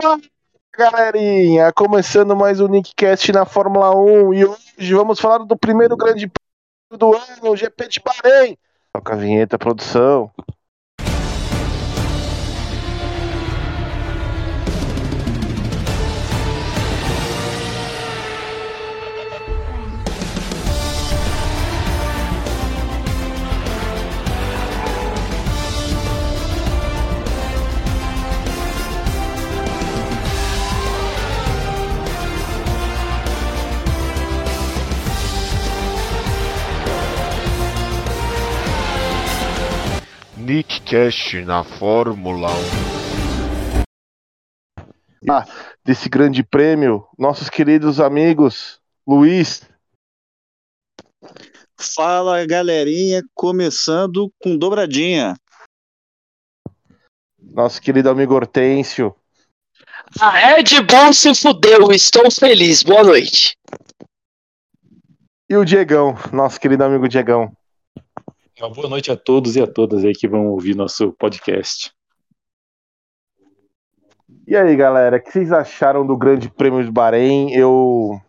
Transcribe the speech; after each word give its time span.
Fala, 0.00 0.18
galerinha! 0.72 1.70
Começando 1.74 2.34
mais 2.34 2.58
um 2.58 2.68
Nickcast 2.68 3.30
na 3.32 3.44
Fórmula 3.44 3.94
1 3.94 4.32
e 4.32 4.46
hoje 4.46 4.94
vamos 4.94 5.20
falar 5.20 5.38
do 5.38 5.58
primeiro 5.58 5.94
grande 5.94 6.26
prêmio 6.26 6.98
do 6.98 7.14
ano, 7.14 7.52
o 7.52 7.56
GP 7.56 7.86
de 7.86 8.00
Bahrein. 8.00 8.56
Toca 8.94 9.12
a 9.12 9.16
vinheta, 9.16 9.58
produção. 9.58 10.30
Nick 40.50 40.80
Cash 40.80 41.34
na 41.46 41.62
Fórmula 41.62 42.48
1. 42.50 42.52
Ah, 45.30 45.46
desse 45.84 46.08
grande 46.08 46.42
prêmio, 46.42 47.06
nossos 47.16 47.48
queridos 47.48 48.00
amigos, 48.00 48.80
Luiz. 49.06 49.62
Fala 51.78 52.44
galerinha, 52.44 53.22
começando 53.32 54.28
com 54.40 54.58
dobradinha. 54.58 55.36
Nosso 57.40 57.80
querido 57.80 58.10
amigo 58.10 58.34
Hortêncio. 58.34 59.14
A 60.20 60.30
Red 60.30 60.82
Bull 60.82 61.12
se 61.12 61.32
fudeu, 61.32 61.92
estou 61.92 62.28
feliz, 62.28 62.82
boa 62.82 63.04
noite. 63.04 63.56
E 65.48 65.56
o 65.56 65.64
Diegão, 65.64 66.16
nosso 66.32 66.58
querido 66.58 66.82
amigo 66.82 67.08
Diegão. 67.08 67.56
Uma 68.60 68.68
boa 68.68 68.90
noite 68.90 69.10
a 69.10 69.16
todos 69.16 69.56
e 69.56 69.62
a 69.62 69.66
todas 69.66 70.04
aí 70.04 70.12
que 70.12 70.28
vão 70.28 70.48
ouvir 70.48 70.76
nosso 70.76 71.14
podcast. 71.14 71.94
E 74.46 74.54
aí, 74.54 74.76
galera, 74.76 75.16
o 75.16 75.22
que 75.22 75.32
vocês 75.32 75.50
acharam 75.50 76.06
do 76.06 76.14
Grande 76.14 76.50
Prêmio 76.50 76.84
de 76.84 76.90
Bahrein? 76.90 77.54
Eu 77.54 78.20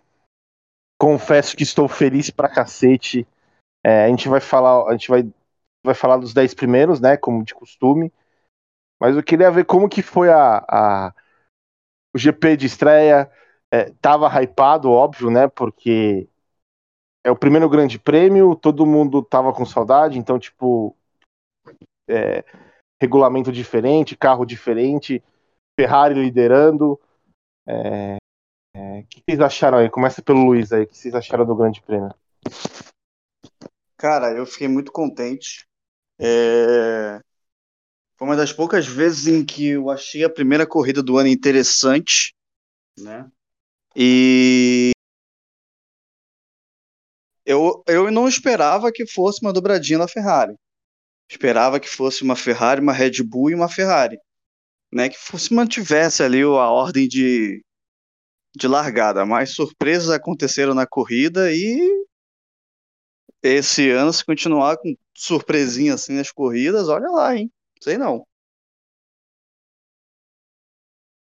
confesso 0.98 1.58
que 1.58 1.64
estou 1.64 1.86
feliz 1.90 2.30
pra 2.30 2.48
cacete. 2.48 3.28
É, 3.86 4.06
a 4.06 4.08
gente 4.08 4.30
vai 4.30 4.40
falar, 4.40 4.88
a 4.88 4.94
gente 4.94 5.10
vai, 5.10 5.30
vai 5.84 5.94
falar 5.94 6.16
dos 6.16 6.34
10 6.34 6.54
primeiros, 6.54 7.02
né, 7.02 7.18
como 7.18 7.44
de 7.44 7.54
costume. 7.54 8.10
Mas 9.02 9.18
eu 9.18 9.24
queria 9.24 9.52
ver 9.52 9.66
como 9.66 9.90
que 9.90 10.02
foi 10.02 10.30
a, 10.30 10.60
a 10.60 11.14
o 12.16 12.18
GP 12.18 12.56
de 12.56 12.68
estreia. 12.68 13.30
É, 13.70 13.92
tava 14.02 14.30
hypado, 14.42 14.90
óbvio, 14.90 15.30
né, 15.30 15.50
porque 15.50 16.30
é 17.24 17.32
o 17.32 17.36
primeiro 17.36 17.70
grande 17.70 18.00
prêmio, 18.00 18.56
todo 18.56 18.86
mundo 18.86 19.22
tava 19.22 19.54
com 19.54 19.66
saudade, 19.66 20.18
então, 20.18 20.40
tipo, 20.40 20.96
é, 22.08 22.44
regulamento 23.02 23.52
diferente, 23.52 24.18
carro 24.18 24.46
diferente, 24.46 25.24
Ferrari 25.80 26.16
liderando. 26.16 27.00
É, 27.68 28.18
é, 28.76 29.00
o 29.00 29.06
que 29.08 29.22
vocês 29.28 29.40
acharam 29.40 29.78
aí? 29.78 29.90
Começa 29.90 30.22
pelo 30.22 30.44
Luiz 30.44 30.72
aí, 30.72 30.84
o 30.84 30.88
que 30.88 30.98
vocês 30.98 31.14
acharam 31.14 31.46
do 31.46 31.56
grande 31.56 31.82
prêmio? 31.82 32.14
Cara, 33.98 34.32
eu 34.32 34.46
fiquei 34.46 34.68
muito 34.68 34.92
contente. 34.92 35.68
É... 36.20 37.20
Foi 38.18 38.28
uma 38.28 38.36
das 38.36 38.52
poucas 38.54 38.88
vezes 38.88 39.28
em 39.28 39.46
que 39.46 39.70
eu 39.70 39.90
achei 39.90 40.24
a 40.24 40.30
primeira 40.30 40.66
corrida 40.66 41.04
do 41.04 41.18
ano 41.18 41.28
interessante, 41.28 42.34
né? 42.98 43.30
E 43.96 44.92
eu, 47.52 47.84
eu 47.88 48.12
não 48.12 48.28
esperava 48.28 48.92
que 48.92 49.06
fosse 49.06 49.42
uma 49.42 49.54
dobradinha 49.54 50.00
da 50.00 50.08
Ferrari. 50.08 50.56
Esperava 51.30 51.80
que 51.80 51.90
fosse 51.90 52.24
uma 52.24 52.36
Ferrari, 52.36 52.82
uma 52.82 52.94
Red 52.94 53.24
Bull 53.24 53.52
e 53.52 53.56
uma 53.56 53.70
Ferrari. 53.70 54.18
Né, 54.94 55.08
que 55.10 55.18
fosse 55.18 55.54
mantivesse 55.54 56.22
ali 56.22 56.42
a 56.42 56.46
ordem 56.46 57.08
de, 57.08 57.64
de 58.56 58.68
largada. 58.68 59.26
Mas 59.26 59.56
surpresas 59.56 60.10
aconteceram 60.10 60.74
na 60.74 60.86
corrida 60.86 61.52
e 61.54 62.06
esse 63.42 63.90
ano, 63.90 64.14
se 64.14 64.24
continuar 64.24 64.78
com 64.78 64.94
surpresinha 65.16 65.96
assim 65.96 66.14
nas 66.14 66.32
corridas, 66.32 66.90
olha 66.90 67.10
lá, 67.10 67.36
hein? 67.36 67.52
Sei 67.82 67.98
não. 67.98 68.26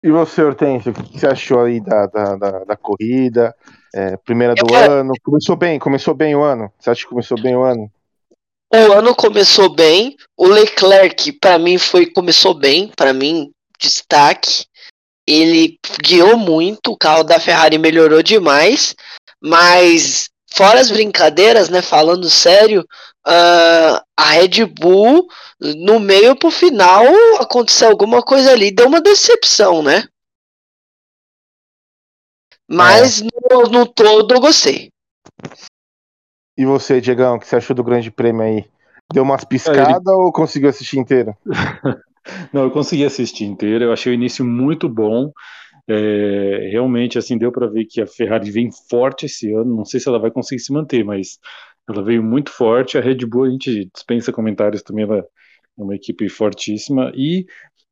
E 0.02 0.10
você, 0.10 0.42
Hortêncio, 0.42 0.92
o 0.92 0.94
que 0.94 1.18
você 1.18 1.26
achou 1.26 1.62
aí 1.62 1.80
da, 1.80 2.06
da, 2.06 2.36
da, 2.36 2.64
da 2.64 2.76
corrida? 2.76 3.56
É, 3.96 4.16
primeira 4.16 4.56
do 4.56 4.74
Eu- 4.74 4.90
ano. 4.90 5.12
Começou 5.22 5.54
bem, 5.54 5.78
começou 5.78 6.14
bem 6.14 6.34
o 6.34 6.42
ano. 6.42 6.68
Você 6.76 6.90
acha 6.90 7.02
que 7.02 7.08
começou 7.08 7.40
bem 7.40 7.54
o 7.54 7.62
ano? 7.62 7.88
O 8.72 8.92
ano 8.92 9.14
começou 9.14 9.72
bem, 9.72 10.16
o 10.36 10.48
Leclerc 10.48 11.30
para 11.34 11.60
mim 11.60 11.78
foi 11.78 12.06
começou 12.06 12.54
bem, 12.54 12.90
para 12.96 13.12
mim 13.12 13.52
destaque. 13.78 14.66
Ele 15.24 15.78
guiou 16.02 16.36
muito, 16.36 16.90
o 16.90 16.98
carro 16.98 17.22
da 17.22 17.38
Ferrari 17.38 17.78
melhorou 17.78 18.20
demais, 18.20 18.96
mas 19.40 20.28
fora 20.52 20.80
as 20.80 20.90
brincadeiras, 20.90 21.68
né, 21.68 21.80
falando 21.80 22.28
sério, 22.28 22.84
ah, 23.24 24.02
a 24.16 24.24
Red 24.32 24.64
Bull 24.66 25.24
no 25.60 26.00
meio 26.00 26.34
pro 26.34 26.50
final 26.50 27.04
aconteceu 27.38 27.88
alguma 27.88 28.22
coisa 28.22 28.50
ali, 28.50 28.72
deu 28.72 28.88
uma 28.88 29.00
decepção, 29.00 29.84
né? 29.84 30.04
Mas 32.68 33.22
no, 33.22 33.62
no 33.70 33.86
todo 33.86 34.34
eu 34.34 34.40
gostei. 34.40 34.90
E 36.56 36.64
você, 36.64 37.00
Diegão, 37.00 37.36
o 37.36 37.40
que 37.40 37.46
você 37.46 37.56
achou 37.56 37.74
do 37.74 37.84
grande 37.84 38.10
prêmio 38.10 38.42
aí? 38.42 38.64
Deu 39.12 39.22
umas 39.22 39.44
piscadas 39.44 40.06
ou 40.06 40.32
conseguiu 40.32 40.68
assistir 40.68 40.98
inteiro? 40.98 41.36
Não, 42.52 42.62
eu 42.62 42.70
consegui 42.70 43.04
assistir 43.04 43.44
inteiro, 43.44 43.84
eu 43.84 43.92
achei 43.92 44.12
o 44.12 44.14
início 44.14 44.44
muito 44.44 44.88
bom. 44.88 45.30
É, 45.86 46.68
realmente, 46.70 47.18
assim, 47.18 47.36
deu 47.36 47.52
para 47.52 47.66
ver 47.66 47.84
que 47.84 48.00
a 48.00 48.06
Ferrari 48.06 48.50
vem 48.50 48.70
forte 48.88 49.26
esse 49.26 49.52
ano. 49.52 49.76
Não 49.76 49.84
sei 49.84 50.00
se 50.00 50.08
ela 50.08 50.18
vai 50.18 50.30
conseguir 50.30 50.62
se 50.62 50.72
manter, 50.72 51.04
mas 51.04 51.38
ela 51.88 52.02
veio 52.02 52.22
muito 52.22 52.50
forte. 52.50 52.96
A 52.96 53.00
Red 53.00 53.26
Bull, 53.26 53.44
a 53.44 53.50
gente 53.50 53.90
dispensa 53.92 54.32
comentários 54.32 54.82
também, 54.82 55.04
ela 55.04 55.18
é 55.18 55.82
uma 55.82 55.94
equipe 55.94 56.28
fortíssima. 56.28 57.12
E, 57.14 57.44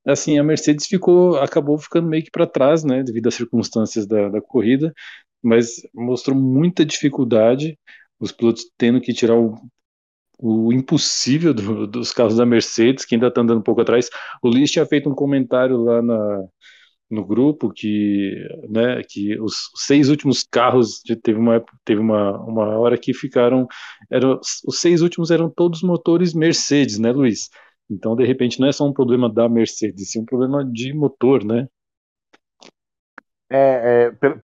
assim, 0.07 0.39
a 0.39 0.45
Mercedes 0.45 0.87
ficou, 0.87 1.37
acabou 1.39 1.79
ficando 1.79 2.09
meio 2.09 2.25
que 2.25 2.31
para 2.31 2.47
trás, 2.47 2.85
né, 2.85 3.03
devido 3.03 3.29
às 3.29 3.35
circunstâncias 3.35 4.07
da, 4.07 4.29
da 4.29 4.41
corrida, 4.41 4.93
mas 5.43 5.77
mostrou 5.95 6.37
muita 6.39 6.85
dificuldade. 6.85 7.79
Os 8.21 8.33
pilotos 8.33 8.65
tendo 8.79 9.01
que 9.01 9.13
tirar 9.13 9.37
o, 9.37 9.57
o 10.39 10.73
impossível 10.73 11.55
do- 11.55 11.87
dos 11.87 12.13
carros 12.13 12.37
da 12.37 12.47
Mercedes, 12.47 13.05
que 13.05 13.15
ainda 13.15 13.29
está 13.29 13.41
andando 13.41 13.59
um 13.61 13.63
pouco 13.63 13.81
atrás. 13.81 14.09
O 14.43 14.49
Luiz 14.49 14.71
tinha 14.71 14.87
feito 14.87 15.09
um 15.11 15.15
comentário 15.15 15.77
lá 15.83 16.03
na, 16.03 16.45
no 17.11 17.25
grupo 17.27 17.71
que, 17.73 18.35
né, 18.71 19.03
que 19.09 19.39
os 19.41 19.71
seis 19.77 20.09
últimos 20.09 20.43
carros 20.45 21.03
teve 21.23 21.39
uma 21.39 21.63
teve 21.85 22.01
uma, 22.01 22.39
uma 22.45 22.79
hora 22.79 22.99
que 22.99 23.13
ficaram 23.15 23.67
eram 24.11 24.41
os 24.67 24.81
seis 24.81 25.03
últimos 25.03 25.31
eram 25.31 25.51
todos 25.51 25.83
motores 25.83 26.35
Mercedes, 26.35 26.99
né, 26.99 27.13
Luiz? 27.13 27.51
Então, 27.93 28.17
de 28.17 28.25
repente, 28.25 28.59
não 28.59 28.69
é 28.69 28.73
só 28.73 28.87
um 28.87 28.93
problema 28.93 29.29
da 29.29 29.49
Mercedes, 29.49 30.11
sim 30.11 30.23
um 30.23 30.25
problema 30.25 30.65
de 30.65 30.95
motor, 30.95 31.45
né? 31.45 31.69
É, 33.51 33.59
é, 34.07 34.11
pelo, 34.13 34.43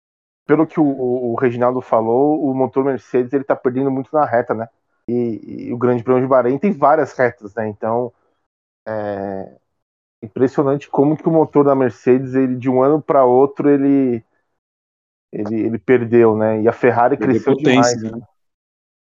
pelo 0.45 0.65
que 0.65 0.79
o, 0.79 0.85
o 0.85 1.35
Reginaldo 1.35 1.81
falou, 1.81 2.41
o 2.41 2.53
motor 2.55 2.85
Mercedes 2.85 3.33
ele 3.33 3.43
tá 3.43 3.55
perdendo 3.55 3.91
muito 3.91 4.09
na 4.13 4.25
reta, 4.25 4.53
né? 4.53 4.67
E, 5.07 5.67
e 5.67 5.73
o 5.73 5.77
Grande 5.77 6.03
Prêmio 6.03 6.21
de 6.21 6.27
Bahrein 6.27 6.57
tem 6.57 6.71
várias 6.71 7.11
retas, 7.13 7.53
né? 7.53 7.67
Então 7.67 8.13
é 8.87 9.57
impressionante 10.21 10.89
como 10.89 11.17
que 11.17 11.27
o 11.27 11.31
motor 11.31 11.65
da 11.65 11.75
Mercedes, 11.75 12.33
ele 12.33 12.55
de 12.55 12.69
um 12.69 12.81
ano 12.81 13.01
para 13.01 13.25
outro, 13.25 13.69
ele, 13.69 14.23
ele 15.33 15.61
ele 15.61 15.77
perdeu, 15.77 16.37
né? 16.37 16.61
E 16.61 16.67
a 16.67 16.71
Ferrari 16.71 17.17
cresceu 17.17 17.57
potência, 17.57 17.97
demais. 17.97 18.19
né? 18.19 18.25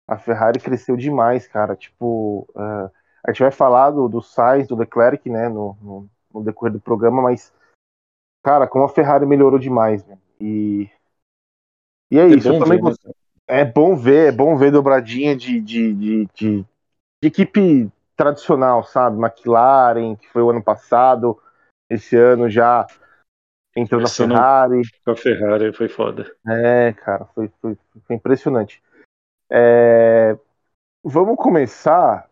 A 0.05 0.17
Ferrari 0.17 0.59
cresceu 0.59 0.97
demais, 0.97 1.47
cara. 1.47 1.77
Tipo, 1.77 2.45
é, 2.57 2.96
a 3.25 3.31
gente 3.31 3.41
vai 3.41 3.51
falar 3.51 3.91
do, 3.91 4.07
do 4.07 4.21
Sainz, 4.21 4.67
do 4.67 4.75
Leclerc, 4.75 5.29
né, 5.29 5.49
no, 5.49 5.77
no, 5.81 6.09
no 6.33 6.43
decorrer 6.43 6.73
do 6.73 6.79
programa, 6.79 7.21
mas, 7.21 7.53
cara, 8.43 8.67
como 8.67 8.85
a 8.85 8.89
Ferrari 8.89 9.25
melhorou 9.25 9.59
demais, 9.59 10.05
né? 10.05 10.17
E, 10.39 10.89
e 12.11 12.19
é, 12.19 12.23
É 12.23 12.27
isso. 12.35 12.49
eu 12.49 12.59
também 12.59 12.77
ver, 12.77 12.83
né? 12.83 12.91
gost- 12.91 13.07
É 13.47 13.65
bom 13.65 13.95
ver, 13.95 14.27
é 14.27 14.31
bom 14.31 14.55
ver 14.57 14.71
dobradinha 14.71 15.35
de, 15.35 15.59
de, 15.61 15.93
de, 15.93 16.25
de, 16.33 16.61
de 16.63 16.65
equipe 17.23 17.89
tradicional, 18.15 18.83
sabe? 18.83 19.17
McLaren, 19.19 20.15
que 20.15 20.27
foi 20.29 20.41
o 20.41 20.49
ano 20.49 20.63
passado, 20.63 21.39
esse 21.89 22.15
ano 22.15 22.49
já 22.49 22.85
entrou 23.75 24.01
na 24.01 24.07
Esse 24.07 24.17
Ferrari. 24.17 24.81
Com 25.05 25.11
a 25.11 25.15
Ferrari 25.15 25.73
foi 25.73 25.87
foda. 25.87 26.25
É, 26.47 26.93
cara, 26.93 27.25
foi, 27.35 27.49
foi, 27.61 27.77
foi 28.05 28.15
impressionante. 28.15 28.81
É, 29.49 30.37
vamos 31.03 31.37
começar 31.37 32.29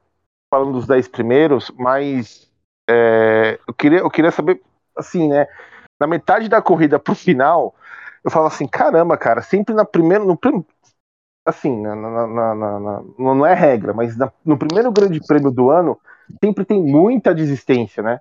falando 0.49 0.73
dos 0.73 0.87
10 0.87 1.07
primeiros, 1.07 1.71
mas 1.77 2.49
é, 2.89 3.59
eu, 3.67 3.73
queria, 3.73 3.99
eu 3.99 4.09
queria 4.09 4.31
saber, 4.31 4.61
assim, 4.97 5.27
né? 5.29 5.47
na 5.99 6.07
metade 6.07 6.49
da 6.49 6.61
corrida 6.61 6.99
pro 6.99 7.15
final, 7.15 7.75
eu 8.23 8.31
falo 8.31 8.47
assim, 8.47 8.67
caramba, 8.67 9.17
cara, 9.17 9.41
sempre 9.41 9.75
na 9.75 9.85
primeira, 9.85 10.23
no 10.25 10.37
assim, 11.45 11.81
na- 11.81 11.95
na- 11.95 12.27
na- 12.79 13.03
não 13.19 13.45
é 13.45 13.53
regra, 13.53 13.93
mas 13.93 14.15
no 14.43 14.57
primeiro 14.57 14.91
grande 14.91 15.19
prêmio 15.25 15.51
do 15.51 15.69
ano, 15.69 15.99
sempre 16.43 16.65
tem 16.65 16.81
muita 16.81 17.35
desistência, 17.35 18.01
né? 18.01 18.19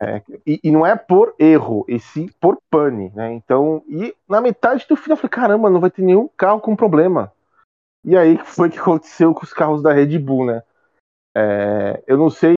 É, 0.00 0.22
e, 0.46 0.60
e 0.64 0.70
não 0.70 0.86
é 0.86 0.96
por 0.96 1.34
erro, 1.38 1.84
e 1.88 1.98
sim 2.00 2.28
por 2.40 2.58
pane, 2.70 3.10
né? 3.14 3.32
Então, 3.34 3.82
e 3.88 4.14
na 4.28 4.40
metade 4.40 4.86
do 4.88 4.96
final 4.96 5.14
eu 5.16 5.22
falei, 5.22 5.30
caramba, 5.30 5.70
não 5.70 5.80
vai 5.80 5.90
ter 5.90 6.02
nenhum 6.02 6.28
carro 6.36 6.60
com 6.60 6.76
problema. 6.76 7.32
E 8.04 8.16
aí 8.16 8.38
foi 8.38 8.70
que 8.70 8.78
aconteceu 8.78 9.34
com 9.34 9.44
os 9.44 9.52
carros 9.54 9.82
da 9.82 9.92
Red 9.92 10.18
Bull, 10.18 10.46
né? 10.46 10.62
É, 11.36 12.02
eu 12.06 12.16
não 12.16 12.30
sei, 12.30 12.54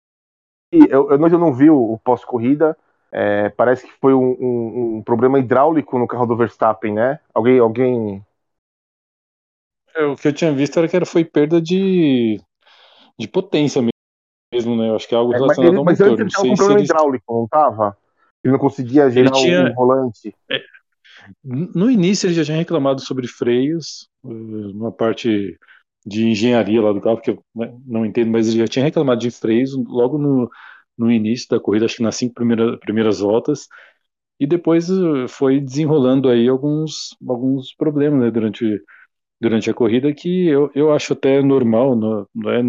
eu, 0.71 1.11
eu, 1.11 1.17
não- 1.17 1.27
eu 1.27 1.39
não 1.39 1.53
vi 1.53 1.69
o, 1.69 1.93
o 1.93 1.99
pós-corrida, 1.99 2.77
é, 3.11 3.49
parece 3.49 3.85
que 3.87 3.93
foi 3.99 4.13
um, 4.13 4.31
um- 4.39 4.97
um 4.97 5.03
problema 5.03 5.39
hidráulico 5.39 5.99
no 5.99 6.07
carro 6.07 6.25
do 6.25 6.37
Verstappen, 6.37 6.93
né? 6.93 7.19
Alguém, 7.33 7.59
alguém 7.59 8.25
É, 9.95 10.03
o 10.05 10.15
que 10.15 10.27
eu 10.27 10.33
tinha 10.33 10.53
visto 10.53 10.77
era 10.79 10.87
que 10.87 10.95
era, 10.95 11.05
foi 11.05 11.25
perda 11.25 11.61
de, 11.61 12.39
de 13.19 13.27
potência 13.27 13.81
mesmo, 14.53 14.75
né? 14.75 14.89
Eu 14.89 14.95
acho 14.95 15.07
que 15.07 15.15
é 15.15 15.17
algo 15.17 15.33
É, 15.33 15.39
mas 15.39 15.57
relacionado 15.57 15.69
ele, 15.73 15.79
ao 15.79 15.85
mas 15.85 15.99
motor. 15.99 16.17
Não 16.17 16.25
ele 16.25 16.29
com 16.29 16.55
problema 16.55 16.79
eles... 16.79 16.89
hidráulico, 16.89 17.33
não 17.33 17.47
tava? 17.47 17.97
Ele 18.43 18.53
não 18.53 18.59
conseguia 18.59 19.09
girar 19.09 19.33
tinha- 19.33 19.71
o 19.71 19.75
volante. 19.75 20.33
No 21.43 21.89
início 21.89 22.27
ele 22.27 22.33
já 22.33 22.43
tinha 22.43 22.57
reclamado 22.57 23.01
sobre 23.01 23.27
freios, 23.27 24.07
eh, 24.25 24.27
uma 24.73 24.91
parte 24.91 25.57
de 26.05 26.27
engenharia 26.27 26.81
lá 26.81 26.91
do 26.93 27.01
carro, 27.01 27.21
que 27.21 27.31
eu 27.31 27.43
né, 27.55 27.73
não 27.85 28.05
entendo, 28.05 28.31
mas 28.31 28.47
ele 28.49 28.59
já 28.59 28.67
tinha 28.67 28.85
reclamado 28.85 29.21
de 29.21 29.31
freios 29.31 29.71
logo 29.87 30.17
no, 30.17 30.49
no 30.97 31.11
início 31.11 31.47
da 31.49 31.59
corrida, 31.59 31.85
acho 31.85 31.97
que 31.97 32.03
nas 32.03 32.15
cinco 32.15 32.33
primeira, 32.35 32.77
primeiras 32.79 33.19
voltas, 33.19 33.67
e 34.39 34.47
depois 34.47 34.89
eh, 34.89 35.27
foi 35.27 35.59
desenrolando 35.59 36.29
aí 36.29 36.47
alguns, 36.47 37.15
alguns 37.27 37.73
problemas 37.75 38.21
né, 38.21 38.31
durante, 38.31 38.81
durante 39.41 39.69
a 39.69 39.73
corrida 39.73 40.13
que 40.13 40.47
eu, 40.47 40.71
eu 40.75 40.93
acho 40.93 41.13
até 41.13 41.41
normal, 41.41 41.95
não, 41.95 42.27
não 42.35 42.51
é, 42.51 42.61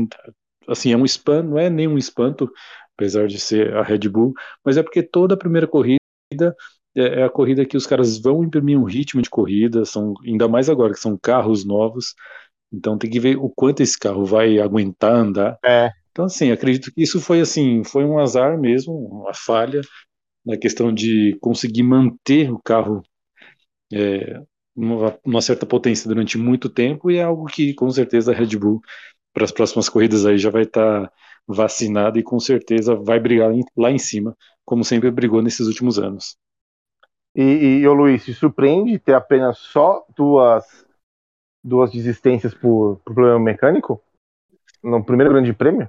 assim, 0.68 0.92
é 0.92 0.96
um 0.96 1.04
espanto, 1.04 1.50
não 1.50 1.58
é 1.58 1.70
nenhum 1.70 1.98
espanto, 1.98 2.50
apesar 2.96 3.26
de 3.28 3.38
ser 3.40 3.74
a 3.76 3.82
Red 3.82 4.08
Bull, 4.08 4.32
mas 4.64 4.76
é 4.76 4.82
porque 4.82 5.02
toda 5.02 5.34
a 5.34 5.38
primeira 5.38 5.66
corrida 5.66 5.98
é 6.96 7.20
é 7.20 7.22
a 7.24 7.30
corrida 7.30 7.64
que 7.64 7.76
os 7.76 7.86
caras 7.86 8.18
vão 8.20 8.44
imprimir 8.44 8.78
um 8.78 8.84
ritmo 8.84 9.22
de 9.22 9.30
corrida, 9.30 9.84
são 9.84 10.14
ainda 10.26 10.46
mais 10.48 10.68
agora 10.68 10.92
que 10.92 11.00
são 11.00 11.16
carros 11.18 11.64
novos, 11.64 12.14
então 12.72 12.98
tem 12.98 13.10
que 13.10 13.20
ver 13.20 13.36
o 13.36 13.48
quanto 13.50 13.82
esse 13.82 13.98
carro 13.98 14.24
vai 14.24 14.58
aguentar 14.58 15.12
andar. 15.12 15.58
É. 15.64 15.90
Então 16.10 16.24
assim, 16.26 16.50
acredito 16.50 16.92
que 16.92 17.02
isso 17.02 17.20
foi 17.20 17.40
assim, 17.40 17.84
foi 17.84 18.04
um 18.04 18.18
azar 18.18 18.58
mesmo, 18.58 18.92
uma 18.94 19.34
falha 19.34 19.80
na 20.44 20.56
questão 20.56 20.92
de 20.92 21.36
conseguir 21.40 21.82
manter 21.82 22.50
o 22.50 22.58
carro 22.58 23.02
é, 23.92 24.40
numa, 24.74 25.18
numa 25.24 25.40
certa 25.40 25.66
potência 25.66 26.08
durante 26.08 26.36
muito 26.38 26.68
tempo 26.68 27.10
e 27.10 27.16
é 27.16 27.22
algo 27.22 27.46
que 27.46 27.74
com 27.74 27.90
certeza 27.90 28.32
a 28.32 28.34
Red 28.34 28.56
Bull 28.56 28.80
para 29.32 29.44
as 29.44 29.52
próximas 29.52 29.88
corridas 29.88 30.26
aí 30.26 30.38
já 30.38 30.50
vai 30.50 30.62
estar 30.62 31.10
vacinada 31.46 32.18
e 32.18 32.22
com 32.22 32.38
certeza 32.38 32.94
vai 32.94 33.18
brigar 33.18 33.52
lá 33.76 33.90
em 33.90 33.98
cima, 33.98 34.36
como 34.64 34.84
sempre 34.84 35.10
brigou 35.10 35.42
nesses 35.42 35.66
últimos 35.66 35.98
anos. 35.98 36.36
E, 37.34 37.80
e 37.80 37.88
ô 37.88 37.94
Luiz, 37.94 38.24
te 38.24 38.34
surpreende 38.34 38.98
ter 38.98 39.14
apenas 39.14 39.58
só 39.58 40.04
duas, 40.16 40.64
duas 41.62 41.90
desistências 41.90 42.54
por, 42.54 43.00
por 43.04 43.14
problema 43.14 43.38
mecânico? 43.40 44.02
No 44.82 45.04
primeiro 45.04 45.32
grande 45.32 45.52
prêmio? 45.52 45.88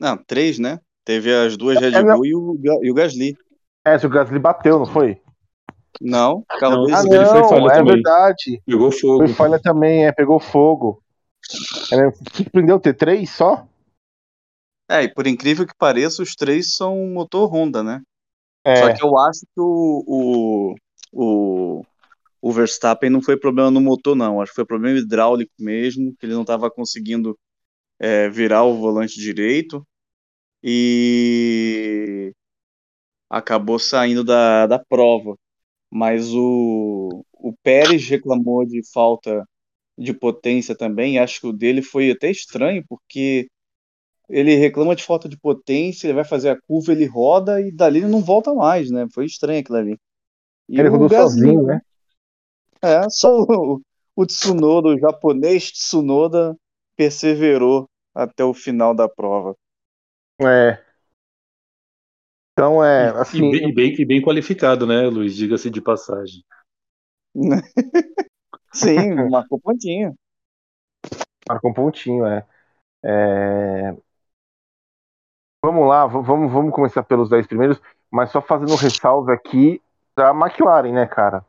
Não, 0.00 0.16
três, 0.16 0.58
né? 0.58 0.80
Teve 1.04 1.34
as 1.34 1.56
duas 1.56 1.78
Red 1.80 1.92
É, 1.98 2.02
não. 2.02 2.16
Bull 2.16 2.26
e 2.26 2.34
o, 2.34 2.84
e 2.84 2.90
o 2.90 2.94
Gasly. 2.94 3.36
É, 3.84 3.98
se 3.98 4.06
o 4.06 4.10
Gasly 4.10 4.38
bateu, 4.38 4.78
não 4.78 4.86
foi? 4.86 5.20
Não, 6.00 6.44
Não, 6.60 6.84
Ah, 6.94 7.02
ele 7.02 7.24
foi 7.24 7.44
falha 7.44 7.72
é 7.72 7.76
também. 7.76 7.94
verdade. 7.94 8.62
Pegou 8.66 8.92
fogo. 8.92 9.26
Foi 9.26 9.34
falha 9.34 9.60
também, 9.60 10.06
é, 10.06 10.12
pegou 10.12 10.38
fogo. 10.38 11.02
É, 11.92 12.10
surpreendeu 12.36 12.78
ter 12.78 12.94
três 12.94 13.30
só? 13.30 13.66
É, 14.90 15.02
e 15.02 15.12
por 15.12 15.26
incrível 15.26 15.66
que 15.66 15.74
pareça, 15.76 16.22
os 16.22 16.34
três 16.34 16.74
são 16.74 16.96
motor 17.08 17.48
Honda, 17.52 17.82
né? 17.82 18.00
É, 18.64 18.76
Só 18.76 18.94
que 18.94 19.02
eu 19.04 19.18
acho 19.18 19.40
que 19.40 19.60
o, 19.60 20.04
o, 20.06 20.74
o, 21.12 21.82
o 22.40 22.52
Verstappen 22.52 23.10
não 23.10 23.22
foi 23.22 23.36
problema 23.36 23.70
no 23.70 23.80
motor, 23.80 24.14
não. 24.14 24.40
Acho 24.40 24.52
que 24.52 24.56
foi 24.56 24.66
problema 24.66 24.98
hidráulico 24.98 25.52
mesmo, 25.58 26.14
que 26.16 26.26
ele 26.26 26.34
não 26.34 26.42
estava 26.42 26.70
conseguindo 26.70 27.38
é, 27.98 28.28
virar 28.28 28.64
o 28.64 28.78
volante 28.78 29.20
direito 29.20 29.86
e 30.62 32.32
acabou 33.28 33.78
saindo 33.78 34.24
da, 34.24 34.66
da 34.66 34.78
prova. 34.78 35.36
Mas 35.90 36.32
o, 36.34 37.24
o 37.32 37.52
Pérez 37.62 38.06
reclamou 38.08 38.64
de 38.66 38.82
falta 38.92 39.44
de 39.96 40.12
potência 40.12 40.76
também. 40.76 41.18
Acho 41.18 41.40
que 41.40 41.46
o 41.46 41.52
dele 41.52 41.82
foi 41.82 42.10
até 42.10 42.30
estranho, 42.30 42.84
porque 42.88 43.48
ele 44.28 44.54
reclama 44.54 44.94
de 44.94 45.02
falta 45.02 45.28
de 45.28 45.38
potência, 45.38 46.06
ele 46.06 46.14
vai 46.14 46.24
fazer 46.24 46.50
a 46.50 46.60
curva, 46.60 46.92
ele 46.92 47.06
roda 47.06 47.60
e 47.60 47.72
dali 47.72 48.00
ele 48.00 48.08
não 48.08 48.20
volta 48.20 48.54
mais, 48.54 48.90
né? 48.90 49.06
Foi 49.12 49.24
estranho 49.24 49.60
aquilo 49.60 49.78
ali. 49.78 49.98
E 50.68 50.78
ele 50.78 50.88
rodou 50.88 51.08
Gasly, 51.08 51.40
sozinho, 51.40 51.62
né? 51.62 51.80
É, 52.82 53.08
só 53.10 53.42
o, 53.42 53.80
o 54.16 54.26
Tsunoda, 54.26 54.88
o 54.88 54.98
japonês 54.98 55.70
Tsunoda, 55.72 56.56
perseverou 56.96 57.88
até 58.14 58.44
o 58.44 58.54
final 58.54 58.94
da 58.94 59.08
prova. 59.08 59.54
É. 60.40 60.84
Então 62.52 62.84
é 62.84 63.08
E 63.32 63.40
assim. 63.40 63.40
bem, 63.42 63.68
e 63.70 63.74
bem, 63.74 63.94
e 63.98 64.04
bem 64.04 64.20
qualificado, 64.22 64.86
né, 64.86 65.06
Luiz? 65.08 65.34
Diga-se 65.36 65.70
de 65.70 65.80
passagem. 65.80 66.42
Sim, 68.72 69.28
marcou 69.28 69.60
pontinho. 69.60 70.14
Marcou 71.48 71.70
um 71.70 71.74
pontinho, 71.74 72.26
é. 72.26 72.46
É, 73.04 73.96
Vamos 75.64 75.88
lá, 75.88 76.06
vamos, 76.06 76.50
vamos 76.52 76.72
começar 76.74 77.02
pelos 77.02 77.28
10 77.28 77.46
primeiros, 77.46 77.80
mas 78.10 78.30
só 78.30 78.40
fazendo 78.40 78.72
um 78.72 78.76
ressalve 78.76 79.32
aqui 79.32 79.82
da 80.16 80.30
McLaren, 80.30 80.92
né, 80.92 81.06
cara? 81.06 81.44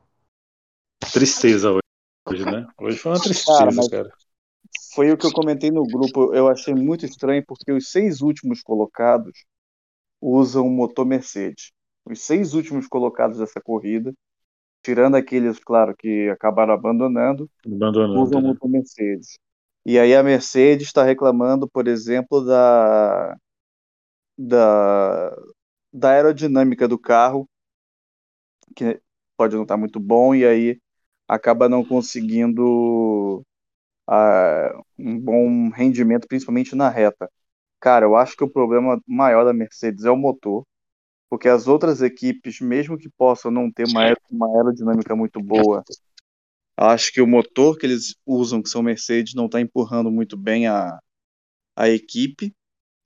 Tristeza 0.99 1.71
hoje, 2.27 2.45
né? 2.45 2.67
Hoje 2.79 2.97
foi 2.97 3.11
uma 3.11 3.21
tristeza, 3.21 3.57
Cara, 3.57 3.89
cara. 3.89 4.09
Foi 4.93 5.11
o 5.11 5.17
que 5.17 5.25
eu 5.25 5.31
comentei 5.31 5.71
no 5.71 5.83
grupo. 5.83 6.33
Eu 6.33 6.47
achei 6.47 6.73
muito 6.73 7.05
estranho 7.05 7.43
porque 7.45 7.71
os 7.71 7.89
seis 7.89 8.21
últimos 8.21 8.61
colocados 8.61 9.45
usam 10.21 10.67
o 10.67 10.69
motor 10.69 11.05
Mercedes. 11.05 11.71
Os 12.05 12.21
seis 12.21 12.53
últimos 12.53 12.87
colocados 12.87 13.37
dessa 13.37 13.61
corrida, 13.61 14.13
tirando 14.83 15.15
aqueles, 15.15 15.59
claro, 15.59 15.95
que 15.97 16.29
acabaram 16.29 16.73
abandonando, 16.73 17.49
Abandonando. 17.65 18.19
usam 18.21 18.39
o 18.39 18.43
né? 18.43 18.47
motor 18.49 18.69
Mercedes. 18.69 19.39
E 19.85 19.97
aí 19.97 20.13
a 20.15 20.21
Mercedes 20.21 20.87
está 20.87 21.03
reclamando, 21.03 21.67
por 21.67 21.87
exemplo, 21.87 22.41
da, 22.45 23.35
da, 24.37 25.35
da 25.93 26.09
aerodinâmica 26.11 26.87
do 26.87 26.99
carro, 26.99 27.47
que 28.75 29.01
pode 29.37 29.55
não 29.55 29.63
estar 29.63 29.77
muito 29.77 29.99
bom, 29.99 30.35
e 30.35 30.45
aí 30.45 30.79
acaba 31.29 31.69
não 31.69 31.85
conseguindo 31.85 33.45
ah, 34.07 34.81
um 34.97 35.19
bom 35.19 35.69
rendimento, 35.69 36.27
principalmente 36.27 36.75
na 36.75 36.89
reta. 36.89 37.29
Cara, 37.79 38.05
eu 38.07 38.15
acho 38.15 38.35
que 38.35 38.43
o 38.43 38.49
problema 38.49 38.99
maior 39.07 39.45
da 39.45 39.53
Mercedes 39.53 40.05
é 40.05 40.11
o 40.11 40.17
motor, 40.17 40.65
porque 41.29 41.47
as 41.47 41.67
outras 41.67 42.01
equipes, 42.01 42.59
mesmo 42.59 42.97
que 42.97 43.07
possam 43.07 43.51
não 43.51 43.71
ter 43.71 43.87
uma, 43.87 44.13
uma 44.31 44.47
aerodinâmica 44.57 45.15
muito 45.15 45.39
boa, 45.39 45.83
acho 46.75 47.13
que 47.13 47.21
o 47.21 47.27
motor 47.27 47.77
que 47.77 47.85
eles 47.85 48.15
usam, 48.25 48.63
que 48.63 48.69
são 48.69 48.81
Mercedes, 48.81 49.35
não 49.35 49.45
está 49.45 49.61
empurrando 49.61 50.09
muito 50.09 50.35
bem 50.35 50.65
a, 50.65 50.99
a 51.75 51.87
equipe. 51.87 52.51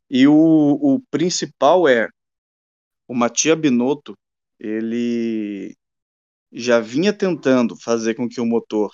E 0.10 0.28
o, 0.28 0.34
o 0.34 1.02
principal 1.12 1.88
é 1.88 2.08
o 3.08 3.14
Mattia 3.14 3.56
Binotto, 3.56 4.18
ele 4.58 5.76
já 6.54 6.80
vinha 6.80 7.12
tentando 7.12 7.76
fazer 7.76 8.14
com 8.14 8.30
que 8.30 8.40
o 8.40 8.46
motor 8.46 8.94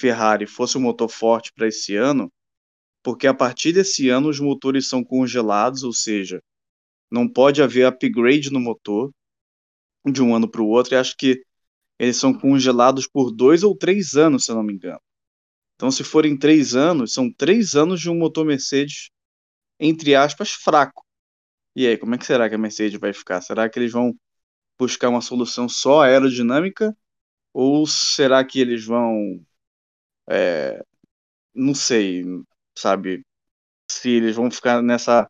Ferrari 0.00 0.46
fosse 0.46 0.76
um 0.76 0.80
motor 0.80 1.08
forte 1.08 1.52
para 1.52 1.68
esse 1.68 1.94
ano, 1.94 2.30
porque 3.02 3.26
a 3.26 3.34
partir 3.34 3.72
desse 3.72 4.08
ano 4.08 4.28
os 4.28 4.40
motores 4.40 4.88
são 4.88 5.04
congelados, 5.04 5.84
ou 5.84 5.92
seja, 5.92 6.42
não 7.10 7.28
pode 7.28 7.62
haver 7.62 7.86
upgrade 7.86 8.50
no 8.50 8.60
motor 8.60 9.10
de 10.04 10.22
um 10.22 10.34
ano 10.34 10.50
para 10.50 10.62
o 10.62 10.68
outro, 10.68 10.94
e 10.94 10.96
acho 10.96 11.16
que 11.16 11.42
eles 11.98 12.16
são 12.16 12.32
congelados 12.32 13.06
por 13.08 13.30
dois 13.30 13.62
ou 13.62 13.76
três 13.76 14.14
anos, 14.14 14.44
se 14.44 14.50
eu 14.50 14.56
não 14.56 14.62
me 14.62 14.74
engano. 14.74 15.00
Então, 15.76 15.90
se 15.90 16.02
forem 16.02 16.36
três 16.36 16.74
anos, 16.74 17.12
são 17.12 17.32
três 17.32 17.74
anos 17.74 18.00
de 18.00 18.10
um 18.10 18.16
motor 18.16 18.44
Mercedes, 18.44 19.10
entre 19.78 20.14
aspas, 20.14 20.50
fraco. 20.50 21.04
E 21.76 21.86
aí, 21.86 21.96
como 21.96 22.14
é 22.14 22.18
que 22.18 22.26
será 22.26 22.48
que 22.48 22.56
a 22.56 22.58
Mercedes 22.58 22.98
vai 22.98 23.12
ficar? 23.12 23.40
Será 23.40 23.68
que 23.68 23.78
eles 23.78 23.92
vão 23.92 24.12
buscar 24.78 25.08
uma 25.08 25.20
solução 25.20 25.68
só 25.68 26.02
aerodinâmica? 26.02 26.96
Ou 27.52 27.86
será 27.86 28.44
que 28.44 28.60
eles 28.60 28.84
vão. 28.86 29.40
é, 30.30 30.82
não 31.54 31.74
sei, 31.74 32.24
sabe? 32.76 33.24
Se 33.90 34.10
eles 34.10 34.36
vão 34.36 34.50
ficar 34.50 34.82
nessa 34.82 35.28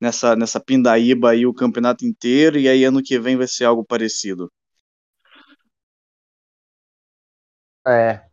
nessa, 0.00 0.36
nessa 0.36 0.60
pindaíba 0.60 1.30
aí 1.32 1.46
o 1.46 1.54
campeonato 1.54 2.04
inteiro, 2.06 2.58
e 2.58 2.68
aí 2.68 2.84
ano 2.84 3.02
que 3.02 3.18
vem 3.18 3.36
vai 3.36 3.48
ser 3.48 3.64
algo 3.64 3.84
parecido. 3.84 4.50
É. 7.86 8.26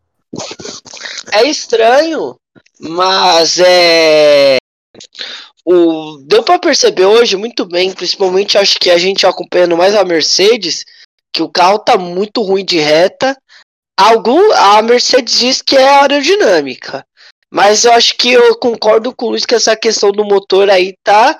É 1.32 1.44
estranho, 1.48 2.40
mas 2.80 3.60
é. 3.60 4.63
O... 5.66 6.18
Deu 6.26 6.44
pra 6.44 6.60
perceber 6.60 7.06
hoje 7.06 7.36
muito 7.36 7.66
bem, 7.66 7.94
principalmente 7.94 8.58
acho 8.58 8.78
que 8.80 8.92
a 8.92 8.98
gente 8.98 9.26
acompanhando 9.26 9.78
mais 9.78 9.96
a 9.96 10.04
Mercedes, 10.04 10.86
que 11.32 11.42
o 11.42 11.50
carro 11.50 11.80
tá 11.80 11.98
muito 11.98 12.42
ruim 12.42 12.66
de 12.66 12.80
reta. 12.80 13.38
Algum... 13.98 14.52
A 14.54 14.82
Mercedes 14.82 15.40
diz 15.40 15.62
que 15.62 15.76
é 15.76 15.88
aerodinâmica. 15.88 17.06
Mas 17.54 17.86
eu 17.86 17.94
acho 17.94 18.18
que 18.18 18.34
eu 18.34 18.58
concordo 18.58 19.16
com 19.16 19.28
o 19.28 19.30
Luiz 19.30 19.46
que 19.46 19.54
essa 19.54 19.76
questão 19.76 20.12
do 20.12 20.26
motor 20.26 20.72
aí 20.72 20.98
tá. 21.04 21.40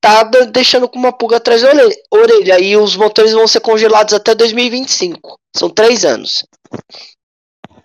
Tá 0.00 0.22
deixando 0.22 0.88
com 0.88 0.96
uma 0.96 1.12
pulga 1.12 1.38
atrás 1.38 1.60
da 1.60 1.70
orelha. 1.70 1.96
orelha. 2.08 2.60
E 2.60 2.76
os 2.76 2.94
motores 2.94 3.32
vão 3.32 3.48
ser 3.48 3.58
congelados 3.58 4.14
até 4.14 4.32
2025. 4.32 5.36
São 5.56 5.68
três 5.68 6.04
anos. 6.04 6.46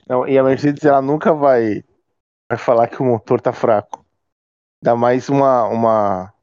Não, 0.07 0.27
e 0.27 0.37
a 0.37 0.43
Mercedes 0.43 0.83
ela 0.83 1.01
nunca 1.01 1.33
vai, 1.33 1.83
vai 2.47 2.59
falar 2.59 2.87
que 2.87 3.01
o 3.01 3.05
motor 3.05 3.41
tá 3.41 3.51
fraco. 3.51 4.02
Ainda 4.83 4.97
mais 4.97 5.29
uma, 5.29 5.63
uma, 5.69 6.33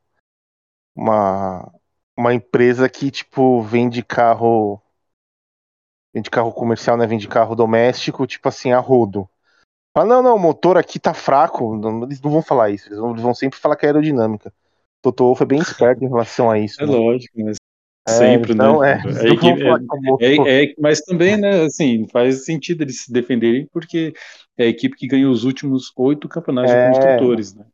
uma, 0.97 1.73
uma 2.17 2.33
empresa 2.33 2.89
que, 2.89 3.11
tipo, 3.11 3.61
vende 3.61 4.03
carro. 4.03 4.81
Vende 6.15 6.31
carro 6.31 6.51
comercial, 6.51 6.97
né? 6.97 7.07
Vende 7.07 7.29
carro 7.29 7.55
doméstico, 7.55 8.27
tipo 8.27 8.49
assim, 8.49 8.73
a 8.73 8.79
rodo. 8.79 9.29
Fala, 9.95 10.09
não, 10.09 10.23
não, 10.23 10.37
o 10.37 10.39
motor 10.39 10.79
aqui 10.79 10.99
tá 10.99 11.13
fraco. 11.13 11.77
Não, 11.77 12.05
eles 12.05 12.19
não 12.23 12.31
vão 12.31 12.41
falar 12.41 12.71
isso. 12.71 12.89
Eles 12.89 12.99
vão, 12.99 13.11
eles 13.11 13.23
vão 13.23 13.35
sempre 13.35 13.59
falar 13.59 13.77
que 13.77 13.85
é 13.85 13.91
aerodinâmica. 13.91 14.51
Toto 15.03 15.25
Wolff 15.25 15.43
é 15.43 15.47
bem 15.47 15.61
esperto 15.61 16.03
em 16.03 16.09
relação 16.09 16.51
a 16.51 16.59
isso. 16.59 16.83
É 16.83 16.87
né? 16.87 16.93
lógico, 16.93 17.39
mas 17.45 17.59
É, 18.09 18.13
sempre, 18.13 18.55
então, 18.55 18.81
né? 18.81 18.93
É, 18.95 19.37
falar 19.59 19.81
que 19.81 19.85
é 19.85 20.01
motor. 20.01 20.49
É, 20.49 20.65
é- 20.65 20.75
mas 20.79 21.03
também, 21.03 21.37
né, 21.37 21.65
assim, 21.65 22.09
faz 22.09 22.47
sentido 22.47 22.85
eles 22.85 23.03
se 23.03 23.13
defenderem 23.13 23.69
porque 23.71 24.15
é 24.57 24.65
a 24.65 24.69
equipe 24.69 24.97
que 24.97 25.07
ganhou 25.07 25.31
os 25.31 25.45
últimos 25.45 25.93
oito 25.95 26.27
campeonatos 26.27 26.73
É. 26.73 26.85
de 26.85 26.89
construtores, 26.95 27.55
né? 27.55 27.67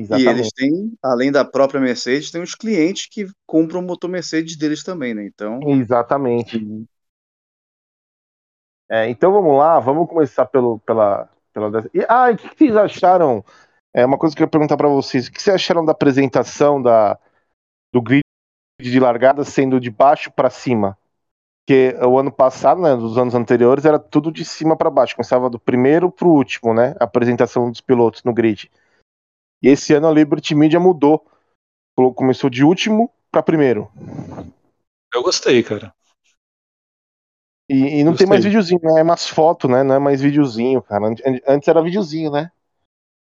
E 0.00 0.02
Exatamente. 0.02 0.30
eles 0.30 0.52
têm, 0.52 0.92
além 1.02 1.30
da 1.30 1.44
própria 1.44 1.80
Mercedes, 1.80 2.30
tem 2.30 2.42
os 2.42 2.54
clientes 2.54 3.06
que 3.06 3.26
compram 3.46 3.80
o 3.80 3.82
motor 3.82 4.08
Mercedes 4.08 4.56
deles 4.56 4.82
também, 4.82 5.14
né? 5.14 5.24
Então, 5.24 5.60
Exatamente. 5.62 6.86
É, 8.88 9.08
então 9.08 9.32
vamos 9.32 9.56
lá, 9.56 9.78
vamos 9.78 10.08
começar 10.08 10.46
pelo, 10.46 10.80
pela, 10.80 11.28
pela. 11.52 11.84
E, 11.94 12.04
ah, 12.08 12.30
e 12.30 12.34
o 12.34 12.36
que 12.38 12.48
que 12.48 12.56
vocês 12.56 12.76
acharam? 12.76 13.44
É 13.92 14.04
uma 14.06 14.18
coisa 14.18 14.34
que 14.34 14.42
eu 14.42 14.46
ia 14.46 14.50
perguntar 14.50 14.76
pra 14.76 14.88
vocês. 14.88 15.26
O 15.26 15.32
que 15.32 15.40
vocês 15.40 15.54
acharam 15.54 15.84
da 15.84 15.92
apresentação 15.92 16.80
da, 16.80 17.18
do 17.92 18.00
grid 18.00 18.22
de 18.80 18.98
largada 18.98 19.44
sendo 19.44 19.78
de 19.78 19.90
baixo 19.90 20.32
pra 20.32 20.48
cima? 20.48 20.96
Porque 21.64 21.94
o 22.04 22.18
ano 22.18 22.32
passado, 22.32 22.80
né, 22.80 22.96
dos 22.96 23.18
anos 23.18 23.34
anteriores, 23.34 23.84
era 23.84 23.98
tudo 23.98 24.32
de 24.32 24.44
cima 24.44 24.76
pra 24.76 24.90
baixo. 24.90 25.14
Começava 25.14 25.50
do 25.50 25.58
primeiro 25.58 26.10
pro 26.10 26.28
último, 26.28 26.72
né? 26.74 26.96
A 26.98 27.04
apresentação 27.04 27.70
dos 27.70 27.80
pilotos 27.80 28.24
no 28.24 28.32
grid. 28.32 28.70
E 29.62 29.68
esse 29.68 29.92
ano 29.94 30.08
a 30.08 30.12
Liberty 30.12 30.54
Media 30.54 30.80
mudou. 30.80 31.24
Começou 32.14 32.48
de 32.48 32.64
último 32.64 33.12
pra 33.30 33.42
primeiro. 33.42 33.90
Eu 35.14 35.22
gostei, 35.22 35.62
cara. 35.62 35.94
E, 37.68 38.00
e 38.00 38.04
não 38.04 38.14
tem 38.14 38.26
mais 38.26 38.40
Gostei. 38.40 38.50
videozinho, 38.50 38.80
né? 38.82 39.00
É 39.00 39.04
mais 39.04 39.28
foto, 39.28 39.68
né? 39.68 39.82
Não 39.82 39.94
é 39.94 39.98
mais 39.98 40.20
videozinho, 40.20 40.82
cara. 40.82 41.06
An- 41.06 41.14
an- 41.24 41.40
Antes 41.46 41.68
era 41.68 41.82
videozinho, 41.82 42.30
né? 42.30 42.50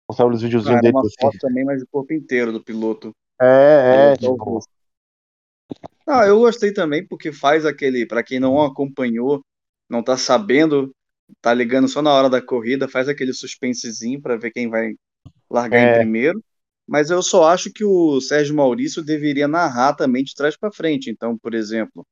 Mostrava 0.09 0.33
os 0.33 0.43
videozinhos 0.43 0.73
era 0.79 0.81
dele. 0.81 0.95
uma 0.95 1.03
assim. 1.03 1.15
foto 1.21 1.39
também, 1.39 1.65
mas 1.65 1.81
do 1.81 1.87
corpo 1.89 2.13
inteiro 2.15 2.51
do 2.53 2.63
piloto. 2.65 3.15
É, 3.41 4.13
é, 4.13 4.17
tipo. 4.17 4.61
Ah, 6.07 6.27
eu 6.27 6.39
gostei 6.39 6.73
também 6.73 7.07
porque 7.07 7.31
faz 7.31 7.67
aquele, 7.67 8.07
pra 8.07 8.23
quem 8.23 8.41
não 8.41 8.63
acompanhou, 8.63 9.45
não 9.89 10.03
tá 10.03 10.17
sabendo, 10.17 10.95
tá 11.43 11.53
ligando 11.53 11.87
só 11.89 12.01
na 12.01 12.11
hora 12.13 12.31
da 12.31 12.41
corrida, 12.41 12.89
faz 12.89 13.09
aquele 13.09 13.35
suspensezinho 13.35 14.21
pra 14.23 14.37
ver 14.37 14.51
quem 14.51 14.69
vai 14.71 14.95
largar 15.51 15.81
É. 15.81 15.93
em 15.97 15.99
primeiro. 16.01 16.43
Mas 16.87 17.11
eu 17.11 17.23
só 17.23 17.45
acho 17.49 17.73
que 17.73 17.85
o 17.85 18.21
Sérgio 18.21 18.55
Maurício 18.57 19.03
deveria 19.05 19.47
narrar 19.49 19.95
também 19.95 20.25
de 20.25 20.35
trás 20.35 20.57
pra 20.57 20.73
frente. 20.73 21.11
Então, 21.11 21.37
por 21.39 21.55
exemplo, 21.55 22.07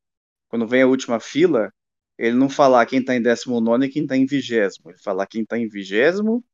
quando 0.48 0.66
vem 0.66 0.82
a 0.82 0.86
última 0.86 1.20
fila, 1.20 1.70
ele 2.18 2.36
não 2.36 2.48
falar 2.48 2.86
quem 2.86 3.04
tá 3.04 3.14
em 3.14 3.22
19 3.22 3.86
e 3.86 3.90
quem 3.90 4.06
tá 4.06 4.16
em 4.16 4.26
vigésimo. 4.26 4.90
Ele 4.90 4.98
falar 4.98 5.26
quem 5.26 5.44
tá 5.44 5.58
em 5.58 5.68
vigésimo 5.68 6.44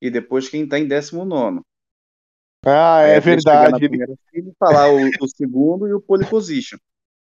e 0.00 0.10
depois 0.10 0.48
quem 0.48 0.66
tá 0.68 0.78
em 0.78 0.86
19. 0.88 1.60
Ah, 2.64 2.98
Aí, 2.98 3.12
é 3.12 3.20
verdade. 3.20 3.84
Ele, 4.32 4.52
falar 4.58 4.88
o, 4.92 5.08
o 5.20 5.28
segundo 5.28 5.88
e 5.88 5.94
o 5.94 6.00
pole 6.00 6.24
position. 6.26 6.78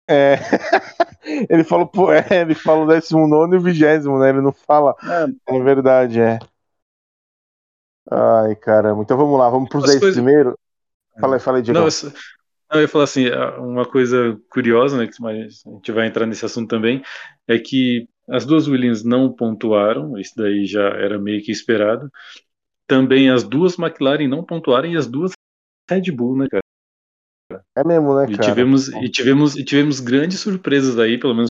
é, 0.09 0.35
ele 1.49 1.63
falou, 1.63 1.87
pô, 1.87 2.11
é, 2.11 2.25
ele 2.41 2.55
falou 2.55 2.85
o 2.85 2.87
19 2.87 3.55
e 3.55 3.57
o 3.57 3.61
20, 3.61 3.81
né? 4.19 4.29
Ele 4.29 4.41
não 4.41 4.51
fala. 4.51 4.93
É, 5.01 5.55
É 5.55 5.59
verdade, 5.63 6.19
é. 6.19 6.39
Ai, 8.09 8.55
caramba. 8.55 9.01
Então 9.01 9.17
vamos 9.17 9.37
lá, 9.39 9.49
vamos 9.49 9.69
pros 9.69 9.83
As 9.85 9.89
10 9.91 9.99
coisas- 9.99 10.15
primeiro. 10.23 10.57
Fala 11.19 11.39
fala 11.39 11.57
aí, 11.57 11.63
Diego. 11.63 11.79
Não, 11.79 11.87
eu, 12.73 12.81
ia 12.81 12.87
falar 12.87 13.03
assim, 13.03 13.27
ah, 13.27 13.59
uma 13.59 13.85
coisa 13.85 14.39
curiosa, 14.49 14.97
né, 14.97 15.07
que 15.07 15.13
a 15.25 15.33
gente 15.33 15.91
vai 15.91 16.07
entrar 16.07 16.25
nesse 16.25 16.43
assunto 16.45 16.69
também, 16.69 17.03
é 17.47 17.59
que 17.59 18.07
as 18.27 18.45
duas 18.45 18.67
Williams 18.67 19.03
não 19.03 19.31
pontuaram, 19.31 20.17
isso 20.17 20.33
daí 20.35 20.65
já 20.65 20.87
era 20.89 21.19
meio 21.19 21.43
que 21.43 21.51
esperado. 21.51 22.09
Também 22.87 23.29
as 23.29 23.43
duas 23.43 23.77
McLaren 23.77 24.27
não 24.27 24.43
pontuaram 24.43 24.89
e 24.89 24.97
as 24.97 25.07
duas 25.07 25.31
Red 25.89 26.11
Bull, 26.11 26.37
né, 26.37 26.47
cara? 26.49 26.63
É 27.75 27.83
mesmo, 27.83 28.15
né, 28.15 28.25
E 28.25 28.37
cara? 28.37 28.49
tivemos, 28.49 28.87
e 28.87 29.09
tivemos, 29.09 29.55
e 29.55 29.63
tivemos 29.63 29.99
grandes 29.99 30.39
surpresas 30.39 30.97
aí, 30.97 31.19
pelo 31.19 31.33
menos 31.35 31.49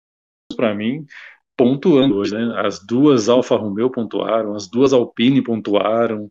para 0.55 0.73
mim, 0.73 1.05
pontuando 1.57 2.17
hoje, 2.17 2.35
né? 2.35 2.53
As 2.65 2.79
duas 2.79 3.27
Alfa 3.27 3.55
Romeo 3.55 3.89
pontuaram, 3.89 4.55
as 4.55 4.67
duas 4.67 4.93
Alpine 4.93 5.43
pontuaram, 5.43 6.29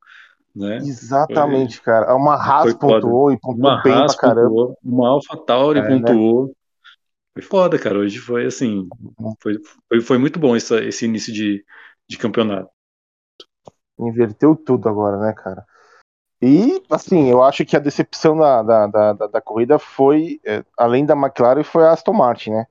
né? 0.55 0.79
Exatamente, 0.79 1.83
cara. 1.83 2.15
Uma 2.15 2.35
Haas 2.35 2.63
foi 2.73 2.75
pontuou 2.79 3.33
e 3.33 3.39
pontuou 3.39 3.59
Uma 3.71 3.83
bem 3.83 3.93
Haas 3.95 4.15
pra 4.15 4.23
caramba. 4.23 4.49
pontuou, 4.49 4.79
uma 4.83 5.09
Alpha 5.09 5.37
Tauri 5.37 5.81
É, 5.81 5.83
né? 5.83 5.97
pontuou. 5.99 6.55
Foi 7.35 7.43
foda, 7.43 7.79
cara. 7.79 7.99
Hoje 7.99 8.19
foi 8.19 8.47
assim, 8.47 8.89
foi, 9.43 9.59
foi, 9.89 10.01
foi 10.01 10.19
muito 10.19 10.39
bom 10.39 10.57
essa, 10.57 10.83
esse 10.83 11.05
início 11.05 11.33
de, 11.33 11.65
de 12.09 12.17
campeonato. 12.17 12.71
Inverteu 13.99 14.55
tudo 14.55 14.89
agora, 14.89 15.19
né, 15.19 15.33
cara? 15.33 15.65
E, 16.43 16.83
assim, 16.91 17.29
eu 17.31 17.43
acho 17.43 17.65
que 17.65 17.77
a 17.77 17.81
decepção 17.81 18.37
da, 18.37 18.63
da, 18.63 18.87
da, 18.87 19.13
da- 19.15 19.27
da 19.27 19.41
corrida 19.41 19.79
foi, 19.79 20.41
é, 20.45 20.65
além 20.79 21.07
da 21.07 21.15
McLaren, 21.15 21.65
foi 21.65 21.85
a 21.85 21.93
Aston 21.93 22.13
Martin, 22.13 22.51
né? 22.51 22.67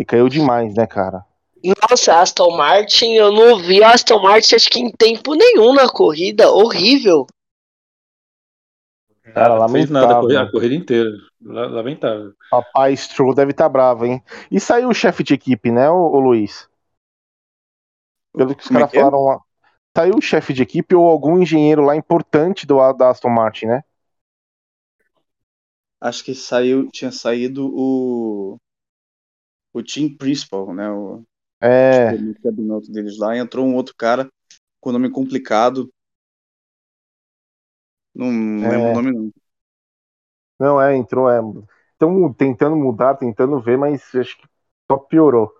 E 0.00 0.04
caiu 0.04 0.28
demais, 0.28 0.74
né, 0.74 0.86
cara? 0.86 1.24
Nossa, 1.64 2.20
Aston 2.20 2.56
Martin, 2.56 3.12
eu 3.14 3.32
não 3.32 3.58
vi 3.58 3.82
a 3.82 3.92
Aston 3.92 4.20
Martin 4.20 4.54
acho 4.56 4.68
que 4.70 4.80
em 4.80 4.90
tempo 4.90 5.34
nenhum 5.34 5.72
na 5.74 5.88
corrida. 5.88 6.50
Horrível. 6.50 7.26
Cara, 9.34 9.54
Não 9.54 9.66
fez 9.66 9.88
nada 9.90 10.12
a 10.14 10.16
lamentável. 10.16 10.18
corrida, 10.18 10.42
a 10.42 10.50
corrida 10.50 10.74
inteira. 10.74 11.10
La- 11.40 11.66
Lamentável. 11.66 12.34
Papai 12.48 12.96
Stroll 12.96 13.34
deve 13.34 13.50
estar 13.50 13.68
bravo, 13.68 14.06
hein? 14.06 14.22
E 14.48 14.60
saiu 14.60 14.88
o 14.88 14.94
chefe 14.94 15.24
de 15.24 15.34
equipe, 15.34 15.72
né, 15.72 15.90
ô, 15.90 16.12
ô 16.12 16.20
Luiz? 16.20 16.68
Pelo 18.36 18.54
que 18.54 18.62
os 18.62 18.68
é 18.70 18.70
caras 18.70 18.92
é? 18.92 18.92
falaram 18.92 19.22
lá. 19.24 19.40
Saiu 19.96 20.16
o 20.16 20.22
chefe 20.22 20.52
de 20.52 20.62
equipe 20.62 20.94
ou 20.94 21.08
algum 21.08 21.40
engenheiro 21.40 21.82
lá 21.82 21.96
importante 21.96 22.66
do, 22.66 22.76
da 22.94 23.10
Aston 23.10 23.30
Martin, 23.30 23.66
né? 23.66 23.82
Acho 26.02 26.22
que 26.24 26.34
saiu, 26.34 26.90
tinha 26.90 27.10
saído 27.10 27.66
o 27.74 28.58
o 29.74 29.82
team 29.82 30.16
principal, 30.16 30.72
né? 30.74 30.90
O, 30.90 31.22
É, 31.62 32.08
acho 32.08 32.18
que 32.18 32.30
o 32.30 32.42
campeonato 32.42 32.90
deles 32.92 33.18
lá. 33.18 33.36
Entrou 33.36 33.66
um 33.66 33.74
outro 33.74 33.94
cara 33.96 34.28
com 34.80 34.92
nome 34.92 35.10
complicado. 35.10 35.88
Não 38.14 38.26
É. 38.64 38.68
lembro 38.68 38.90
o 38.90 38.94
nome 38.94 39.12
não. 39.12 39.32
não, 40.58 40.80
é, 40.80 40.96
entrou, 40.96 41.30
é. 41.30 41.40
Estão 41.92 42.32
tentando 42.34 42.76
mudar, 42.76 43.14
tentando 43.16 43.60
ver, 43.60 43.78
mas 43.78 44.14
acho 44.14 44.36
que 44.38 44.46
só 44.90 44.98
piorou. 44.98 45.54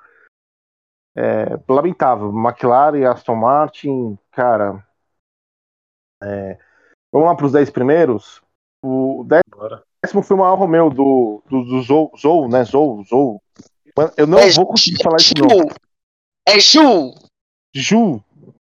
É, 1.16 1.56
lamentável. 1.68 2.30
McLaren 2.30 2.98
e 2.98 3.04
Aston 3.06 3.36
Martin, 3.36 4.18
cara. 4.32 4.86
é, 6.22 6.58
vamos 7.12 7.28
lá 7.28 7.36
para 7.36 7.46
os 7.46 7.52
10 7.52 7.70
primeiros. 7.70 8.42
O 8.84 9.24
Bora. 9.54 9.84
décimo 10.02 10.22
foi 10.22 10.36
o 10.36 10.42
Alfa 10.42 10.64
Romeo 10.64 10.90
do, 10.90 11.42
do, 11.48 11.64
do 11.64 11.82
Zou, 11.82 12.12
Zou, 12.16 12.48
né? 12.48 12.64
Zou, 12.64 13.04
Zou. 13.04 13.42
Mano, 13.96 14.12
Eu 14.16 14.26
não 14.26 14.38
É 14.38 14.50
vou 14.50 14.66
conseguir 14.66 15.02
falar 15.02 15.16
esse 15.16 15.34
nome. 15.34 15.70
É 16.46 16.58
Ju. 16.58 17.14
Ju, 17.74 18.22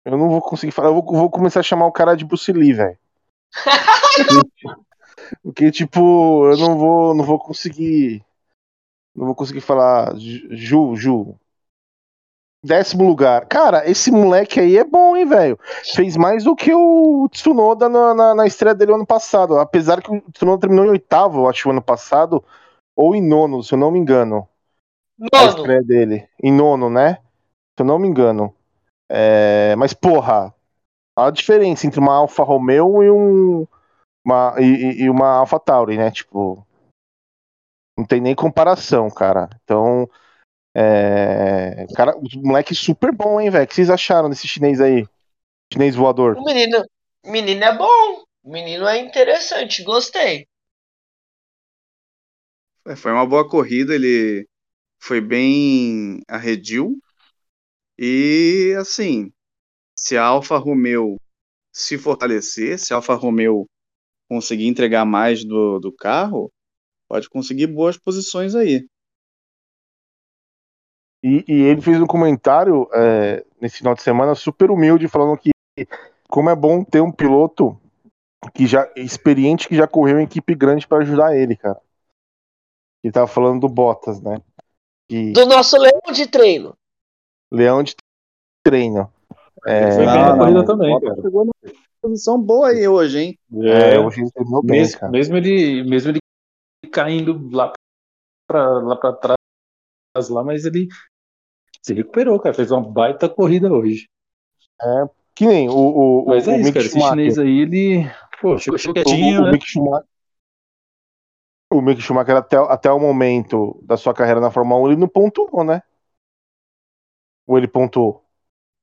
eu 0.04 0.18
não 0.18 0.28
vou 0.28 0.40
conseguir 0.40 0.72
falar. 0.72 0.88
Eu 0.88 0.94
vou, 0.94 1.04
vou 1.04 1.30
começar 1.30 1.60
a 1.60 1.64
chamar 1.64 1.86
o 1.86 1.92
cara 1.92 2.14
de 2.14 2.24
Bruce 2.24 2.52
Lee, 2.52 2.72
velho. 2.72 2.98
Porque, 5.42 5.70
tipo, 5.70 6.46
eu 6.50 6.56
não 6.56 6.76
vou, 6.76 7.14
não 7.14 7.24
vou 7.24 7.38
conseguir. 7.38 8.24
Não 9.14 9.26
vou 9.26 9.34
conseguir 9.34 9.60
falar 9.60 10.14
Ju, 10.16 10.96
Ju. 10.96 11.36
Décimo 12.64 13.04
lugar. 13.04 13.46
Cara, 13.46 13.90
esse 13.90 14.10
moleque 14.10 14.60
aí 14.60 14.78
é 14.78 14.84
bom, 14.84 15.16
hein, 15.16 15.26
velho? 15.26 15.58
Fez 15.94 16.16
mais 16.16 16.44
do 16.44 16.54
que 16.54 16.72
o 16.72 17.28
Tsunoda 17.28 17.88
na, 17.88 18.14
na, 18.14 18.34
na 18.36 18.46
estreia 18.46 18.74
dele 18.74 18.94
ano 18.94 19.06
passado. 19.06 19.58
Apesar 19.58 20.00
que 20.00 20.12
o 20.12 20.20
Tsunoda 20.32 20.60
terminou 20.60 20.86
em 20.86 20.90
oitavo, 20.90 21.48
acho, 21.48 21.70
ano 21.70 21.82
passado. 21.82 22.42
Ou 22.94 23.16
em 23.16 23.26
nono, 23.26 23.64
se 23.64 23.74
eu 23.74 23.78
não 23.78 23.90
me 23.90 23.98
engano. 23.98 24.48
A 25.34 25.44
Nono. 25.44 25.56
estreia 25.56 25.82
dele. 25.82 26.28
Em 26.40 26.52
nono, 26.52 26.88
né? 26.88 27.18
Se 27.76 27.82
eu 27.82 27.86
não 27.86 27.98
me 27.98 28.08
engano. 28.08 28.54
É, 29.10 29.74
mas, 29.76 29.92
porra, 29.92 30.54
a 31.16 31.30
diferença 31.30 31.86
entre 31.86 32.00
uma 32.00 32.14
Alfa 32.14 32.42
Romeo 32.42 33.02
e 33.02 33.10
um. 33.10 33.66
Uma, 34.24 34.54
e, 34.58 35.02
e- 35.04 35.10
uma 35.10 35.38
Alfa 35.38 35.58
Tauri, 35.58 35.96
né? 35.96 36.10
Tipo. 36.10 36.66
Não 37.98 38.06
tem 38.06 38.20
nem 38.20 38.34
comparação, 38.34 39.10
cara. 39.10 39.48
Então. 39.64 40.08
É, 40.74 41.86
cara, 41.94 42.16
o 42.16 42.22
moleque 42.36 42.74
super 42.74 43.12
bom, 43.12 43.38
hein, 43.40 43.50
velho? 43.50 43.64
O 43.64 43.68
que 43.68 43.74
vocês 43.74 43.90
acharam 43.90 44.30
desse 44.30 44.48
chinês 44.48 44.80
aí? 44.80 45.06
Chinês 45.72 45.94
voador. 45.94 46.36
O 46.38 46.44
menino, 46.44 46.82
menino 47.26 47.64
é 47.64 47.76
bom. 47.76 48.24
O 48.42 48.50
menino 48.50 48.86
é 48.86 48.98
interessante, 48.98 49.82
gostei. 49.84 50.46
É, 52.86 52.96
Foi 52.96 53.12
uma 53.12 53.26
boa 53.26 53.48
corrida, 53.48 53.94
ele 53.94 54.46
foi 55.00 55.20
bem 55.20 56.22
arredio. 56.26 56.96
E 57.98 58.74
assim, 58.78 59.32
se 59.96 60.16
a 60.16 60.24
Alfa 60.24 60.56
Romeo 60.56 61.16
se 61.72 61.96
fortalecer, 61.96 62.78
se 62.78 62.92
a 62.92 62.96
Alfa 62.96 63.14
Romeo 63.14 63.66
conseguir 64.28 64.66
entregar 64.66 65.04
mais 65.04 65.44
do, 65.44 65.78
do 65.78 65.92
carro, 65.92 66.50
pode 67.08 67.28
conseguir 67.28 67.66
boas 67.66 67.98
posições 67.98 68.54
aí. 68.54 68.86
E, 71.22 71.44
e 71.46 71.62
ele 71.62 71.80
fez 71.80 72.00
um 72.00 72.06
comentário 72.06 72.88
é, 72.92 73.44
nesse 73.60 73.78
final 73.78 73.94
de 73.94 74.02
semana 74.02 74.34
super 74.34 74.70
humilde, 74.70 75.06
falando 75.06 75.38
que 75.38 75.50
como 76.28 76.50
é 76.50 76.56
bom 76.56 76.82
ter 76.82 77.00
um 77.00 77.12
piloto 77.12 77.78
que 78.54 78.66
já 78.66 78.90
experiente 78.96 79.68
que 79.68 79.76
já 79.76 79.86
correu 79.86 80.18
em 80.18 80.24
equipe 80.24 80.54
grande 80.54 80.86
pra 80.86 80.98
ajudar 80.98 81.36
ele, 81.36 81.56
cara. 81.56 81.80
Ele 83.04 83.12
tava 83.12 83.26
falando 83.26 83.60
do 83.60 83.68
Bottas, 83.68 84.20
né? 84.20 84.40
Que 85.08 85.32
Do 85.32 85.46
nosso 85.46 85.76
leão 85.76 86.00
de 86.12 86.26
treino. 86.26 86.76
Leão 87.52 87.82
de 87.82 87.94
treino. 88.64 89.12
É, 89.66 89.92
Foi 89.92 90.06
bem 90.06 90.22
na 90.22 90.36
corrida 90.38 90.64
também, 90.64 91.00
cara. 91.00 91.14
Chegou 91.20 91.44
numa 91.44 91.74
posição 92.00 92.40
boa 92.40 92.68
aí 92.68 92.88
hoje, 92.88 93.18
hein? 93.18 93.38
é, 93.62 93.98
hoje 93.98 94.22
ele 94.22 94.30
terminou 94.32 94.62
bem, 94.62 94.80
mesmo, 94.80 94.98
cara. 95.00 95.12
mesmo 95.12 95.36
ele, 95.36 95.84
mesmo 95.84 96.10
ele 96.10 96.18
caindo 96.90 97.48
lá 97.54 97.72
pra, 98.48 98.78
lá 98.80 98.96
pra 98.96 99.12
trás, 99.12 100.28
lá, 100.28 100.42
mas 100.42 100.64
ele 100.64 100.88
se 101.82 101.94
recuperou, 101.94 102.40
cara. 102.40 102.54
Fez 102.54 102.70
uma 102.70 102.80
baita 102.80 103.28
corrida 103.28 103.72
hoje. 103.72 104.08
Que 105.34 105.46
nem 105.46 105.68
o, 105.68 105.74
o, 105.74 106.26
Mas 106.26 106.46
o, 106.46 106.50
é 106.50 106.54
o 106.54 106.56
isso, 106.56 106.64
Mick 106.64 106.74
cara. 106.74 106.86
Esse 106.86 106.90
Schumacher. 106.90 107.10
chinês 107.10 107.38
aí, 107.38 107.58
ele. 107.60 108.10
Pô, 108.40 108.58
chegou, 108.58 108.78
chegou 108.78 109.00
O, 109.00 109.04
quietinho, 109.04 109.40
o 109.40 109.44
né? 109.44 109.52
Mick 109.52 109.64
Schumacher, 109.66 110.06
o 111.72 111.80
Mick 111.80 112.00
Schumacher 112.02 112.36
até, 112.36 112.56
até 112.56 112.90
o 112.90 112.98
momento 112.98 113.80
da 113.84 113.96
sua 113.96 114.12
carreira 114.12 114.40
na 114.40 114.50
Fórmula 114.50 114.80
1, 114.82 114.92
ele 114.92 115.00
não 115.00 115.08
pontuou, 115.08 115.62
né? 115.64 115.82
Ou 117.52 117.58
ele 117.58 117.68
pontuou? 117.68 118.24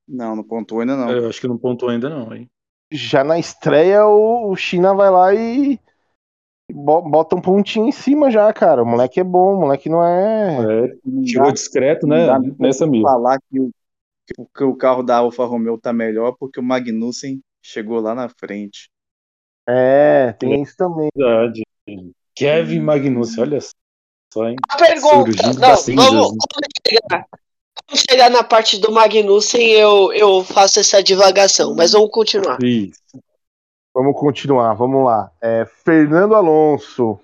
Não, 0.06 0.36
não 0.36 0.44
pontuou 0.44 0.80
ainda 0.80 0.96
não. 0.96 1.10
Eu 1.10 1.28
acho 1.28 1.40
que 1.40 1.48
não 1.48 1.58
pontuou 1.58 1.90
ainda, 1.90 2.08
não, 2.08 2.32
hein? 2.32 2.48
Já 2.92 3.24
na 3.24 3.36
estreia, 3.36 4.06
o, 4.06 4.48
o 4.48 4.54
China 4.54 4.94
vai 4.94 5.10
lá 5.10 5.34
e 5.34 5.76
bo- 6.72 7.02
bota 7.02 7.34
um 7.34 7.40
pontinho 7.40 7.88
em 7.88 7.90
cima 7.90 8.30
já, 8.30 8.52
cara. 8.52 8.84
O 8.84 8.86
moleque 8.86 9.18
é 9.18 9.24
bom, 9.24 9.56
o 9.56 9.60
moleque 9.62 9.88
não 9.88 10.06
é. 10.06 10.86
É, 10.86 10.96
chegou 11.26 11.50
discreto, 11.50 12.06
né? 12.06 12.26
Nessa 12.60 12.86
mira. 12.86 13.08
falar 13.08 13.40
que 13.50 13.58
o, 13.58 13.72
que 14.56 14.62
o- 14.62 14.76
carro 14.76 15.02
da 15.02 15.16
Alfa 15.16 15.44
Romeo 15.44 15.76
tá 15.76 15.92
melhor 15.92 16.36
porque 16.38 16.60
o 16.60 16.62
Magnussen 16.62 17.40
chegou 17.60 17.98
lá 17.98 18.14
na 18.14 18.28
frente. 18.28 18.88
É, 19.68 20.32
tem 20.34 20.62
isso 20.62 20.76
também. 20.76 21.08
Verdade. 21.16 21.64
Kevin 22.36 22.82
Magnussen, 22.82 23.42
olha 23.42 23.58
só, 24.32 24.48
hein? 24.48 24.54
A 24.68 24.76
pergunta. 24.76 25.32
Surgindo 25.32 25.60
Não, 25.60 26.12
vamos. 26.12 26.32
né? 26.32 26.38
Quando 26.52 26.66
chegar, 26.88 27.26
quando 27.74 27.98
chegar 28.08 28.30
na 28.30 28.42
parte 28.42 28.78
do 28.78 28.92
Magnussen, 28.92 29.70
eu, 29.70 30.12
eu 30.12 30.44
faço 30.44 30.80
essa 30.80 31.02
divagação. 31.02 31.74
Mas 31.74 31.92
vamos 31.92 32.10
continuar. 32.10 32.62
Isso. 32.62 33.00
Vamos 33.94 34.18
continuar, 34.18 34.74
vamos 34.74 35.04
lá. 35.04 35.30
É, 35.42 35.66
Fernando 35.84 36.34
Alonso, 36.34 37.18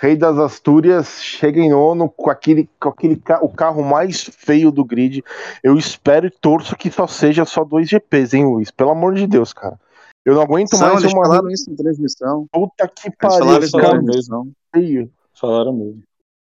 rei 0.00 0.16
das 0.16 0.38
Astúrias, 0.38 1.22
chega 1.22 1.60
em 1.60 1.70
nono 1.70 2.08
com 2.08 2.30
aquele, 2.30 2.68
com 2.80 2.88
aquele 2.88 3.20
o 3.42 3.48
carro 3.48 3.82
mais 3.82 4.22
feio 4.22 4.70
do 4.70 4.84
grid. 4.84 5.22
Eu 5.62 5.76
espero 5.76 6.26
e 6.26 6.30
torço 6.30 6.76
que 6.76 6.90
só 6.90 7.06
seja 7.06 7.44
só 7.44 7.62
dois 7.62 7.88
GPs, 7.88 8.34
hein, 8.34 8.46
Luiz? 8.46 8.70
Pelo 8.70 8.90
amor 8.90 9.14
de 9.14 9.26
Deus, 9.26 9.52
cara. 9.52 9.78
Eu 10.24 10.34
não 10.34 10.42
aguento 10.42 10.70
São, 10.70 10.88
mais 10.88 11.02
eles 11.02 11.12
uma 11.12 11.24
falaram 11.24 11.50
isso 11.50 11.70
na 11.70 11.76
transmissão. 11.76 12.46
puta 12.50 12.88
que 12.88 13.10
pariu. 13.16 13.38
falaram 13.38 13.70
carro 13.70 14.02
mesmo. 14.02 14.52
feio. 14.74 15.10
Falaram 15.32 15.72
mesmo. 15.72 16.02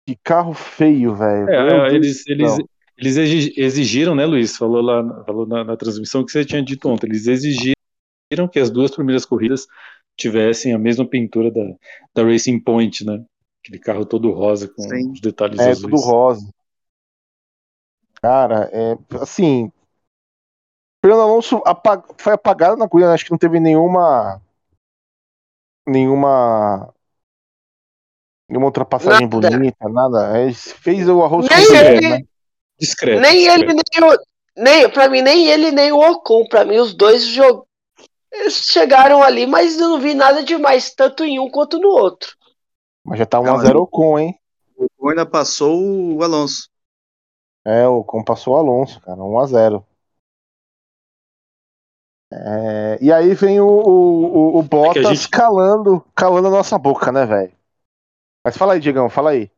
Que 0.07 0.17
carro 0.23 0.53
feio, 0.53 1.15
velho. 1.15 1.49
É, 1.49 1.89
é, 1.89 1.95
eles, 1.95 2.27
eles. 2.27 2.59
Eles 3.01 3.17
exi- 3.17 3.55
exigiram, 3.57 4.15
né, 4.15 4.27
Luiz? 4.27 4.57
Falou 4.57 4.83
lá 4.83 5.25
falou 5.25 5.47
na, 5.47 5.65
na 5.65 5.77
transmissão 5.77 6.25
que 6.25 6.31
você 6.31 6.45
tinha 6.45 6.63
dito 6.63 6.89
ontem. 6.89 7.07
Eles 7.07 7.27
exigiram 7.27 7.75
que 8.51 8.59
as 8.59 8.71
duas 8.71 8.91
primeiras 8.91 9.25
corridas 9.25 9.67
tivessem 10.17 10.75
a 10.75 10.79
mesma 10.79 11.09
pintura 11.09 11.51
da, 11.51 11.63
da 12.15 12.23
Racing 12.31 12.61
Point, 12.61 13.05
né? 13.05 13.25
Aquele 13.65 13.79
carro 13.79 14.05
todo 14.05 14.31
rosa 14.31 14.69
com 14.69 14.83
Sim. 14.83 15.13
os 15.13 15.21
detalhes 15.21 15.59
É, 15.59 15.71
azuis. 15.71 15.81
tudo 15.81 15.97
rosa. 15.97 16.49
Cara, 18.23 18.69
é 18.73 18.99
assim. 19.21 19.73
Fernando 21.03 21.23
Alonso 21.23 21.63
apa- 21.65 22.05
foi 22.19 22.35
apagado 22.35 22.77
na 22.77 22.87
corrida, 22.87 23.09
né? 23.09 23.15
acho 23.15 23.25
que 23.25 23.31
não 23.31 23.39
teve 23.39 23.59
nenhuma. 23.59 24.43
Nenhuma. 25.89 26.93
Nenhuma 28.47 28.67
ultrapassagem 28.67 29.27
Nada. 29.29 29.51
bonita, 29.51 29.89
nada. 29.89 30.39
É, 30.39 30.53
fez 30.53 31.09
o 31.09 31.23
arroz 31.23 31.49
com 31.49 31.55
Nem 31.55 31.67
feijão, 31.67 31.87
ele, 31.87 32.11
né? 32.11 32.27
Discreto. 32.81 33.21
nem 33.21 33.45
discreto. 33.45 33.71
ele, 33.71 33.83
nem 34.01 34.11
o. 34.11 34.19
Nem, 34.57 34.91
pra 34.91 35.09
mim, 35.09 35.23
nem 35.23 35.47
ele, 35.47 35.71
nem 35.71 35.93
o 35.93 35.99
Ocon. 35.99 36.47
Pra 36.49 36.65
mim, 36.65 36.79
os 36.79 36.93
dois 36.95 37.25
jog... 37.25 37.63
Eles 38.33 38.55
chegaram 38.71 39.23
ali, 39.23 39.47
mas 39.47 39.79
eu 39.79 39.89
não 39.89 40.01
vi 40.01 40.15
nada 40.15 40.43
demais, 40.43 40.95
tanto 40.95 41.25
em 41.25 41.39
um 41.41 41.51
quanto 41.51 41.79
no 41.79 41.89
outro. 41.89 42.37
Mas 43.05 43.19
já 43.19 43.27
tá 43.27 43.41
Não, 43.41 43.57
1x0 43.57 43.87
com, 43.89 44.19
hein? 44.19 44.39
O 44.77 44.85
Ocon 44.85 45.09
ainda 45.11 45.27
passou 45.27 45.81
o 45.81 46.23
Alonso. 46.23 46.69
É, 47.65 47.87
o 47.87 48.03
com 48.05 48.23
passou 48.25 48.55
o 48.55 48.57
Alonso, 48.57 49.01
cara, 49.01 49.19
1x0. 49.19 49.85
É, 52.33 52.99
e 53.01 53.13
aí 53.13 53.35
vem 53.35 53.61
o, 53.61 53.67
o, 53.67 54.25
o- 54.57 54.59
o 54.59 54.63
Bottas 54.63 55.05
gente- 55.19 55.29
calando, 55.29 56.05
calando 56.15 56.47
a 56.49 56.51
nossa 56.51 56.79
boca, 56.79 57.11
né, 57.11 57.27
velho? 57.27 57.53
Mas 58.45 58.57
fala 58.57 58.75
aí, 58.75 58.81
Diegão, 58.81 59.11
fala 59.11 59.31
aí. 59.31 59.51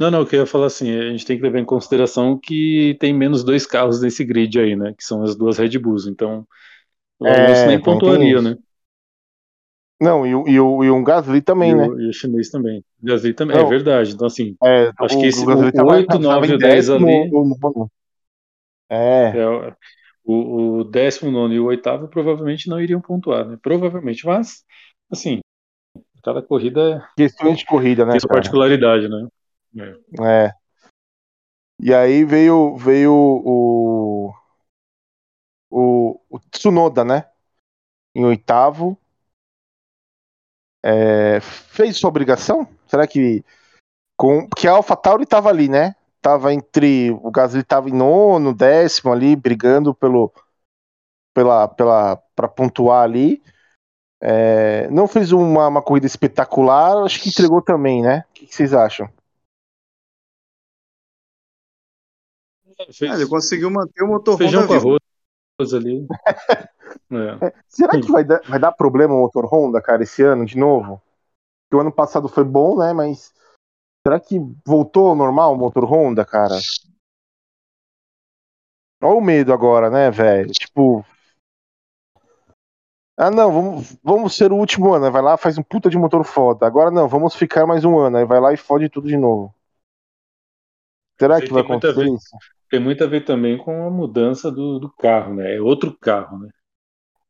Não, 0.00 0.10
não, 0.10 0.20
eu 0.20 0.26
queria 0.26 0.46
falar 0.46 0.66
assim, 0.66 0.90
a 0.90 1.10
gente 1.10 1.26
tem 1.26 1.36
que 1.36 1.42
levar 1.42 1.58
em 1.58 1.64
consideração 1.64 2.38
que 2.38 2.96
tem 2.98 3.12
menos 3.12 3.44
dois 3.44 3.66
carros 3.66 4.00
nesse 4.00 4.24
grid 4.24 4.58
aí, 4.58 4.74
né? 4.74 4.94
Que 4.96 5.04
são 5.04 5.22
as 5.22 5.36
duas 5.36 5.58
Red 5.58 5.78
Bulls, 5.78 6.06
então 6.06 6.46
o 7.18 7.26
É, 7.26 7.54
nem 7.54 7.76
tem 7.78 7.82
pontuaria, 7.82 8.40
né? 8.40 8.56
Não, 10.00 10.26
e, 10.26 10.34
o- 10.34 10.48
e, 10.48 10.58
o, 10.58 10.82
e 10.84 10.90
um 10.90 11.04
Gasly 11.04 11.42
também, 11.42 11.72
e, 11.72 11.76
né? 11.76 11.86
o, 11.86 12.00
e 12.00 12.08
o 12.08 12.12
chinês 12.12 12.48
também. 12.50 12.82
O 13.02 13.06
Gasly 13.06 13.34
também, 13.34 13.56
Não. 13.58 13.66
é 13.66 13.68
verdade. 13.68 14.14
Então, 14.14 14.26
assim, 14.26 14.56
É, 14.62 14.88
Acho 14.98 15.16
o, 15.16 15.20
que 15.20 15.26
esse- 15.26 15.42
o 15.42 15.46
Gasly 15.46 15.72
o 15.72 15.76
tava- 15.76 15.90
8, 15.92 16.06
tava 16.06 16.22
9 16.22 16.46
em 16.46 16.50
e 16.52 16.54
o 16.54 16.58
10 16.58 16.88
ali- 16.90 17.04
décimo, 17.04 17.38
o 17.38 17.44
nono. 17.62 17.90
É, 18.88 19.30
é, 19.32 19.46
o, 20.24 20.80
o 20.80 20.84
19 20.84 21.54
e 21.54 21.60
o 21.60 21.66
oitavo 21.66 22.08
provavelmente 22.08 22.68
não 22.68 22.80
iriam 22.80 23.00
pontuar, 23.00 23.46
né? 23.46 23.58
Provavelmente, 23.62 24.24
mas, 24.26 24.64
assim, 25.10 25.40
cada 26.24 26.42
corrida 26.42 27.06
questão 27.16 27.54
de 27.54 27.64
corrida, 27.66 28.04
né, 28.06 28.12
tem 28.12 28.20
sua 28.20 28.28
particularidade, 28.30 29.08
né? 29.08 29.28
É. 29.76 30.46
É. 30.46 30.54
E 31.82 31.94
aí 31.94 32.24
veio, 32.24 32.76
veio 32.76 33.12
o, 33.12 34.32
o, 35.70 36.20
o 36.28 36.38
Tsunoda, 36.50 37.04
né? 37.04 37.26
Em 38.14 38.24
oitavo. 38.24 38.98
É, 40.84 41.40
fez 41.40 41.96
sua 41.96 42.08
obrigação? 42.08 42.68
Será 42.86 43.06
que. 43.06 43.44
Com, 44.16 44.46
porque 44.46 44.68
a 44.68 44.72
AlphaTauri 44.72 45.24
tava 45.24 45.48
ali, 45.48 45.68
né? 45.68 45.94
Tava 46.20 46.52
entre. 46.52 47.10
O 47.22 47.30
Gasly 47.30 47.62
tava 47.62 47.88
em 47.88 47.94
nono, 47.94 48.54
décimo 48.54 49.12
ali, 49.12 49.34
brigando 49.34 49.94
pelo. 49.94 50.32
Pela, 51.32 51.68
pela, 51.68 52.16
pra 52.34 52.48
pontuar 52.48 53.04
ali. 53.04 53.42
É, 54.22 54.86
não 54.90 55.08
fez 55.08 55.32
uma, 55.32 55.68
uma 55.68 55.80
corrida 55.80 56.06
espetacular, 56.06 57.04
acho 57.04 57.22
que 57.22 57.30
entregou 57.30 57.62
também, 57.62 58.02
né? 58.02 58.24
O 58.28 58.32
que, 58.34 58.46
que 58.46 58.54
vocês 58.54 58.74
acham? 58.74 59.08
Fez 62.86 63.10
Ah, 63.10 63.14
ele 63.14 63.28
conseguiu 63.28 63.70
manter 63.70 64.02
o 64.02 64.08
motor 64.08 64.38
feijão 64.38 64.62
Honda 64.62 64.68
com 64.68 64.74
vivo. 64.74 64.96
arroz 65.58 65.74
ali. 65.74 66.06
É. 67.12 67.52
Será 67.68 68.00
que 68.00 68.10
vai 68.10 68.24
dar, 68.24 68.40
vai 68.42 68.58
dar 68.58 68.72
problema 68.72 69.14
o 69.14 69.20
motor 69.20 69.46
Honda, 69.46 69.80
cara, 69.80 70.02
esse 70.02 70.24
ano 70.24 70.44
de 70.44 70.58
novo? 70.58 71.00
Porque 71.62 71.76
o 71.76 71.80
ano 71.80 71.92
passado 71.92 72.28
foi 72.28 72.42
bom, 72.42 72.78
né? 72.78 72.92
Mas 72.92 73.32
será 74.04 74.18
que 74.18 74.40
voltou 74.66 75.08
ao 75.08 75.14
normal 75.14 75.54
o 75.54 75.56
motor 75.56 75.84
Honda, 75.84 76.24
cara? 76.24 76.56
Olha 79.00 79.14
o 79.14 79.20
medo 79.20 79.52
agora, 79.52 79.88
né, 79.88 80.10
velho? 80.10 80.50
Tipo. 80.50 81.06
Ah, 83.16 83.30
não, 83.30 83.52
vamos, 83.52 83.96
vamos 84.02 84.36
ser 84.36 84.50
o 84.50 84.56
último 84.56 84.92
ano. 84.92 85.04
Aí 85.04 85.10
vai 85.12 85.22
lá, 85.22 85.36
faz 85.36 85.56
um 85.56 85.62
puta 85.62 85.88
de 85.88 85.96
motor 85.96 86.24
foda. 86.24 86.66
Agora 86.66 86.90
não, 86.90 87.06
vamos 87.06 87.36
ficar 87.36 87.66
mais 87.66 87.84
um 87.84 87.98
ano. 87.98 88.16
Aí 88.16 88.24
vai 88.24 88.40
lá 88.40 88.52
e 88.52 88.56
fode 88.56 88.88
tudo 88.88 89.06
de 89.06 89.16
novo. 89.16 89.54
Será 91.20 91.40
que 91.40 91.52
vai 91.52 91.62
acontecer 91.62 92.06
isso? 92.06 92.36
Tem 92.70 92.80
muito 92.80 93.02
a 93.04 93.06
ver 93.06 93.24
também 93.24 93.58
com 93.58 93.86
a 93.86 93.90
mudança 93.90 94.50
do, 94.50 94.78
do 94.78 94.90
carro, 94.92 95.34
né? 95.34 95.56
É 95.56 95.60
outro 95.60 95.96
carro, 96.00 96.38
né? 96.38 96.48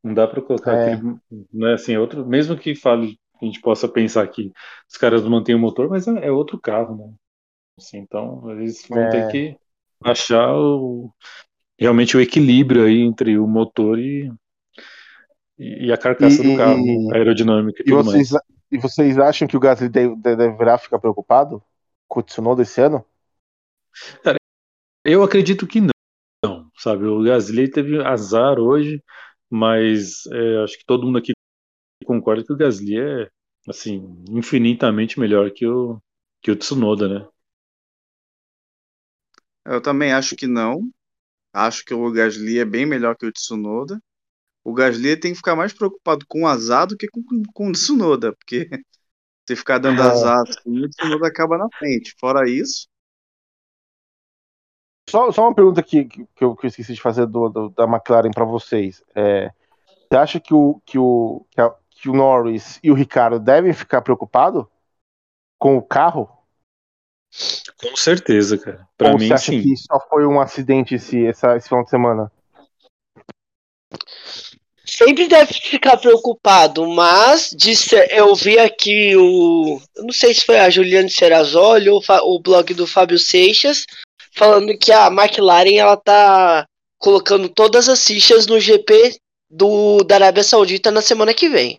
Não 0.04 0.14
dá 0.14 0.26
para 0.28 0.42
colocar 0.42 0.72
É. 0.72 0.74
aquele, 0.74 1.00
não 1.52 1.68
é 1.68 1.74
assim, 1.74 1.94
é 1.94 2.00
outro, 2.00 2.26
mesmo 2.26 2.56
que 2.58 2.74
fale, 2.74 3.18
a 3.42 3.44
gente 3.46 3.60
possa 3.60 3.88
pensar 3.88 4.26
que 4.28 4.52
os 4.90 4.96
caras 4.98 5.24
mantêm 5.24 5.54
o 5.54 5.58
motor, 5.58 5.88
mas 5.90 6.08
é, 6.08 6.26
é 6.28 6.32
outro 6.32 6.60
carro, 6.60 6.96
né? 6.96 7.14
Assim, 7.78 7.98
então, 7.98 8.50
eles 8.52 8.86
vão 8.88 9.06
É. 9.06 9.08
ter 9.08 9.24
que 9.24 9.56
achar 10.04 10.54
o, 10.56 11.12
realmente 11.78 12.16
o 12.16 12.20
equilíbrio 12.20 12.84
aí 12.86 13.00
entre 13.00 13.38
o 13.38 13.46
motor 13.48 13.98
e, 13.98 14.32
e 15.58 15.92
a 15.92 15.96
carcaça 15.98 16.42
E- 16.42 16.44
do 16.44 16.52
carro, 16.52 16.90
e- 17.10 17.12
a 17.12 17.16
aerodinâmica 17.16 17.84
e, 17.84 17.92
tudo 17.92 18.02
vocês, 18.02 18.04
mais. 18.04 18.40
e 18.70 18.78
vocês 18.78 19.18
acham 19.18 19.48
que 19.48 19.56
o 19.56 19.60
Gasly 19.60 19.88
de- 19.88 20.14
de- 20.16 20.36
deverá 20.36 20.78
ficar 20.78 20.98
preocupado 20.98 21.62
com 22.08 22.20
o 22.20 22.22
Tsunoda 22.22 22.62
esse 22.62 22.80
ano? 22.80 23.04
Eu 25.04 25.22
acredito 25.22 25.66
que 25.66 25.80
não, 25.80 26.70
sabe? 26.78 27.06
O 27.06 27.22
Gasly 27.22 27.70
teve 27.70 28.02
azar 28.04 28.58
hoje, 28.58 29.02
mas 29.50 30.26
é, 30.32 30.64
acho 30.64 30.78
que 30.78 30.84
todo 30.86 31.06
mundo 31.06 31.18
aqui 31.18 31.32
concorda 32.06 32.44
que 32.44 32.52
o 32.52 32.56
Gasly 32.58 32.98
é, 33.00 33.30
assim, 33.68 34.24
infinitamente 34.30 35.20
melhor 35.20 35.50
que 35.52 35.66
o, 35.66 36.00
que 36.42 36.50
o 36.52 36.56
Tsunoda, 36.56 37.08
né? 37.08 37.28
Eu 39.64 39.80
também 39.82 40.12
acho 40.12 40.36
que 40.36 40.46
não. 40.46 40.90
Acho 41.54 41.84
que 41.84 41.94
o 41.94 42.12
Gasly 42.12 42.58
é 42.60 42.64
bem 42.64 42.86
melhor 42.86 43.16
que 43.16 43.26
o 43.26 43.32
Tsunoda. 43.32 44.00
O 44.64 44.74
Gasly 44.74 45.16
tem 45.18 45.32
que 45.32 45.38
ficar 45.38 45.56
mais 45.56 45.72
preocupado 45.72 46.26
com 46.28 46.42
o 46.44 46.48
azar 46.48 46.86
do 46.88 46.96
que 46.96 47.08
com, 47.08 47.22
com 47.54 47.68
o 47.70 47.72
Tsunoda, 47.72 48.34
porque 48.36 48.68
se 49.48 49.56
ficar 49.56 49.78
dando 49.78 50.02
É. 50.02 50.02
azar 50.02 50.42
assim, 50.42 50.84
o 50.84 50.88
Tsunoda 50.90 51.28
acaba 51.28 51.58
na 51.58 51.68
frente. 51.78 52.14
Fora 52.20 52.48
isso, 52.50 52.88
Só, 55.10 55.32
só 55.32 55.42
uma 55.42 55.54
pergunta 55.54 55.82
que, 55.82 56.04
que, 56.04 56.26
eu, 56.40 56.54
que 56.54 56.66
eu 56.66 56.68
esqueci 56.68 56.94
de 56.94 57.00
fazer 57.00 57.26
do, 57.26 57.48
do- 57.48 57.68
da 57.70 57.84
McLaren 57.84 58.30
para 58.30 58.44
vocês. 58.44 59.02
É, 59.14 59.50
você 60.08 60.16
acha 60.16 60.40
que 60.40 60.54
o, 60.54 60.80
que, 60.84 60.98
o, 60.98 61.44
que, 61.50 61.60
a- 61.60 61.74
que 61.90 62.08
o 62.08 62.14
Norris 62.14 62.78
e 62.82 62.90
o 62.90 62.94
Ricardo 62.94 63.38
devem 63.38 63.72
ficar 63.72 64.02
preocupados 64.02 64.64
com 65.58 65.76
o 65.76 65.82
carro? 65.82 66.28
Com 67.80 67.96
certeza, 67.96 68.58
cara. 68.58 68.88
Pra 68.96 69.12
Ou 69.12 69.18
mim, 69.18 69.28
você 69.28 69.34
acha 69.34 69.52
sim. 69.52 69.62
que 69.62 69.76
só 69.76 70.00
foi 70.08 70.26
um 70.26 70.40
acidente 70.40 70.94
esse, 70.94 71.26
essa, 71.26 71.56
esse 71.56 71.68
final 71.68 71.84
de 71.84 71.90
semana? 71.90 72.32
Sempre 74.84 75.28
deve 75.28 75.54
ficar 75.54 75.96
preocupado, 75.96 76.86
mas 76.88 77.50
disse, 77.56 77.94
eu 78.10 78.34
vi 78.34 78.58
aqui 78.58 79.14
o. 79.16 79.80
Eu 79.94 80.04
não 80.04 80.12
sei 80.12 80.34
se 80.34 80.44
foi 80.44 80.58
a 80.58 80.68
Juliane 80.68 81.08
Serrazoli 81.08 81.88
ou 81.88 82.02
o 82.24 82.40
blog 82.40 82.74
do 82.74 82.86
Fábio 82.88 83.18
Seixas, 83.18 83.86
falando 84.40 84.74
que 84.78 84.90
a 84.90 85.08
McLaren 85.08 85.76
ela 85.76 85.98
tá 85.98 86.66
colocando 86.98 87.46
todas 87.46 87.90
as 87.90 88.02
fichas 88.02 88.46
no 88.46 88.58
GP 88.58 89.20
do, 89.50 90.02
da 90.02 90.14
Arábia 90.14 90.42
Saudita 90.42 90.90
na 90.90 91.02
semana 91.02 91.34
que 91.34 91.50
vem. 91.50 91.78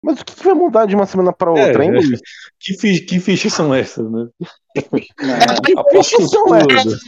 Mas 0.00 0.20
o 0.20 0.24
que, 0.24 0.32
que 0.36 0.44
vai 0.44 0.54
mudar 0.54 0.86
de 0.86 0.94
uma 0.94 1.06
semana 1.06 1.32
para 1.32 1.50
outra, 1.50 1.82
É, 1.82 1.86
hein, 1.86 1.90
é. 1.90 1.92
Luiz? 1.94 2.20
Que, 2.60 2.78
fi- 2.78 3.00
que 3.00 3.18
fichas 3.18 3.52
são 3.52 3.74
essas, 3.74 4.08
né? 4.08 4.28
Que 4.76 5.02
Aposto 5.76 6.16
fichas 6.18 6.30
são 6.30 6.44
tudo. 6.46 6.98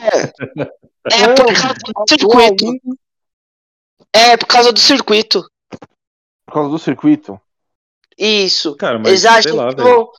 É 1.13 1.35
por 1.35 1.47
causa 1.47 1.75
do 1.95 2.09
circuito. 2.09 2.97
É 4.13 4.37
por 4.37 4.47
causa 4.47 4.73
do 4.73 4.81
circuito. 4.81 5.51
Por 6.47 6.53
causa 6.55 6.71
do 6.71 6.79
circuito? 6.81 7.41
Isso. 8.19 8.75
Cara, 8.77 8.99
mas 8.99 9.09
Eles 9.09 9.25
acham 9.25 9.55
lá, 9.55 9.69
que 9.69 9.77
velho. 9.77 10.11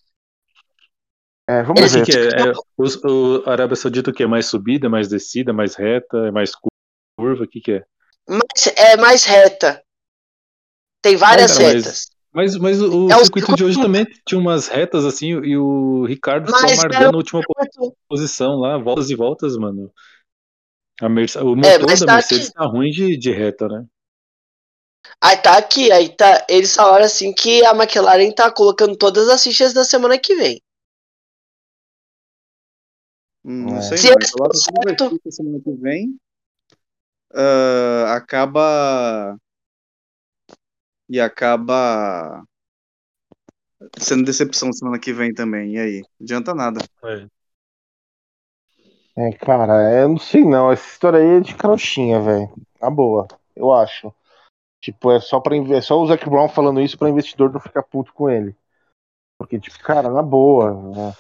É, 1.50 1.64
vamos 1.64 1.82
O 1.94 2.00
ver. 2.00 2.06
que 2.06 2.12
é? 2.18 2.50
É, 2.50 2.54
os- 2.78 3.02
o 3.04 3.44
Arábia 3.50 3.76
Saudita 3.76 4.12
o 4.12 4.14
que 4.14 4.24
é 4.24 4.28
mais 4.28 4.48
subida, 4.48 4.88
é 4.88 4.90
mais 4.90 5.08
descida, 5.08 5.52
é 5.52 5.54
mais 5.54 5.76
reta, 5.76 6.18
é 6.28 6.32
mais 6.32 6.52
curva, 7.18 7.44
o 7.44 7.48
que 7.48 7.62
que 7.62 7.72
é? 7.72 7.86
Mas 8.28 8.68
é 8.76 8.98
mais 8.98 9.24
reta. 9.24 9.82
Tem 11.02 11.16
várias 11.16 11.54
cara, 11.58 11.64
mas- 11.74 11.86
retas. 11.86 12.18
Mas, 12.34 12.56
mas 12.58 12.80
o, 12.82 13.10
É 13.10 13.16
o 13.16 13.24
circuito 13.24 13.56
de 13.56 13.64
hoje 13.64 13.82
também 13.82 14.06
tinha 14.28 14.40
umas 14.40 14.68
retas 14.68 15.06
assim, 15.06 15.30
e 15.44 15.58
o 15.58 16.06
Ricardo 16.06 16.46
ficou 16.46 16.62
Mas 16.62 16.74
amargando 16.74 17.06
era 17.06 17.14
a 17.14 17.18
última 17.18 17.42
posição 18.08 18.58
lá, 18.58 18.78
voltas 18.78 19.10
e 19.10 19.16
voltas, 19.16 19.56
mano. 19.58 19.92
A 21.02 21.10
Merce- 21.10 21.40
o 21.40 21.54
É, 21.54 21.80
motor 21.80 21.88
da 21.98 22.06
tá 22.06 22.14
Mercedes 22.16 22.52
tá 22.52 22.66
ruim 22.66 22.92
de, 22.92 23.18
de 23.18 23.32
reta, 23.32 23.68
né? 23.68 23.86
Aí 25.24 25.38
tá 25.38 25.58
aqui, 25.58 25.92
aí 25.92 26.10
tá. 26.16 26.46
Eles 26.50 26.76
falaram 26.76 27.06
assim 27.06 27.34
que 27.34 27.66
a 27.66 27.72
McLaren 27.72 28.32
tá 28.32 28.52
colocando 28.52 28.96
todas 28.96 29.30
as 29.30 29.42
fichas 29.44 29.74
da 29.74 29.84
semana 29.84 30.20
que 30.20 30.36
vem. 30.36 30.62
Não 33.50 33.78
É. 33.78 33.82
sei 33.82 33.98
Se 33.98 34.08
não. 34.08 34.14
eles 34.16 34.32
Coloca 34.32 34.56
estão 34.58 34.74
todas 34.96 35.14
as 35.14 35.20
certo- 35.22 35.32
semana 35.32 35.60
que 35.64 35.72
vem. 35.74 36.20
ah, 37.34 38.14
acaba. 38.16 39.38
E 41.10 41.20
acaba. 41.20 42.44
Sendo 44.00 44.26
decepção 44.26 44.74
semana 44.74 45.00
que 45.00 45.14
vem 45.14 45.34
também. 45.34 45.76
E 45.76 45.80
aí? 45.80 46.02
Não 46.02 46.24
adianta 46.24 46.54
nada. 46.54 46.80
É, 49.16 49.32
cara, 49.34 49.92
é, 49.92 50.04
eu 50.04 50.10
não 50.10 50.18
sei 50.20 50.44
não. 50.44 50.72
Essa 50.72 50.88
história 50.88 51.20
aí 51.20 51.38
é 51.38 51.40
de 51.40 51.56
carochinha, 51.56 52.20
velho. 52.22 52.54
Na 52.82 52.90
boa, 52.90 53.28
eu 53.56 53.74
acho. 53.74 54.14
Tipo, 54.82 55.12
é 55.12 55.20
só 55.20 55.40
para 55.40 55.56
é 55.58 55.82
só 55.82 56.00
o 56.00 56.08
Zac 56.08 56.30
Brown 56.30 56.48
falando 56.50 56.80
isso 56.82 56.98
pra 56.98 57.10
investidor 57.10 57.52
não 57.52 57.60
ficar 57.60 57.82
puto 57.84 58.14
com 58.14 58.30
ele. 58.30 58.56
Porque, 59.40 59.60
tipo, 59.60 59.80
cara, 59.80 60.10
na 60.12 60.22
boa. 60.22 60.74
né? 60.96 61.14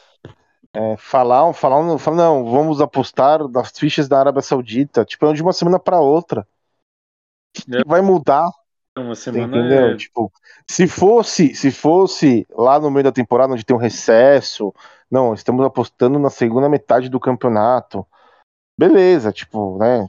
É, 0.77 0.97
falar, 0.97 1.51
falar, 1.53 1.79
um- 1.79 1.97
falar, 1.97 2.17
não, 2.17 2.45
vamos 2.51 2.79
apostar 2.79 3.47
nas 3.47 3.71
fichas 3.71 4.07
da 4.07 4.19
Arábia 4.19 4.41
Saudita. 4.43 5.03
Tipo, 5.03 5.25
é 5.25 5.33
de 5.33 5.41
uma 5.41 5.53
semana 5.53 5.79
pra 5.79 5.99
outra. 5.99 6.47
É. 7.73 7.83
Vai 7.83 8.01
mudar, 8.01 8.47
Uma 8.95 9.15
semana 9.15 9.57
entendeu? 9.57 9.89
é- 9.89 9.97
Tipo, 9.97 10.31
se 10.69 10.87
fosse, 10.87 11.55
se 11.55 11.71
fosse 11.71 12.45
lá 12.51 12.79
no 12.79 12.91
meio 12.91 13.05
da 13.05 13.11
temporada 13.11 13.53
onde 13.53 13.65
tem 13.65 13.75
um 13.75 13.79
recesso, 13.79 14.73
não, 15.09 15.33
estamos 15.33 15.65
apostando 15.65 16.19
na 16.19 16.29
segunda 16.29 16.69
metade 16.69 17.09
do 17.09 17.19
campeonato. 17.19 18.05
Beleza, 18.77 19.31
tipo, 19.31 19.77
né? 19.79 20.07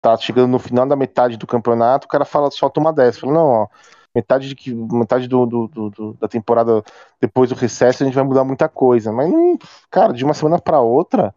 Tá 0.00 0.16
chegando 0.16 0.48
no 0.50 0.58
final 0.58 0.86
da 0.86 0.96
metade 0.96 1.36
do 1.36 1.46
campeonato, 1.46 2.06
o 2.06 2.08
cara 2.08 2.24
fala, 2.24 2.50
solta 2.50 2.80
uma 2.80 2.92
dessa. 2.92 3.20
Fala, 3.20 3.32
não, 3.32 3.46
ó, 3.46 3.68
metade, 4.18 4.48
de 4.48 4.56
que, 4.56 4.74
metade 4.74 5.28
do, 5.28 5.46
do- 5.46 5.68
do- 5.90 6.14
da 6.14 6.28
temporada 6.28 6.82
depois 7.20 7.50
do 7.50 7.56
recesso 7.56 8.02
a 8.02 8.06
gente 8.06 8.14
vai 8.14 8.24
mudar 8.24 8.44
muita 8.44 8.68
coisa. 8.68 9.12
Mas, 9.12 9.30
não, 9.30 9.58
cara, 9.90 10.12
de 10.12 10.24
uma 10.24 10.34
semana 10.34 10.60
pra 10.60 10.80
outra, 10.80 11.34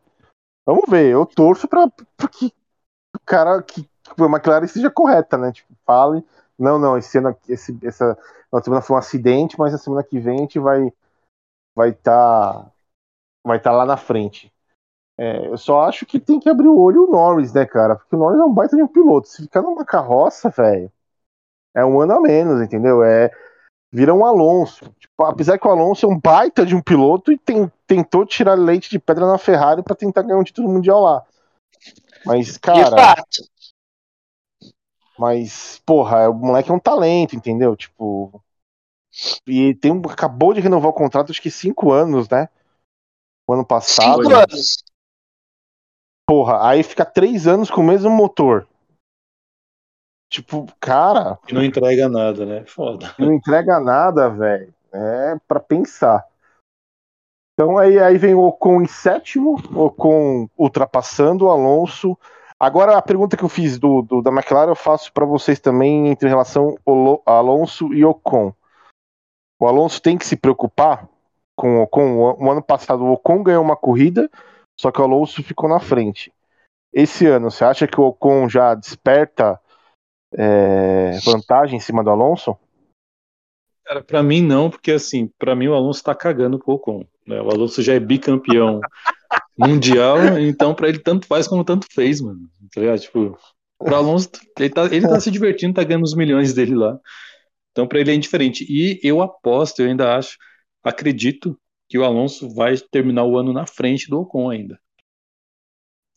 vamos 0.66 0.86
ver. 0.90 1.08
Eu 1.12 1.26
torço 1.26 1.68
pra 1.68 1.88
que 2.32 2.54
o 3.16 3.20
cara, 3.26 3.62
que 3.64 3.90
a 4.20 4.26
McLaren 4.26 4.68
seja 4.68 4.92
correta, 4.92 5.38
né? 5.38 5.52
Tipo, 5.52 5.74
fale, 5.86 6.24
não, 6.60 6.80
não, 6.80 6.98
esse 6.98 7.18
ano, 7.18 7.36
esse, 7.50 7.78
essa 7.84 8.18
na 8.52 8.62
semana 8.62 8.82
foi 8.82 8.96
um 8.96 9.00
acidente, 9.00 9.58
mas 9.60 9.72
na 9.74 9.80
semana 9.80 10.04
que 10.04 10.20
vem 10.20 10.38
a 10.38 10.42
gente 10.42 10.60
vai 10.60 10.92
vai 11.76 11.90
estar 11.90 12.72
vai 13.46 13.60
tá 13.62 13.72
lá 13.72 13.86
na 13.86 13.98
frente. 13.98 14.52
É, 15.18 15.48
eu 15.48 15.58
só 15.58 15.84
acho 15.84 16.06
que 16.06 16.20
tem 16.20 16.40
que 16.40 16.50
abrir 16.50 16.68
o 16.68 16.80
olho 16.80 17.06
o 17.08 17.12
Norris, 17.12 17.54
né, 17.54 17.66
cara? 17.66 17.96
Porque 17.96 18.16
o 18.16 18.20
Norris 18.20 18.40
é 18.40 18.44
um 18.44 18.54
baita 18.54 18.76
de 18.76 18.84
um 18.84 18.88
piloto. 18.88 19.28
Se 19.28 19.44
ficar 19.44 19.62
numa 19.62 19.86
carroça, 19.86 20.50
velho, 20.50 20.92
é 21.74 21.86
um 21.86 22.00
ano 22.00 22.14
a 22.14 22.22
menos, 22.22 22.62
entendeu? 22.62 23.04
É 23.04 23.32
vira 23.92 24.14
um 24.14 24.26
Alonso. 24.26 24.86
Tipo, 24.98 25.26
apesar 25.26 25.60
que 25.60 25.68
o 25.68 25.72
Alonso 25.72 26.06
é 26.06 26.10
um 26.10 26.18
baita 26.18 26.66
de 26.66 26.74
um 26.74 26.82
piloto 26.82 27.32
e 27.32 27.38
tem- 27.38 27.70
tentou 27.86 28.26
tirar 28.26 28.54
leite 28.54 28.90
de 28.90 28.98
pedra 28.98 29.28
na 29.28 29.38
Ferrari 29.38 29.84
pra 29.84 29.96
tentar 29.96 30.22
ganhar 30.22 30.40
um 30.40 30.44
título 30.44 30.70
mundial 30.70 31.02
lá. 31.02 31.26
Mas, 32.26 32.54
de 32.54 32.60
cara, 32.60 32.90
fato. 32.90 33.44
mas, 35.18 35.82
porra, 35.86 36.30
o 36.30 36.34
moleque 36.34 36.72
é 36.72 36.74
um 36.74 36.80
talento, 36.80 37.36
entendeu? 37.36 37.76
Tipo. 37.76 38.42
E 39.46 39.76
tem 39.76 39.92
um, 39.92 40.02
acabou 40.10 40.54
de 40.54 40.62
renovar 40.62 40.90
o 40.90 40.94
contrato, 40.94 41.32
acho 41.32 41.42
que 41.42 41.52
cinco 41.52 41.92
anos, 41.92 42.30
né? 42.30 42.48
O 43.46 43.54
ano 43.54 43.66
passado. 43.66 44.24
Cinco 44.24 44.34
anos. 44.34 44.84
Porra, 46.26 46.66
aí 46.66 46.82
fica 46.82 47.04
três 47.04 47.46
anos 47.46 47.70
com 47.70 47.82
o 47.82 47.84
mesmo 47.84 48.10
motor. 48.10 48.66
Tipo, 50.32 50.66
cara, 50.80 51.38
que 51.46 51.54
não 51.54 51.62
entrega 51.62 52.08
nada, 52.08 52.46
né? 52.46 52.64
Foda. 52.66 53.14
não 53.20 53.34
entrega 53.34 53.82
nada, 53.82 54.30
velho. 54.30 54.74
É 54.94 55.36
pra 55.46 55.60
pensar. 55.60 56.26
Então 57.54 57.78
aí, 57.78 58.00
aí 58.00 58.18
vem 58.18 58.34
o 58.34 58.40
Ocon 58.44 58.82
em 58.82 58.88
sétimo, 58.88 59.56
Ocon 59.76 60.48
ultrapassando 60.58 61.46
o 61.46 61.50
Alonso. 61.50 62.18
Agora 62.58 62.98
a 62.98 63.02
pergunta 63.02 63.36
que 63.36 63.44
eu 63.44 63.50
fiz 63.50 63.78
do, 63.78 64.02
do- 64.02 64.22
da 64.22 64.32
McLaren 64.32 64.70
eu 64.72 64.76
faço 64.76 65.12
para 65.12 65.26
vocês 65.26 65.60
também 65.60 66.08
entre 66.08 66.30
relação 66.30 66.78
Olo- 66.86 67.22
Alonso 67.26 67.94
e 67.94 68.06
Ocon. 68.06 68.54
O 69.60 69.68
Alonso 69.68 70.02
tem 70.02 70.18
que 70.18 70.26
se 70.26 70.38
preocupar 70.38 71.10
com 71.58 71.80
o 71.80 71.82
Ocon. 71.84 72.18
O, 72.18 72.46
o 72.46 72.52
ano 72.52 72.62
passado 72.64 73.04
o 73.04 73.12
Ocon 73.12 73.44
ganhou 73.44 73.62
uma 73.64 73.76
corrida, 73.76 74.30
só 74.80 74.92
que 74.92 75.02
o 75.02 75.04
Alonso 75.04 75.44
ficou 75.44 75.70
na 75.70 75.80
frente. 75.82 76.34
Esse 76.94 77.28
ano, 77.28 77.52
você 77.52 77.66
acha 77.66 77.86
que 77.86 78.00
o 78.00 78.06
Ocon 78.06 78.48
já 78.48 78.74
desperta 78.76 79.60
é, 80.34 81.20
vantagem 81.26 81.78
em 81.78 81.82
cima 81.82 82.04
do 82.04 82.10
Alonso? 82.10 82.58
Cara, 83.86 84.04
pra 84.04 84.24
mim 84.24 84.42
não, 84.42 84.70
porque 84.70 84.92
assim, 84.92 85.30
pra 85.38 85.56
mim 85.56 85.68
o 85.68 85.74
Alonso 85.74 86.04
tá 86.04 86.16
cagando 86.16 86.60
pro 86.60 86.74
Ocon. 86.74 87.06
Né? 87.28 87.42
O 87.42 87.50
Alonso 87.50 87.82
já 87.82 87.94
é 87.94 88.00
bicampeão 88.00 88.80
mundial, 89.58 90.18
então 90.40 90.74
pra 90.74 90.88
ele 90.88 91.00
tanto 91.00 91.28
faz 91.28 91.48
como 91.48 91.64
tanto 91.64 91.88
fez, 91.92 92.22
mano. 92.22 92.40
Tá 92.74 92.82
ligado? 92.82 93.00
Tipo, 93.00 93.38
pro 93.78 93.96
Alonso, 93.96 94.30
ele 94.58 94.70
tá, 94.70 94.86
ele 94.86 95.08
tá 95.08 95.20
se 95.20 95.32
divertindo, 95.32 95.74
tá 95.74 95.84
ganhando 95.84 96.04
os 96.04 96.16
milhões 96.16 96.54
dele 96.54 96.76
lá. 96.76 97.00
Então 97.72 97.88
pra 97.88 98.00
ele 98.00 98.12
é 98.12 98.16
indiferente. 98.16 98.66
E 98.70 99.00
eu 99.04 99.22
aposto, 99.22 99.82
eu 99.82 99.88
ainda 99.88 100.16
acho, 100.16 100.38
acredito 100.84 101.58
que 101.90 101.98
o 101.98 102.06
Alonso 102.06 102.54
vai 102.54 102.78
terminar 102.78 103.26
o 103.26 103.38
ano 103.38 103.52
na 103.52 103.66
frente 103.66 104.10
do 104.10 104.20
Ocon 104.22 104.50
ainda. 104.50 104.80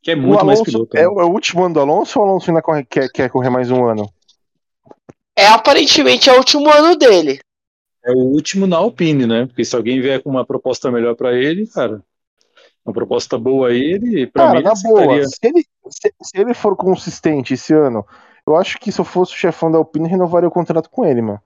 Que 0.04 0.10
é 0.10 0.14
O 0.14 0.18
muito 0.18 0.44
mais 0.44 0.60
piloto. 0.60 0.94
é, 0.96 1.00
né? 1.00 1.08
o- 1.08 1.20
é 1.20 1.24
o 1.24 1.30
último 1.30 1.64
ano 1.64 1.74
do 1.74 1.80
Alonso 1.80 2.20
ou 2.20 2.26
o 2.26 2.28
Alonso 2.28 2.50
ainda 2.50 2.60
corre- 2.60 2.84
quer, 2.84 3.08
quer 3.10 3.30
correr 3.30 3.48
mais 3.48 3.70
um 3.70 3.86
ano? 3.86 4.06
É 5.34 5.46
aparentemente 5.46 6.28
é 6.28 6.32
o 6.34 6.36
último 6.36 6.70
ano 6.70 6.94
dele. 6.94 7.40
É 8.04 8.12
o 8.12 8.18
último 8.18 8.66
na 8.66 8.76
Alpine, 8.76 9.26
né? 9.26 9.46
Porque 9.46 9.64
se 9.64 9.74
alguém 9.74 10.02
vier 10.02 10.22
com 10.22 10.28
uma 10.28 10.44
proposta 10.44 10.90
melhor 10.90 11.16
pra 11.16 11.32
ele, 11.32 11.66
cara, 11.66 12.04
uma 12.84 12.92
proposta 12.92 13.38
boa 13.38 13.70
aí, 13.70 13.80
ele, 13.94 14.26
pra 14.26 14.44
Cara, 14.44 14.52
mim, 14.52 14.58
ele 14.58 14.68
na 14.68 14.74
boa, 14.74 15.26
se 15.26 15.38
ele, 15.42 15.64
se, 15.88 16.14
se 16.22 16.38
ele 16.38 16.52
for 16.52 16.76
consistente 16.76 17.54
esse 17.54 17.72
ano, 17.72 18.06
eu 18.46 18.54
acho 18.56 18.78
que 18.78 18.92
se 18.92 19.00
eu 19.00 19.06
fosse 19.06 19.32
o 19.32 19.36
chefão 19.38 19.72
da 19.72 19.78
Alpine, 19.78 20.04
eu 20.04 20.10
renovaria 20.10 20.46
o 20.48 20.52
contrato 20.52 20.90
com 20.90 21.02
ele, 21.06 21.22
mano. 21.22 21.40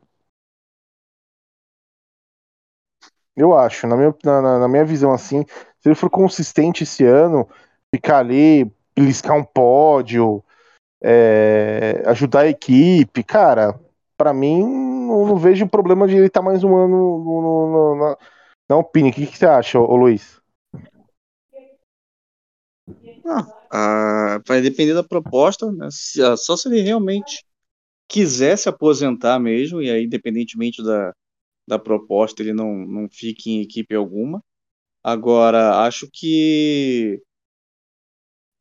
Eu 3.36 3.56
acho, 3.56 3.86
na 3.86 3.96
minha, 3.96 4.12
na- 4.24 4.58
na 4.58 4.68
minha 4.68 4.84
visão 4.84 5.12
assim, 5.12 5.44
se 5.80 5.88
ele 5.88 5.94
for 5.94 6.10
consistente 6.10 6.82
esse 6.82 7.04
ano, 7.04 7.48
ficar 7.94 8.18
ali, 8.18 8.70
beliscar 8.96 9.36
um 9.36 9.44
pódio, 9.44 10.42
é, 11.02 12.02
ajudar 12.06 12.40
a 12.42 12.48
equipe, 12.48 13.22
cara, 13.22 13.78
pra 14.16 14.32
mim, 14.34 14.60
não, 14.62 15.26
não 15.26 15.36
vejo 15.36 15.68
problema 15.68 16.06
de 16.08 16.16
ele 16.16 16.26
estar 16.26 16.42
mais 16.42 16.64
um 16.64 16.76
ano 16.76 16.96
no, 17.18 17.42
no- 17.42 17.72
no- 17.96 17.96
na, 18.10 18.16
na 18.70 18.76
Alpine. 18.76 19.10
O 19.10 19.12
que, 19.12 19.26
que 19.26 19.38
você 19.38 19.46
acha, 19.46 19.78
ô 19.80 19.96
Luiz? 19.96 20.40
Ah, 23.70 24.40
vai 24.46 24.60
depender 24.60 24.94
da 24.94 25.04
proposta, 25.04 25.70
né? 25.72 25.88
Ah, 26.24 26.36
só 26.36 26.56
se 26.56 26.68
ele 26.68 26.80
realmente 26.80 27.44
quiser 28.08 28.56
se 28.58 28.68
aposentar 28.68 29.38
mesmo, 29.40 29.82
e 29.82 29.90
aí, 29.90 30.04
independentemente 30.04 30.82
da, 30.82 31.12
da 31.68 31.78
proposta, 31.78 32.42
ele 32.42 32.52
não, 32.54 32.74
não 32.86 33.08
fique 33.10 33.50
em 33.50 33.62
equipe 33.62 33.94
alguma. 33.94 34.42
Agora, 35.04 35.82
acho 35.86 36.08
que 36.12 37.20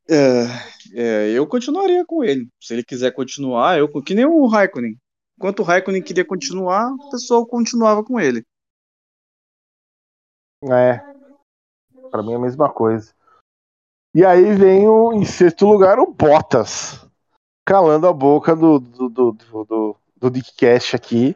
é, 0.09 0.99
é, 0.99 1.29
eu 1.31 1.45
continuaria 1.47 2.05
com 2.05 2.23
ele. 2.23 2.47
Se 2.61 2.73
ele 2.73 2.83
quiser 2.83 3.11
continuar, 3.11 3.77
eu 3.77 3.89
que 4.01 4.15
nem 4.15 4.25
o 4.25 4.47
Raikkonen. 4.47 4.97
Enquanto 5.37 5.59
o 5.59 5.63
Raikkonen 5.63 6.01
queria 6.01 6.25
continuar, 6.25 6.91
o 6.93 7.09
pessoal 7.09 7.45
continuava 7.45 8.03
com 8.03 8.19
ele. 8.19 8.43
É. 10.63 10.97
Pra 12.09 12.23
mim 12.23 12.33
é 12.33 12.35
a 12.35 12.39
mesma 12.39 12.71
coisa. 12.71 13.13
E 14.15 14.25
aí 14.25 14.55
vem 14.55 14.87
o, 14.87 15.13
em 15.13 15.25
sexto 15.25 15.67
lugar 15.67 15.99
o 15.99 16.11
Bottas. 16.11 17.05
Calando 17.65 18.07
a 18.07 18.13
boca 18.13 18.55
do, 18.55 18.79
do, 18.79 19.09
do, 19.09 19.31
do, 19.31 19.97
do, 20.15 20.29
Dick 20.31 20.55
Cash 20.55 20.95
aqui. 20.95 21.35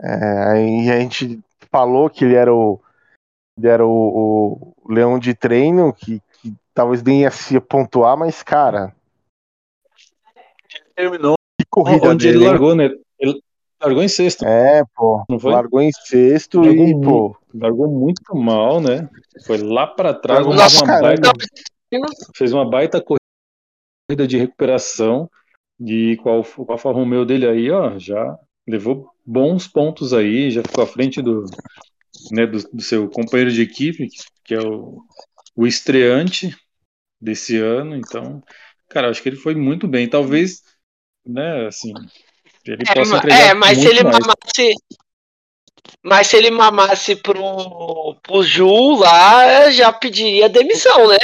É, 0.00 0.52
aí 0.52 0.90
a 0.90 1.00
gente 1.00 1.42
falou 1.70 2.10
que 2.10 2.24
ele 2.24 2.34
era 2.34 2.54
o, 2.54 2.80
ele 3.56 3.66
era 3.66 3.84
o, 3.84 4.74
o 4.84 4.92
leão 4.92 5.18
de 5.18 5.34
treino, 5.34 5.92
que 5.92 6.22
talvez 6.74 7.02
nem 7.02 7.22
ia 7.22 7.30
se 7.30 7.58
pontuar, 7.60 8.16
mas, 8.16 8.42
cara, 8.42 8.94
Terminou 10.94 11.34
que 11.58 11.66
corrida 11.68 12.08
onde 12.08 12.28
ele 12.28 12.34
dele, 12.34 12.44
hein? 12.44 12.50
largou, 12.50 12.74
né? 12.74 12.90
Ele 13.18 13.42
largou 13.80 14.02
em 14.02 14.08
sexto. 14.08 14.44
É, 14.44 14.82
pô. 14.94 15.24
Não 15.28 15.38
foi? 15.38 15.52
Largou 15.52 15.80
em 15.80 15.90
sexto 15.92 16.60
Largou 16.60 16.86
e, 16.86 16.94
muito. 16.94 17.08
pô. 17.08 17.36
Largou 17.54 17.88
muito 17.88 18.36
mal, 18.36 18.80
né? 18.80 19.08
Foi 19.46 19.58
lá 19.58 19.86
pra 19.86 20.14
trás, 20.14 20.46
Nossa, 20.46 20.84
uma, 20.84 21.00
baita, 21.00 21.32
fez 22.34 22.52
uma 22.52 22.68
baita 22.68 23.02
corrida 23.02 24.26
de 24.26 24.38
recuperação. 24.38 25.30
E 25.80 26.16
Alfa- 26.24 26.64
com 26.64 26.70
a 26.70 26.74
Alfa 26.74 26.92
Romeo 26.92 27.24
dele 27.24 27.46
aí, 27.46 27.70
ó, 27.70 27.98
já 27.98 28.38
levou 28.68 29.10
bons 29.26 29.66
pontos 29.66 30.12
aí, 30.12 30.50
já 30.50 30.62
ficou 30.62 30.84
à 30.84 30.86
frente 30.86 31.20
do, 31.20 31.44
né, 32.30 32.46
do, 32.46 32.58
do 32.72 32.82
seu 32.82 33.08
companheiro 33.10 33.50
de 33.50 33.62
equipe, 33.62 34.08
que 34.44 34.54
é 34.54 34.60
o, 34.60 35.02
o 35.56 35.66
estreante 35.66 36.56
desse 37.22 37.58
ano. 37.58 37.96
Então, 37.96 38.42
cara, 38.88 39.08
acho 39.08 39.22
que 39.22 39.28
ele 39.28 39.36
foi 39.36 39.54
muito 39.54 39.86
bem. 39.86 40.08
Talvez, 40.08 40.62
né, 41.24 41.66
assim, 41.66 41.92
ele 42.66 42.82
É, 42.88 42.94
possa 42.94 43.16
entregar 43.16 43.40
é, 43.40 43.54
mas 43.54 43.78
se 43.78 43.84
muito 43.84 43.94
ele 43.94 44.04
mais. 44.04 44.18
mamasse. 44.18 44.74
Mas 46.04 46.26
se 46.26 46.36
ele 46.36 46.50
mamasse 46.50 47.16
pro, 47.16 48.16
pro 48.22 48.42
Ju 48.42 48.96
lá, 48.96 49.70
já 49.70 49.92
pediria 49.92 50.48
demissão, 50.48 51.08
né? 51.08 51.18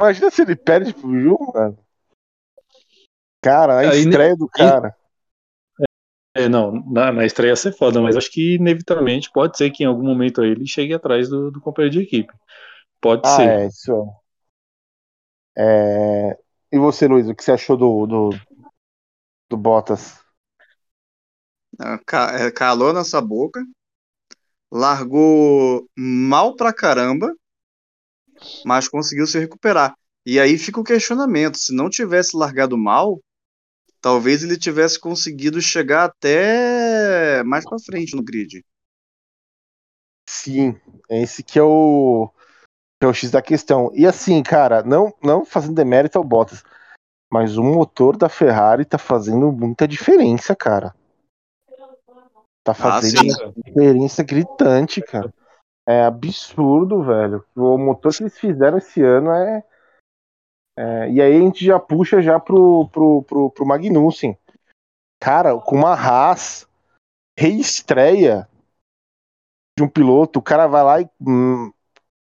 Imagina 0.00 0.30
se 0.30 0.42
ele 0.42 0.56
perde 0.56 0.92
pro 0.92 1.20
Ju, 1.20 1.36
mano. 1.54 1.78
Cara, 3.42 3.74
a 3.74 3.90
Aí, 3.90 4.00
estreia 4.00 4.36
do 4.36 4.48
cara. 4.48 4.94
É, 6.36 6.48
não, 6.48 6.72
na, 6.90 7.12
na 7.12 7.24
estreia 7.24 7.52
ia 7.52 7.56
ser 7.56 7.72
foda, 7.72 8.00
mas 8.00 8.16
acho 8.16 8.30
que 8.30 8.56
inevitavelmente 8.56 9.30
pode 9.30 9.56
ser 9.56 9.70
que 9.70 9.84
em 9.84 9.86
algum 9.86 10.02
momento 10.02 10.40
aí 10.40 10.50
ele 10.50 10.66
chegue 10.66 10.92
atrás 10.92 11.28
do, 11.28 11.50
do 11.50 11.60
companheiro 11.60 11.92
de 11.92 12.02
equipe. 12.02 12.32
Pode 13.04 13.22
Ah, 13.22 13.28
ser. 13.28 13.60
é, 13.62 13.66
isso 13.68 13.92
é. 13.92 14.24
É, 15.56 16.38
E 16.72 16.78
você, 16.78 17.06
Luiz, 17.08 17.28
o 17.28 17.34
que 17.34 17.44
você 17.44 17.52
achou 17.52 17.76
do, 17.76 18.06
do, 18.06 18.30
do 19.48 19.56
Bottas? 19.56 20.20
Ah, 21.78 21.98
é, 22.32 22.50
Calou 22.50 22.92
nessa 22.92 23.20
boca, 23.20 23.60
largou 24.70 25.88
mal 25.96 26.54
pra 26.54 26.70
caramba, 26.72 27.34
mas 28.64 28.88
conseguiu 28.88 29.26
se 29.26 29.38
recuperar. 29.38 29.94
E 30.26 30.40
aí 30.40 30.58
fica 30.58 30.80
o 30.80 30.84
questionamento: 30.84 31.58
se 31.58 31.74
não 31.74 31.88
tivesse 31.90 32.36
largado 32.36 32.76
mal, 32.76 33.20
talvez 34.02 34.42
ele 34.44 34.58
tivesse 34.58 35.00
conseguido 35.00 35.60
chegar 35.62 36.04
até 36.06 37.42
mais 37.44 37.66
pra 37.66 37.78
frente 37.80 38.16
no 38.16 38.24
grid. 38.24 38.64
Sim, 40.28 40.78
esse 41.10 41.42
que 41.42 41.58
é 41.58 41.62
o, 41.62 42.30
que 43.00 43.06
é 43.06 43.08
o 43.08 43.14
X 43.14 43.30
da 43.30 43.42
questão. 43.42 43.90
E 43.94 44.06
assim, 44.06 44.42
cara, 44.42 44.82
não, 44.82 45.12
não 45.22 45.44
fazendo 45.44 45.74
demérito 45.74 46.18
ao 46.18 46.24
Bottas, 46.24 46.62
mas 47.32 47.56
o 47.56 47.62
motor 47.62 48.16
da 48.16 48.28
Ferrari 48.28 48.84
tá 48.84 48.98
fazendo 48.98 49.50
muita 49.50 49.88
diferença, 49.88 50.54
cara. 50.54 50.94
Tá 52.64 52.72
fazendo 52.72 53.18
sim. 53.18 53.42
uma 53.42 53.52
diferença 53.52 54.22
gritante, 54.22 55.02
cara. 55.02 55.32
É 55.86 56.04
absurdo, 56.04 57.02
velho. 57.02 57.44
O 57.54 57.76
motor 57.76 58.10
que 58.14 58.22
eles 58.22 58.38
fizeram 58.38 58.78
esse 58.78 59.02
ano 59.02 59.30
é. 59.32 59.64
é, 60.78 61.10
e 61.10 61.20
aí 61.20 61.36
a 61.36 61.40
gente 61.40 61.62
já 61.62 61.78
puxa 61.78 62.22
já 62.22 62.40
pro, 62.40 62.88
pro, 62.88 63.22
pro, 63.24 63.50
pro 63.50 63.66
Magnussen. 63.66 64.38
Cara, 65.22 65.58
com 65.58 65.76
uma 65.76 65.92
Haas 65.92 66.66
reestreia 67.38 68.48
de 69.76 69.84
um 69.84 69.88
piloto, 69.88 70.38
o 70.38 70.42
cara 70.42 70.66
vai 70.66 70.82
lá 70.84 71.00
e 71.00 71.10
hum, 71.20 71.72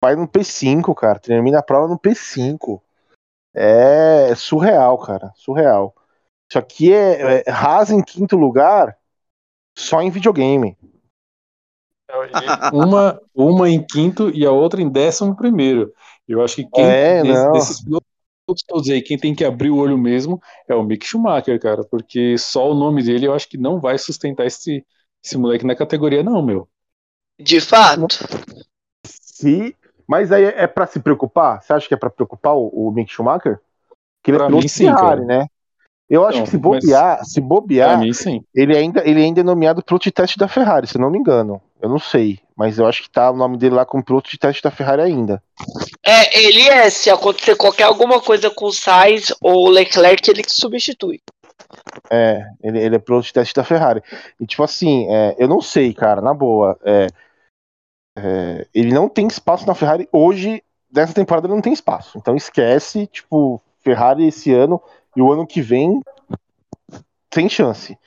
vai 0.03 0.17
no 0.17 0.27
P5, 0.27 0.93
cara. 0.93 1.17
Termina 1.17 1.59
a 1.59 1.63
prova 1.63 1.87
no 1.87 1.97
P5. 1.97 2.83
É 3.55 4.35
surreal, 4.35 4.97
cara. 4.97 5.31
Surreal. 5.33 5.95
Isso 6.49 6.59
aqui 6.59 6.93
é, 6.93 7.43
é 7.47 7.49
Haas 7.49 7.89
em 7.89 8.03
quinto 8.03 8.35
lugar 8.35 8.97
só 9.77 10.01
em 10.01 10.09
videogame. 10.11 10.77
Uma, 12.73 13.19
uma 13.33 13.69
em 13.69 13.83
quinto 13.83 14.29
e 14.29 14.45
a 14.45 14.51
outra 14.51 14.81
em 14.81 14.89
décimo 14.89 15.35
primeiro. 15.35 15.91
Eu 16.27 16.43
acho 16.43 16.57
que 16.57 16.65
quem 16.65 16.85
É, 16.85 17.23
des- 17.23 17.51
desses 17.53 17.83
pilotos 17.83 18.07
todos 18.67 18.89
aí, 18.89 19.01
quem 19.01 19.17
tem 19.17 19.33
que 19.33 19.43
abrir 19.45 19.71
o 19.71 19.77
olho 19.77 19.97
mesmo 19.97 20.39
é 20.67 20.75
o 20.75 20.83
Mick 20.83 21.05
Schumacher, 21.07 21.59
cara, 21.59 21.83
porque 21.83 22.37
só 22.37 22.69
o 22.69 22.75
nome 22.75 23.01
dele 23.01 23.25
eu 23.25 23.33
acho 23.33 23.49
que 23.49 23.57
não 23.57 23.79
vai 23.79 23.97
sustentar 23.97 24.45
esse, 24.45 24.85
esse 25.23 25.37
moleque 25.37 25.65
na 25.65 25.75
categoria, 25.75 26.21
não, 26.21 26.43
meu. 26.43 26.67
De 27.39 27.59
fato. 27.59 28.05
Se, 29.07 29.75
mas 30.07 30.31
aí 30.31 30.43
é 30.45 30.67
pra 30.67 30.85
se 30.87 30.99
preocupar? 30.99 31.61
Você 31.61 31.73
acha 31.73 31.87
que 31.87 31.93
é 31.93 31.97
pra 31.97 32.09
preocupar 32.09 32.53
o, 32.55 32.67
o 32.67 32.91
Mick 32.91 33.11
Schumacher? 33.11 33.59
Que 34.23 34.31
ele 34.31 34.37
Pra 34.37 34.45
é 34.45 34.47
piloto 34.47 34.63
mim, 34.63 34.67
sim, 34.69 34.85
Ferrari, 34.85 35.01
cara. 35.01 35.21
né? 35.25 35.47
Eu 36.09 36.25
acho 36.27 36.37
Não, 36.39 36.43
que 36.43 36.51
se 36.51 36.57
mas- 36.57 36.61
bobear, 36.61 37.25
se 37.25 37.41
bobear, 37.41 37.99
mim, 37.99 38.13
sim. 38.13 38.43
ele 38.53 38.77
ainda, 38.77 39.01
ele 39.07 39.21
ainda 39.21 39.39
é 39.39 39.43
nomeado 39.43 39.81
piloto 39.83 40.03
de 40.03 40.11
teste 40.11 40.37
da 40.37 40.47
Ferrari, 40.47 40.85
se 40.85 40.97
eu 40.97 41.01
não 41.01 41.09
me 41.09 41.17
engano. 41.17 41.61
Eu 41.81 41.89
não 41.89 41.97
sei, 41.97 42.39
mas 42.55 42.77
eu 42.77 42.85
acho 42.85 43.01
que 43.03 43.09
tá 43.09 43.31
o 43.31 43.35
nome 43.35 43.57
dele 43.57 43.75
lá 43.75 43.85
como 43.85 44.03
piloto 44.03 44.29
de 44.29 44.37
teste 44.37 44.61
da 44.61 44.69
Ferrari 44.69 45.01
ainda. 45.01 45.41
É, 46.05 46.39
ele 46.45 46.61
é, 46.69 46.89
se 46.89 47.09
acontecer 47.09 47.55
qualquer 47.55 47.83
alguma 47.83 48.21
coisa 48.21 48.49
com 48.49 48.65
o 48.65 48.71
Sainz 48.71 49.33
ou 49.41 49.67
o 49.67 49.69
Leclerc, 49.69 50.29
ele 50.29 50.43
que 50.43 50.51
substitui. 50.51 51.19
É, 52.09 52.43
ele, 52.61 52.79
ele 52.79 52.95
é 52.95 52.99
piloto 52.99 53.25
de 53.25 53.33
teste 53.33 53.53
da 53.55 53.63
Ferrari. 53.63 54.01
E 54.39 54.45
tipo 54.45 54.63
assim, 54.63 55.07
é, 55.09 55.35
eu 55.39 55.47
não 55.47 55.61
sei, 55.61 55.93
cara, 55.93 56.21
na 56.21 56.33
boa. 56.33 56.77
é, 56.85 57.07
é, 58.17 58.67
ele 58.73 58.93
não 58.93 59.09
tem 59.09 59.27
espaço 59.27 59.65
na 59.65 59.73
Ferrari 59.73 60.07
hoje, 60.11 60.63
dessa 60.89 61.13
temporada 61.13 61.47
ele 61.47 61.55
não 61.55 61.61
tem 61.61 61.73
espaço. 61.73 62.17
Então 62.17 62.35
esquece, 62.35 63.07
tipo, 63.07 63.61
Ferrari 63.81 64.27
esse 64.27 64.53
ano 64.53 64.81
e 65.15 65.21
o 65.21 65.31
ano 65.31 65.47
que 65.47 65.61
vem 65.61 66.01
sem 67.33 67.49
chance. 67.49 67.97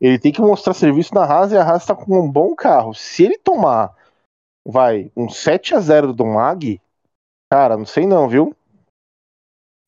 Ele 0.00 0.18
tem 0.18 0.32
que 0.32 0.40
mostrar 0.40 0.74
serviço 0.74 1.14
na 1.14 1.24
Haas 1.24 1.50
e 1.50 1.56
a 1.56 1.62
Haas 1.62 1.86
tá 1.86 1.94
com 1.94 2.20
um 2.20 2.30
bom 2.30 2.54
carro. 2.54 2.94
Se 2.94 3.24
ele 3.24 3.38
tomar, 3.38 3.96
vai, 4.64 5.10
um 5.16 5.28
7 5.28 5.74
a 5.74 5.80
0 5.80 6.12
do 6.12 6.24
Mag, 6.24 6.80
cara, 7.50 7.76
não 7.76 7.86
sei 7.86 8.06
não, 8.06 8.28
viu? 8.28 8.54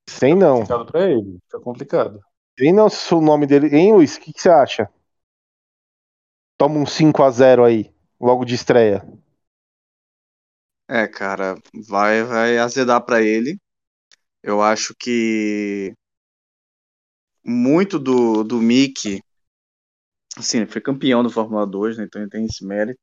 Sei 0.08 0.34
não. 0.34 0.56
Complicado 0.56 0.86
pra 0.86 1.08
ele, 1.08 1.38
fica 1.44 1.60
complicado. 1.60 2.20
Sei 2.58 2.72
não 2.72 2.88
se 2.88 3.14
o 3.14 3.20
nome 3.20 3.46
dele. 3.46 3.74
Hein, 3.74 3.92
Luiz? 3.92 4.16
O 4.16 4.20
que, 4.20 4.32
que 4.32 4.42
você 4.42 4.50
acha? 4.50 4.90
Toma 6.58 6.78
um 6.78 6.84
5 6.84 7.22
a 7.22 7.30
0 7.30 7.64
aí, 7.64 7.94
logo 8.20 8.44
de 8.44 8.54
estreia. 8.54 9.06
É, 10.92 11.06
cara, 11.06 11.54
vai, 11.88 12.24
vai 12.24 12.58
azedar 12.58 13.00
pra 13.04 13.22
ele. 13.22 13.56
Eu 14.42 14.60
acho 14.60 14.92
que 14.98 15.94
muito 17.44 17.96
do, 17.96 18.42
do 18.42 18.60
Mickey, 18.60 19.20
assim, 20.36 20.58
ele 20.58 20.66
foi 20.66 20.80
campeão 20.80 21.22
da 21.22 21.30
Fórmula 21.30 21.64
2, 21.64 21.96
né, 21.96 22.04
então 22.04 22.20
ele 22.20 22.28
tem 22.28 22.44
esse 22.44 22.66
mérito, 22.66 22.98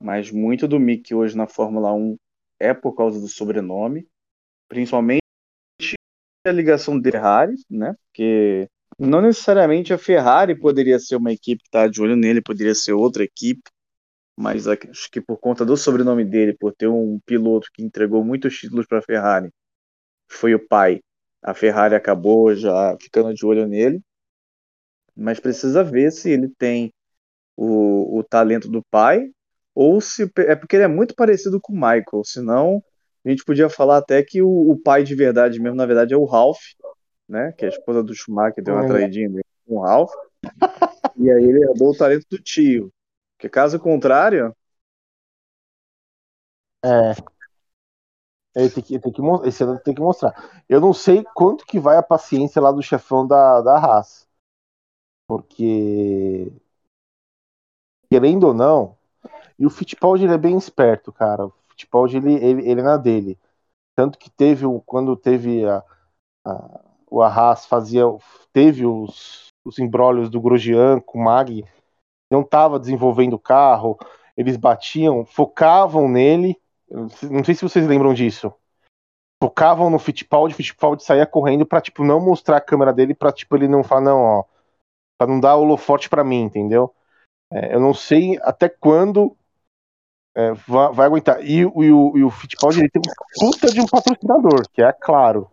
mas 0.00 0.30
muito 0.30 0.66
do 0.66 0.80
Mickey 0.80 1.14
hoje 1.14 1.36
na 1.36 1.46
Fórmula 1.46 1.92
1 1.92 2.16
é 2.58 2.72
por 2.72 2.94
causa 2.94 3.20
do 3.20 3.28
sobrenome, 3.28 4.08
principalmente 4.66 5.20
a 6.46 6.52
ligação 6.52 6.98
de 6.98 7.10
Ferrari, 7.10 7.54
né, 7.68 7.94
porque 8.06 8.66
não 8.98 9.20
necessariamente 9.20 9.92
a 9.92 9.98
Ferrari 9.98 10.58
poderia 10.58 10.98
ser 10.98 11.16
uma 11.16 11.32
equipe 11.32 11.62
que 11.64 11.68
está 11.68 11.86
de 11.86 12.00
olho 12.00 12.16
nele, 12.16 12.40
poderia 12.40 12.74
ser 12.74 12.94
outra 12.94 13.24
equipe, 13.24 13.62
mas 14.36 14.66
acho 14.68 15.10
que 15.10 15.20
por 15.20 15.38
conta 15.38 15.64
do 15.64 15.76
sobrenome 15.76 16.24
dele, 16.24 16.54
por 16.58 16.72
ter 16.74 16.88
um 16.88 17.20
piloto 17.26 17.68
que 17.72 17.82
entregou 17.82 18.24
muitos 18.24 18.56
títulos 18.58 18.86
para 18.86 18.98
a 18.98 19.02
Ferrari, 19.02 19.50
foi 20.30 20.54
o 20.54 20.66
pai. 20.68 21.00
A 21.42 21.54
Ferrari 21.54 21.94
acabou 21.96 22.54
já 22.54 22.96
ficando 23.00 23.34
de 23.34 23.46
olho 23.46 23.66
nele, 23.66 24.02
mas 25.16 25.38
precisa 25.40 25.82
ver 25.84 26.10
se 26.10 26.30
ele 26.30 26.48
tem 26.58 26.92
o, 27.56 28.18
o 28.18 28.24
talento 28.24 28.70
do 28.70 28.82
pai 28.90 29.30
ou 29.74 30.00
se 30.00 30.30
é 30.38 30.56
porque 30.56 30.76
ele 30.76 30.84
é 30.84 30.88
muito 30.88 31.14
parecido 31.14 31.60
com 31.60 31.72
o 31.72 31.76
Michael. 31.76 32.24
Senão 32.24 32.84
a 33.24 33.30
gente 33.30 33.44
podia 33.44 33.68
falar 33.68 33.98
até 33.98 34.22
que 34.22 34.42
o, 34.42 34.48
o 34.48 34.78
pai 34.80 35.04
de 35.04 35.14
verdade 35.14 35.60
mesmo, 35.60 35.76
na 35.76 35.86
verdade, 35.86 36.14
é 36.14 36.16
o 36.16 36.24
Ralph, 36.26 36.60
né? 37.28 37.52
Que 37.58 37.66
é 37.66 37.68
a 37.68 37.72
esposa 37.72 38.02
do 38.02 38.14
Schumacher 38.14 38.64
deu 38.64 38.74
uma 38.74 38.84
Hum. 38.84 38.88
traidinha 38.88 39.30
com 39.66 39.76
o 39.76 39.82
Ralph. 39.82 40.12
e 41.16 41.30
aí 41.30 41.44
ele 41.44 41.64
herdou 41.64 41.90
o 41.90 41.96
talento 41.96 42.26
do 42.30 42.38
tio. 42.38 42.92
Porque 43.36 43.48
caso 43.48 43.78
contrário, 43.78 44.54
É. 46.84 47.14
Ele 48.54 48.70
tem 48.70 48.82
que, 48.84 48.98
tem 48.98 49.12
que, 49.12 49.22
esse 49.48 49.64
ano 49.64 49.80
tem 49.80 49.94
que 49.94 50.00
mostrar. 50.00 50.62
Eu 50.68 50.80
não 50.80 50.92
sei 50.92 51.24
quanto 51.34 51.66
que 51.66 51.80
vai 51.80 51.96
a 51.96 52.02
paciência 52.02 52.60
lá 52.62 52.70
do 52.70 52.82
chefão 52.82 53.26
da, 53.26 53.60
da 53.62 53.76
Haas. 53.78 54.28
Porque. 55.26 56.52
Querendo 58.10 58.44
ou 58.48 58.54
não. 58.54 58.96
E 59.58 59.66
o 59.66 59.70
Fittipaldi 59.70 60.24
ele 60.24 60.34
é 60.34 60.38
bem 60.38 60.56
esperto, 60.56 61.12
cara. 61.12 61.46
O 61.46 61.52
Fittipaldi 61.70 62.18
ele, 62.18 62.34
ele, 62.34 62.70
ele 62.70 62.80
é 62.80 62.84
na 62.84 62.96
dele. 62.96 63.38
Tanto 63.96 64.18
que 64.18 64.30
teve. 64.30 64.66
Quando 64.86 65.16
teve 65.16 65.64
a. 65.66 65.82
a 66.44 66.80
o 67.10 67.22
Haas 67.22 67.66
fazia. 67.66 68.04
Teve 68.52 68.86
os, 68.86 69.48
os 69.64 69.78
embrólios 69.78 70.28
do 70.30 70.40
Grosjean 70.40 71.00
com 71.00 71.18
o 71.18 71.24
Mag. 71.24 71.64
Não 72.30 72.40
estava 72.42 72.78
desenvolvendo 72.78 73.34
o 73.34 73.38
carro. 73.38 73.98
Eles 74.36 74.56
batiam, 74.56 75.24
focavam 75.24 76.08
nele. 76.08 76.60
Não 76.90 77.44
sei 77.44 77.54
se 77.54 77.62
vocês 77.62 77.86
lembram 77.86 78.14
disso. 78.14 78.52
Focavam 79.42 79.90
no 79.90 79.98
Fittipaldi, 79.98 80.54
Fittipaldi 80.54 81.04
saía 81.04 81.26
correndo 81.26 81.66
pra, 81.66 81.80
tipo, 81.80 82.04
não 82.04 82.20
mostrar 82.20 82.56
a 82.56 82.60
câmera 82.60 82.92
dele 82.92 83.14
pra, 83.14 83.32
tipo, 83.32 83.56
ele 83.56 83.68
não 83.68 83.84
falar, 83.84 84.00
não, 84.00 84.18
ó, 84.20 84.44
pra 85.18 85.26
não 85.26 85.40
dar 85.40 85.56
holofote 85.56 86.08
pra 86.08 86.24
mim, 86.24 86.42
entendeu? 86.42 86.94
É, 87.52 87.74
eu 87.74 87.80
não 87.80 87.94
sei 87.94 88.38
até 88.42 88.68
quando 88.68 89.36
é, 90.36 90.52
vai, 90.66 90.92
vai 90.92 91.06
aguentar. 91.06 91.44
E, 91.44 91.64
o- 91.66 91.84
e 91.84 91.92
o, 91.92 92.16
e 92.18 92.24
o 92.24 92.30
Fittipaldi, 92.30 92.80
ele 92.80 92.90
tem 92.90 93.00
um 93.00 93.50
puta 93.50 93.70
de 93.70 93.80
um 93.80 93.86
patrocinador, 93.86 94.68
que 94.72 94.82
é 94.82 94.92
claro. 94.92 95.50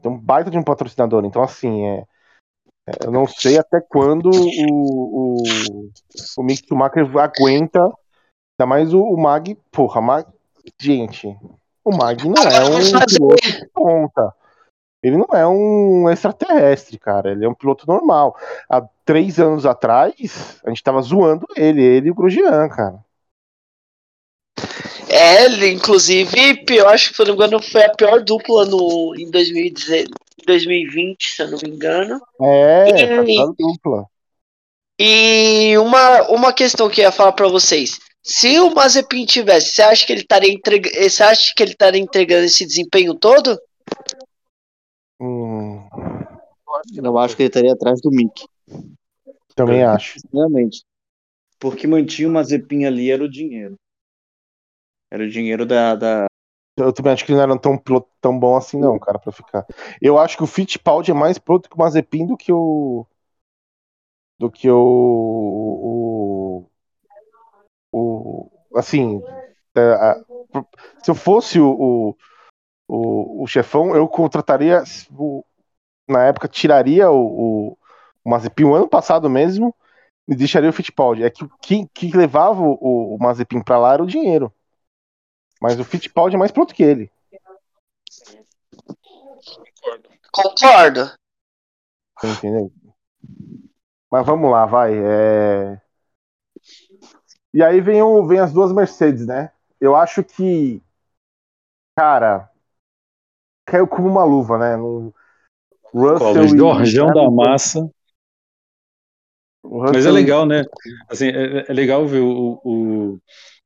Tem 0.00 0.10
um 0.10 0.18
baita 0.18 0.50
de 0.50 0.58
um 0.58 0.62
patrocinador, 0.62 1.24
então, 1.24 1.42
assim, 1.42 1.86
é, 1.86 2.06
eu 3.04 3.10
não 3.10 3.26
sei 3.26 3.58
até 3.58 3.80
quando 3.80 4.30
o, 4.30 5.36
o, 5.36 5.42
o 6.38 6.42
Mick 6.42 6.66
Schumacher 6.66 7.06
aguenta 7.18 7.92
Ainda 8.58 8.66
mais 8.66 8.94
o, 8.94 9.02
o 9.02 9.20
Mag, 9.20 9.54
porra, 9.70 10.00
Mag, 10.00 10.26
gente, 10.80 11.28
o 11.84 11.94
Mag 11.94 12.26
não 12.26 12.42
é 12.42 12.64
um 12.64 13.04
piloto 13.06 13.36
de 13.36 13.68
ponta. 13.68 14.34
Ele 15.02 15.18
não 15.18 15.28
é 15.38 15.46
um 15.46 16.08
extraterrestre, 16.08 16.98
cara. 16.98 17.30
Ele 17.30 17.44
é 17.44 17.48
um 17.48 17.54
piloto 17.54 17.86
normal. 17.86 18.34
Há 18.68 18.80
três 19.04 19.38
anos 19.38 19.66
atrás, 19.66 20.58
a 20.64 20.70
gente 20.70 20.82
tava 20.82 21.02
zoando 21.02 21.46
ele, 21.54 21.82
ele 21.82 22.08
e 22.08 22.10
o 22.10 22.14
Grosjean, 22.14 22.68
cara. 22.70 23.04
É, 25.08 25.44
ele, 25.44 25.72
inclusive, 25.72 26.64
eu 26.70 26.88
acho 26.88 27.10
que, 27.10 27.16
se 27.16 27.22
eu 27.22 27.26
não 27.26 27.36
me 27.36 27.44
engano, 27.44 27.62
foi 27.62 27.84
a 27.84 27.94
pior 27.94 28.24
dupla 28.24 28.64
no, 28.64 29.14
em 29.16 29.30
2010 29.30 30.08
2020, 30.44 31.24
se 31.24 31.42
eu 31.42 31.50
não 31.50 31.58
me 31.62 31.70
engano. 31.70 32.20
É, 32.40 32.88
E- 32.90 33.36
tá 33.36 33.52
dupla. 33.58 34.06
E 34.98 35.76
uma, 35.78 36.22
uma 36.30 36.52
questão 36.52 36.88
que 36.88 37.00
eu 37.00 37.04
ia 37.04 37.12
falar 37.12 37.32
pra 37.32 37.48
vocês. 37.48 37.98
Se 38.22 38.58
o 38.58 38.74
Mazepin 38.74 39.24
tivesse, 39.24 39.70
você 39.70 39.82
acha 39.82 40.06
que 40.06 40.12
ele 40.12 40.22
estaria 40.22 40.52
entrega, 40.52 40.90
você 41.08 41.22
acha 41.22 41.52
que 41.54 41.62
ele 41.62 41.72
estaria 41.72 42.00
entregando 42.00 42.44
esse 42.44 42.66
desempenho 42.66 43.14
todo? 43.14 43.56
Hum, 45.20 45.86
eu 46.94 47.18
acho 47.18 47.36
que 47.36 47.42
ele 47.42 47.48
estaria 47.48 47.72
atrás 47.72 48.00
do 48.00 48.10
Mickey. 48.10 48.44
também 49.54 49.84
acho. 49.84 50.18
Sinceramente. 50.18 50.84
Porque 51.58 51.86
mantinha 51.86 52.28
uma 52.28 52.42
zepinha 52.42 52.88
ali 52.88 53.10
era 53.10 53.22
o 53.22 53.30
dinheiro. 53.30 53.76
Era 55.10 55.24
o 55.24 55.30
dinheiro 55.30 55.64
da. 55.64 55.94
da... 55.94 56.26
Eu 56.76 56.92
também 56.92 57.12
acho 57.12 57.24
que 57.24 57.32
ele 57.32 57.38
não 57.38 57.44
era 57.44 57.58
tão 57.58 57.78
tão 58.20 58.38
bom 58.38 58.56
assim, 58.56 58.78
não, 58.78 58.98
cara, 58.98 59.18
pra 59.18 59.32
ficar. 59.32 59.66
Eu 60.00 60.18
acho 60.18 60.36
que 60.36 60.42
o 60.42 60.46
Fittipaldi 60.46 61.10
é 61.10 61.14
mais 61.14 61.38
piloto 61.38 61.68
que 61.70 61.74
o 61.76 61.78
Mazepin 61.78 62.26
do 62.26 62.36
que 62.36 62.52
o. 62.52 63.06
Do 64.38 64.50
que 64.50 64.70
o. 64.70 64.76
O. 67.92 68.50
o 68.72 68.78
assim. 68.78 69.22
é, 69.76 69.80
a- 69.80 70.16
se 71.02 71.10
eu 71.10 71.14
fosse 71.14 71.60
o, 71.60 71.70
o, 71.70 72.16
o, 72.88 73.44
o 73.44 73.46
chefão, 73.46 73.94
eu 73.96 74.08
contrataria. 74.08 74.82
o- 75.18 75.44
na 76.08 76.24
época, 76.26 76.48
tiraria 76.48 77.10
o, 77.10 77.70
o, 77.70 77.78
o 78.24 78.30
Mazepin 78.30 78.64
o 78.64 78.74
ano 78.74 78.88
passado 78.88 79.30
mesmo 79.30 79.74
e 80.28 80.36
deixaria 80.36 80.70
o 80.70 80.74
Fittipaldi. 80.74 81.24
É 81.24 81.30
que 81.30 81.44
o 81.44 81.50
que, 81.62 81.86
que 81.94 82.16
levava 82.16 82.62
o, 82.62 83.16
o 83.16 83.18
Mazepin 83.20 83.62
pra 83.62 83.78
lá 83.78 83.94
era 83.94 84.02
o 84.04 84.08
dinheiro. 84.08 84.52
Mas 85.60 85.78
o 85.78 85.84
Fittipaldi 85.84 86.36
é 86.36 86.38
mais 86.38 86.50
piloto 86.50 86.74
que 86.74 86.82
ele. 86.82 87.10
Concordo. 90.32 91.12
Você 92.18 92.28
entendeu? 92.28 92.72
Mas 94.10 94.26
vamos 94.26 94.50
lá, 94.50 94.66
vai. 94.66 94.92
é. 94.96 95.80
E 97.52 97.62
aí 97.62 97.80
vem, 97.80 98.02
o, 98.02 98.26
vem 98.26 98.38
as 98.38 98.52
duas 98.52 98.72
Mercedes, 98.72 99.26
né? 99.26 99.50
Eu 99.80 99.96
acho 99.96 100.22
que. 100.22 100.82
Cara. 101.96 102.50
Caiu 103.66 103.88
como 103.88 104.08
uma 104.08 104.24
luva, 104.24 104.58
né? 104.58 104.76
No... 104.76 105.12
Russell 105.92 106.56
e 106.56 106.60
o 106.60 106.72
região 106.72 107.08
da 107.12 107.30
massa. 107.30 107.90
Mas 109.64 110.06
é 110.06 110.10
legal, 110.10 110.46
né? 110.46 110.62
Assim, 111.08 111.28
é, 111.28 111.64
é 111.68 111.72
legal 111.72 112.06
ver 112.06 112.20
o, 112.20 112.60
o 112.62 113.20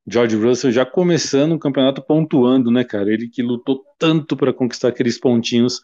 George 0.06 0.36
Russell 0.36 0.72
já 0.72 0.84
começando 0.86 1.52
o 1.52 1.58
campeonato 1.58 2.02
pontuando, 2.02 2.70
né, 2.70 2.84
cara? 2.84 3.12
Ele 3.12 3.28
que 3.28 3.42
lutou 3.42 3.84
tanto 3.98 4.36
para 4.36 4.52
conquistar 4.52 4.88
aqueles 4.88 5.18
pontinhos 5.18 5.80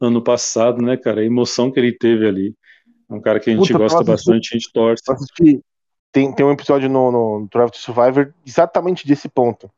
ano 0.00 0.22
passado, 0.22 0.82
né, 0.82 0.96
cara? 0.96 1.20
A 1.20 1.24
emoção 1.24 1.70
que 1.70 1.78
ele 1.80 1.92
teve 1.92 2.26
ali. 2.26 2.54
É 3.08 3.14
um 3.14 3.20
cara 3.20 3.38
que 3.38 3.50
a 3.50 3.52
gente 3.52 3.72
Puta, 3.72 3.78
gosta 3.78 4.02
bastante, 4.04 4.50
a 4.52 4.58
gente 4.58 4.72
torce. 4.72 5.04
Tem, 6.12 6.32
tem 6.34 6.46
um 6.46 6.52
episódio 6.52 6.88
no, 6.88 7.10
no 7.10 7.48
Drive 7.52 7.70
to 7.72 7.78
Survivor 7.78 8.32
exatamente 8.46 9.06
desse 9.06 9.28
ponto. 9.28 9.70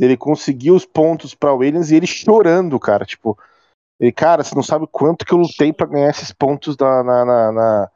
Ele 0.00 0.16
conseguiu 0.16 0.74
os 0.74 0.86
pontos 0.86 1.34
pra 1.34 1.52
Williams 1.52 1.90
e 1.90 1.96
ele 1.96 2.06
chorando, 2.06 2.78
cara. 2.80 3.04
Tipo, 3.04 3.38
ele, 4.00 4.10
cara, 4.10 4.42
você 4.42 4.54
não 4.54 4.62
sabe 4.62 4.86
quanto 4.90 5.24
que 5.24 5.32
eu 5.32 5.38
lutei 5.38 5.72
pra 5.72 5.86
ganhar 5.86 6.10
esses 6.10 6.32
pontos 6.32 6.76
da, 6.76 7.04
na- 7.04 7.24
na- 7.24 7.52
na- 7.52 7.90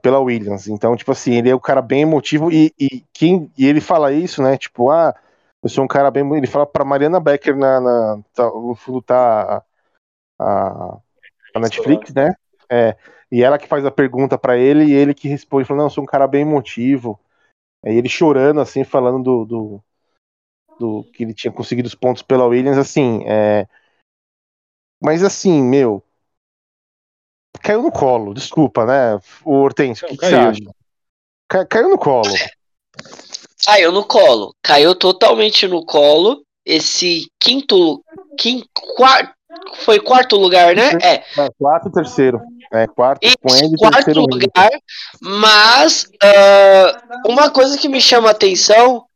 pela 0.00 0.20
Williams. 0.20 0.68
Então, 0.68 0.96
tipo 0.96 1.12
assim, 1.12 1.34
ele 1.34 1.50
é 1.50 1.56
um 1.56 1.60
cara 1.60 1.82
bem 1.82 2.02
emotivo 2.02 2.50
e, 2.50 2.72
e, 2.78 3.04
quem, 3.12 3.52
e 3.58 3.66
ele 3.66 3.80
fala 3.80 4.12
isso, 4.12 4.42
né? 4.42 4.56
Tipo, 4.56 4.90
ah, 4.90 5.14
eu 5.62 5.68
sou 5.68 5.84
um 5.84 5.88
cara 5.88 6.10
bem. 6.10 6.24
Ele 6.36 6.46
fala 6.46 6.66
pra 6.66 6.84
Mariana 6.84 7.18
Becker 7.18 7.56
na. 7.56 7.80
na 7.80 8.22
tá, 8.34 8.44
no 8.44 8.74
fundo 8.74 9.02
tá 9.02 9.64
a, 10.38 10.98
a, 11.54 11.60
Netflix, 11.60 12.14
né? 12.14 12.34
É, 12.70 12.96
e 13.32 13.42
ela 13.42 13.58
que 13.58 13.66
faz 13.66 13.84
a 13.84 13.90
pergunta 13.90 14.38
pra 14.38 14.56
ele 14.56 14.84
e 14.84 14.92
ele 14.92 15.14
que 15.14 15.26
responde, 15.26 15.66
falando, 15.66 15.80
não, 15.80 15.86
eu 15.86 15.90
sou 15.90 16.04
um 16.04 16.06
cara 16.06 16.28
bem 16.28 16.42
emotivo. 16.42 17.18
Aí 17.84 17.96
ele 17.96 18.08
chorando, 18.08 18.60
assim, 18.60 18.84
falando 18.84 19.22
do, 19.22 19.44
do, 19.44 19.84
do 20.78 21.04
que 21.12 21.22
ele 21.22 21.34
tinha 21.34 21.52
conseguido 21.52 21.88
os 21.88 21.94
pontos 21.94 22.22
pela 22.22 22.46
Williams, 22.46 22.78
assim, 22.78 23.24
é... 23.26 23.66
Mas 25.02 25.22
assim, 25.22 25.62
meu, 25.62 26.02
caiu 27.62 27.82
no 27.82 27.92
colo, 27.92 28.34
desculpa, 28.34 28.84
né? 28.84 29.20
O 29.44 29.54
Hortêncio, 29.54 30.06
o 30.06 30.10
que, 30.10 30.16
que 30.16 30.26
você 30.26 30.32
caiu. 30.32 30.48
acha? 30.48 30.60
Ca- 31.48 31.66
caiu 31.66 31.88
no 31.90 31.98
colo. 31.98 32.30
Caiu 33.64 33.92
no 33.92 34.04
colo. 34.04 34.54
Caiu 34.62 34.94
totalmente 34.94 35.66
no 35.66 35.84
colo. 35.84 36.44
Esse 36.64 37.26
quinto. 37.38 38.02
quinto 38.38 38.68
quarto, 38.96 39.34
foi 39.76 40.00
quarto 40.00 40.36
lugar, 40.36 40.74
né? 40.74 40.90
É. 41.02 41.14
É, 41.40 41.48
quarto 41.58 41.88
e 41.88 41.92
terceiro. 41.92 42.40
É, 42.72 42.86
quarto 42.86 43.22
Esse 43.22 43.36
com 43.36 43.54
ele 43.54 43.74
e 43.74 43.78
quarto 43.78 44.10
lugar. 44.12 44.70
Mas 45.20 46.10
ah, 46.22 47.20
uma 47.26 47.50
coisa 47.50 47.78
que 47.78 47.88
me 47.88 48.00
chama 48.00 48.28
a 48.28 48.32
atenção, 48.32 49.06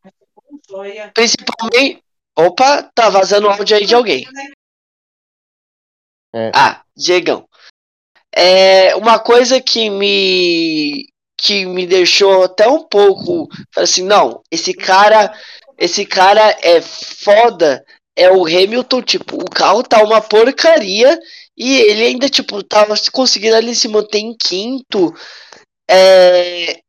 principalmente. 1.15 2.03
Opa, 2.37 2.85
tá 2.95 3.09
vazando 3.11 3.49
áudio 3.49 3.77
aí 3.77 3.85
de 3.85 3.95
alguém. 3.95 4.25
É. 6.33 6.53
Ah, 6.55 6.83
Diegão. 6.97 7.48
É 8.35 8.95
uma 8.97 9.19
coisa 9.19 9.61
que 9.61 9.91
me 9.91 11.07
que 11.41 11.65
me 11.65 11.87
deixou 11.87 12.43
até 12.43 12.69
um 12.69 12.83
pouco 12.83 13.49
assim, 13.77 14.03
não, 14.03 14.43
esse 14.51 14.75
cara, 14.75 15.33
esse 15.79 16.05
cara 16.05 16.57
é 16.63 16.81
foda, 16.81 17.85
é 18.17 18.29
o 18.31 18.45
Hamilton, 18.45 19.03
tipo, 19.03 19.37
o 19.37 19.49
carro 19.49 19.85
tá 19.85 20.03
uma 20.03 20.21
porcaria 20.21 21.17
e 21.57 21.77
ele 21.77 22.05
ainda 22.05 22.29
tipo 22.29 22.63
tava 22.65 22.95
conseguindo 23.13 23.55
ali 23.57 23.75
se 23.75 23.87
manter 23.89 24.19
em 24.19 24.37
quinto. 24.37 25.15
É, 25.91 26.81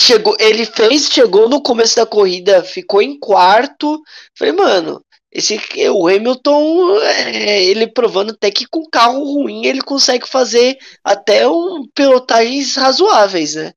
chegou, 0.00 0.34
ele 0.40 0.64
fez, 0.64 1.08
chegou 1.10 1.48
no 1.48 1.62
começo 1.62 1.96
da 1.96 2.06
corrida, 2.06 2.64
ficou 2.64 3.02
em 3.02 3.18
quarto. 3.18 4.00
Falei, 4.36 4.52
mano, 4.54 5.02
esse 5.32 5.56
o 5.90 6.08
Hamilton, 6.08 6.98
é, 7.02 7.62
ele 7.64 7.86
provando 7.86 8.32
até 8.32 8.50
que 8.50 8.66
com 8.66 8.88
carro 8.90 9.22
ruim 9.22 9.64
ele 9.64 9.80
consegue 9.80 10.28
fazer 10.28 10.76
até 11.04 11.48
um 11.48 11.86
pilotagens 11.94 12.74
razoáveis, 12.74 13.54
né? 13.54 13.72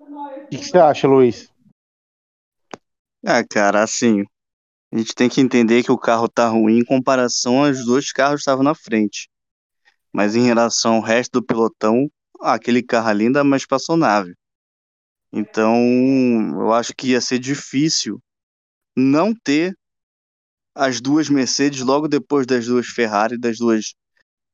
O 0.00 0.48
que, 0.48 0.58
você 0.58 0.76
acha, 0.76 1.06
Luiz? 1.06 1.48
Ah, 3.24 3.44
cara, 3.48 3.84
assim, 3.84 4.24
a 4.92 4.98
gente 4.98 5.14
tem 5.14 5.28
que 5.28 5.40
entender 5.40 5.84
que 5.84 5.92
o 5.92 5.98
carro 5.98 6.28
tá 6.28 6.48
ruim 6.48 6.78
em 6.78 6.84
comparação 6.84 7.64
aos 7.64 7.84
dois 7.84 8.10
carros 8.10 8.36
que 8.36 8.40
estavam 8.40 8.64
na 8.64 8.74
frente. 8.74 9.28
Mas 10.12 10.34
em 10.34 10.42
relação 10.42 10.94
ao 10.96 11.00
resto 11.00 11.40
do 11.40 11.46
pelotão, 11.46 12.10
aquele 12.40 12.82
carro 12.82 13.08
ali 13.08 13.26
ainda 13.26 13.40
é 13.40 13.44
mais 13.44 13.62
espaçonável. 13.62 14.34
Então, 15.32 15.76
eu 16.58 16.72
acho 16.72 16.92
que 16.92 17.10
ia 17.10 17.20
ser 17.20 17.38
difícil 17.38 18.20
não 18.96 19.34
ter 19.34 19.74
as 20.74 21.00
duas 21.00 21.28
Mercedes 21.28 21.80
logo 21.80 22.08
depois 22.08 22.46
das 22.46 22.66
duas 22.66 22.86
Ferrari 22.86 23.38
das 23.38 23.58
duas 23.58 23.94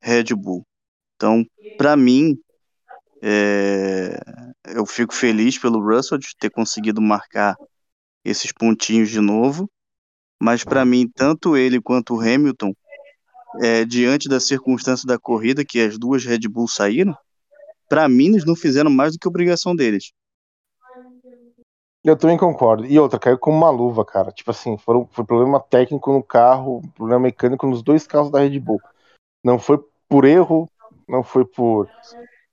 Red 0.01 0.35
Bull. 0.35 0.65
Então, 1.15 1.45
para 1.77 1.95
mim, 1.95 2.37
é, 3.21 4.19
eu 4.65 4.85
fico 4.85 5.13
feliz 5.13 5.57
pelo 5.57 5.81
Russell 5.81 6.17
de 6.17 6.29
ter 6.37 6.49
conseguido 6.49 7.01
marcar 7.01 7.55
esses 8.23 8.51
pontinhos 8.51 9.09
de 9.09 9.19
novo, 9.19 9.69
mas 10.39 10.63
para 10.63 10.85
mim, 10.85 11.09
tanto 11.13 11.57
ele 11.57 11.81
quanto 11.81 12.15
o 12.15 12.21
Hamilton, 12.21 12.73
é, 13.61 13.85
diante 13.85 14.29
da 14.29 14.39
circunstância 14.39 15.07
da 15.07 15.17
corrida, 15.17 15.65
que 15.65 15.79
as 15.79 15.97
duas 15.97 16.23
Red 16.23 16.41
Bull 16.49 16.67
saíram, 16.67 17.15
para 17.89 18.07
mim 18.07 18.27
eles 18.27 18.45
não 18.45 18.55
fizeram 18.55 18.91
mais 18.91 19.13
do 19.13 19.19
que 19.19 19.27
obrigação 19.27 19.75
deles. 19.75 20.11
Eu 22.07 22.15
também 22.15 22.37
concordo. 22.37 22.85
E 22.85 22.97
outra, 22.97 23.19
caiu 23.19 23.37
como 23.37 23.57
uma 23.57 23.69
luva, 23.69 24.05
cara. 24.05 24.31
Tipo 24.31 24.51
assim, 24.51 24.77
foram, 24.77 25.05
foi 25.11 25.25
problema 25.25 25.59
técnico 25.59 26.13
no 26.13 26.23
carro, 26.23 26.81
problema 26.95 27.19
mecânico 27.19 27.67
nos 27.67 27.83
dois 27.83 28.07
carros 28.07 28.31
da 28.31 28.39
Red 28.39 28.57
Bull. 28.61 28.79
Não 29.43 29.59
foi 29.59 29.77
por 30.07 30.23
erro, 30.23 30.69
não 31.05 31.21
foi 31.21 31.43
por, 31.43 31.89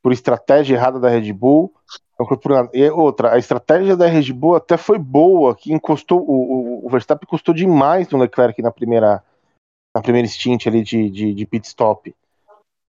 por 0.03 0.13
estratégia 0.13 0.75
errada 0.75 0.99
da 0.99 1.09
Red 1.09 1.33
Bull, 1.33 1.73
não 2.19 2.27
foi 2.27 2.37
por 2.37 2.51
nada. 2.51 2.69
E 2.75 2.91
outra, 2.91 3.33
a 3.33 3.39
estratégia 3.39 3.97
da 3.97 4.09
Red 4.09 4.33
Bull 4.33 4.57
até 4.57 4.77
foi 4.77 4.99
boa, 4.99 5.55
que 5.55 5.73
encostou, 5.73 6.21
o, 6.21 6.85
o, 6.85 6.91
Verstappen 6.91 7.25
encostou 7.25 7.55
demais 7.55 8.09
no 8.09 8.19
Leclerc 8.19 8.61
na 8.61 8.73
primeira, 8.73 9.23
na 9.95 10.03
primeira 10.03 10.27
stint 10.27 10.67
ali 10.67 10.83
de, 10.83 11.09
de, 11.09 11.33
de 11.33 11.47
pit 11.47 11.65
stop. 11.69 12.13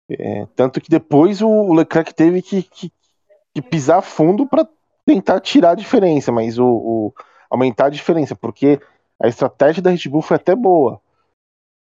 É, 0.09 0.47
tanto 0.55 0.81
que 0.81 0.89
depois 0.89 1.43
o, 1.43 1.49
o 1.49 1.75
Leclerc 1.75 2.15
teve 2.15 2.41
que, 2.41 2.63
que, 2.63 2.93
que 3.53 3.63
pisar 3.63 4.01
fundo 4.01 4.47
para 4.47 4.65
tentar 5.05 5.41
tirar 5.41 5.71
a 5.71 5.77
diferença, 5.77 6.31
mas 6.31 6.59
o, 6.59 6.67
o, 6.67 7.15
aumentar 7.51 7.87
a 7.87 7.91
diferença, 7.91 8.35
porque 8.35 8.81
a 9.21 9.29
estratégia 9.29 9.83
da 9.83 9.91
Red 9.91 10.09
Bull 10.09 10.23
foi 10.23 10.37
até 10.37 10.55
boa. 10.55 11.01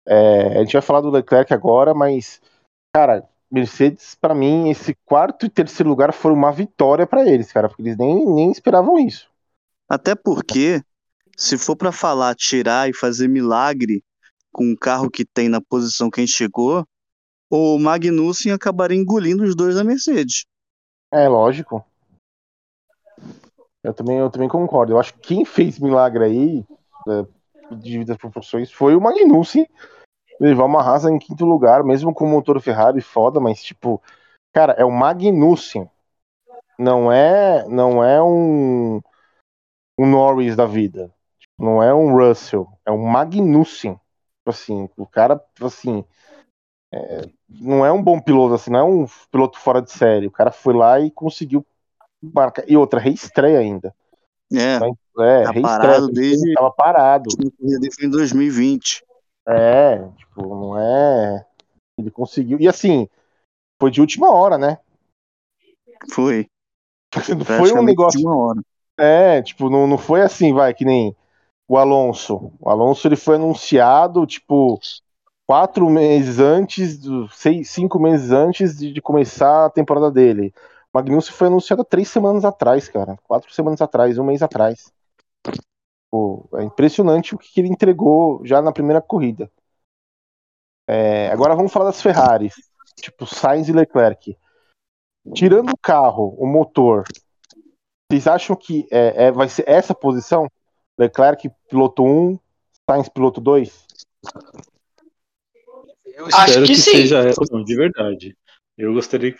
É, 0.05 0.57
a 0.57 0.59
gente 0.59 0.73
vai 0.73 0.81
falar 0.81 1.01
do 1.01 1.09
Leclerc 1.09 1.53
agora, 1.53 1.93
mas, 1.93 2.41
cara, 2.93 3.27
Mercedes, 3.51 4.15
para 4.15 4.33
mim, 4.33 4.69
esse 4.69 4.95
quarto 5.05 5.45
e 5.45 5.49
terceiro 5.49 5.89
lugar 5.89 6.13
foram 6.13 6.35
uma 6.35 6.51
vitória 6.51 7.05
para 7.05 7.27
eles, 7.27 7.51
cara, 7.51 7.67
porque 7.67 7.81
eles 7.81 7.97
nem, 7.97 8.25
nem 8.25 8.51
esperavam 8.51 8.97
isso. 8.97 9.29
Até 9.89 10.15
porque, 10.15 10.81
se 11.35 11.57
for 11.57 11.75
para 11.75 11.91
falar, 11.91 12.33
tirar 12.35 12.89
e 12.89 12.95
fazer 12.95 13.27
milagre 13.27 14.03
com 14.51 14.71
o 14.71 14.77
carro 14.77 15.09
que 15.09 15.25
tem 15.25 15.49
na 15.49 15.61
posição 15.61 16.09
que 16.09 16.21
a 16.21 16.25
gente 16.25 16.35
chegou, 16.35 16.85
o 17.49 17.77
Magnussen 17.77 18.53
acabaria 18.53 18.97
engolindo 18.97 19.43
os 19.43 19.55
dois 19.55 19.75
da 19.75 19.83
Mercedes. 19.83 20.45
É, 21.11 21.27
lógico. 21.27 21.85
Eu 23.83 23.93
também, 23.93 24.17
eu 24.17 24.29
também 24.29 24.47
concordo. 24.47 24.93
Eu 24.93 24.99
acho 24.99 25.13
que 25.15 25.19
quem 25.19 25.45
fez 25.45 25.79
milagre 25.79 26.23
aí, 26.23 26.65
é, 27.07 27.75
devido 27.75 28.11
às 28.11 28.17
proporções, 28.17 28.71
foi 28.71 28.95
o 28.95 29.01
Magnussen 29.01 29.67
levar 30.39 30.65
uma 30.65 30.81
Haas 30.81 31.05
em 31.05 31.19
quinto 31.19 31.45
lugar, 31.45 31.83
mesmo 31.83 32.13
com 32.13 32.25
o 32.25 32.27
motor 32.27 32.59
Ferrari 32.59 32.99
foda, 32.99 33.39
mas 33.39 33.63
tipo, 33.63 34.01
cara, 34.51 34.73
é 34.73 34.83
o 34.83 34.91
Magnussen. 34.91 35.89
Não 36.79 37.11
é, 37.11 37.67
não 37.67 38.03
é 38.03 38.21
um, 38.21 38.99
um 39.99 40.05
Norris 40.07 40.55
da 40.55 40.65
vida. 40.65 41.13
Não 41.59 41.81
é 41.81 41.93
um 41.93 42.15
Russell, 42.15 42.67
é 42.85 42.91
um 42.91 43.05
Magnussen. 43.05 43.93
Tipo 43.93 44.49
Assim, 44.49 44.89
o 44.97 45.05
cara, 45.05 45.39
assim, 45.61 46.03
é, 46.91 47.21
não 47.47 47.85
é 47.85 47.91
um 47.91 48.01
bom 48.01 48.19
piloto, 48.19 48.55
assim, 48.55 48.71
não 48.71 48.79
é 48.79 48.83
um 48.83 49.05
piloto 49.31 49.59
fora 49.59 49.79
de 49.79 49.91
série. 49.91 50.25
O 50.25 50.31
cara 50.31 50.51
foi 50.51 50.73
lá 50.73 50.99
e 50.99 51.11
conseguiu 51.11 51.63
marcar. 52.21 52.63
E 52.67 52.75
outra, 52.77 52.99
reestreia 52.99 53.59
ainda. 53.59 53.93
É, 54.53 54.75
É, 54.75 54.79
Tá 54.79 54.85
reestreia. 55.51 55.61
parado 55.61 56.07
desde- 56.09 56.53
Tava 56.53 56.71
parado. 56.71 57.29
foi 57.37 58.05
em 58.05 58.09
2020. 58.09 59.03
É, 59.47 59.97
tipo, 60.17 60.41
não 60.55 60.77
é. 60.77 61.45
Ele 61.97 62.11
conseguiu. 62.11 62.59
E 62.59 62.67
assim, 62.67 63.07
foi 63.81 63.89
de 63.91 64.01
última 64.01 64.29
hora, 64.33 64.57
né? 64.57 64.77
Foi. 66.11 66.47
Não 67.29 67.45
foi 67.69 67.73
um 67.73 67.83
negócio. 67.83 68.19
de 68.19 68.25
uma 68.25 68.35
hora. 68.37 68.61
É, 68.97 69.41
tipo, 69.41 69.69
não, 69.69 69.87
não 69.87 69.97
foi 69.97 70.21
assim, 70.21 70.53
vai, 70.53 70.73
que 70.73 70.85
nem 70.85 71.15
o 71.67 71.77
Alonso. 71.77 72.51
O 72.59 72.69
Alonso 72.69 73.07
ele 73.07 73.15
foi 73.15 73.35
anunciado, 73.35 74.25
tipo, 74.25 74.79
quatro 75.47 75.89
meses 75.89 76.39
antes, 76.39 76.97
do- 76.99 77.27
seis, 77.29 77.69
cinco 77.69 77.99
meses 77.99 78.31
antes 78.31 78.77
de, 78.77 78.93
de 78.93 79.01
começar 79.01 79.65
a 79.65 79.69
temporada 79.69 80.11
dele. 80.11 80.53
Magnussen 80.93 81.33
foi 81.33 81.47
anunciado 81.47 81.81
há 81.81 81.85
três 81.85 82.09
semanas 82.09 82.43
atrás, 82.43 82.89
cara. 82.89 83.17
Quatro 83.23 83.53
semanas 83.53 83.81
atrás, 83.81 84.17
um 84.17 84.25
mês 84.25 84.41
atrás. 84.41 84.91
Pô, 86.09 86.49
é 86.55 86.63
impressionante 86.63 87.33
o 87.33 87.37
que, 87.37 87.51
que 87.51 87.61
ele 87.61 87.69
entregou 87.69 88.45
já 88.45 88.61
na 88.61 88.73
primeira 88.73 89.01
corrida. 89.01 89.49
É, 90.87 91.29
agora 91.31 91.55
vamos 91.55 91.71
falar 91.71 91.85
das 91.85 92.01
Ferraris. 92.01 92.55
Tipo, 92.97 93.25
Sainz 93.25 93.69
e 93.69 93.71
Leclerc. 93.71 94.37
Tirando 95.33 95.71
o 95.71 95.77
carro, 95.77 96.35
o 96.37 96.45
motor, 96.45 97.05
vocês 98.11 98.27
acham 98.27 98.55
que 98.55 98.87
é, 98.91 99.27
é- 99.27 99.31
vai 99.31 99.47
ser 99.47 99.63
essa 99.69 99.95
posição? 99.95 100.51
Leclerc 100.97 101.49
piloto 101.69 102.03
1, 102.03 102.37
Sainz 102.89 103.07
piloto 103.07 103.39
2? 103.39 103.87
Eu 106.05 106.25
Acho 106.25 106.45
espero 106.45 106.65
que 106.65 106.73
que, 106.73 106.77
sim. 106.77 106.91
seja 106.91 107.19
essa, 107.19 107.41
não, 107.49 107.63
de 107.63 107.75
verdade. 107.75 108.37
Eu 108.77 108.93
gostaria 108.93 109.31
que 109.31 109.39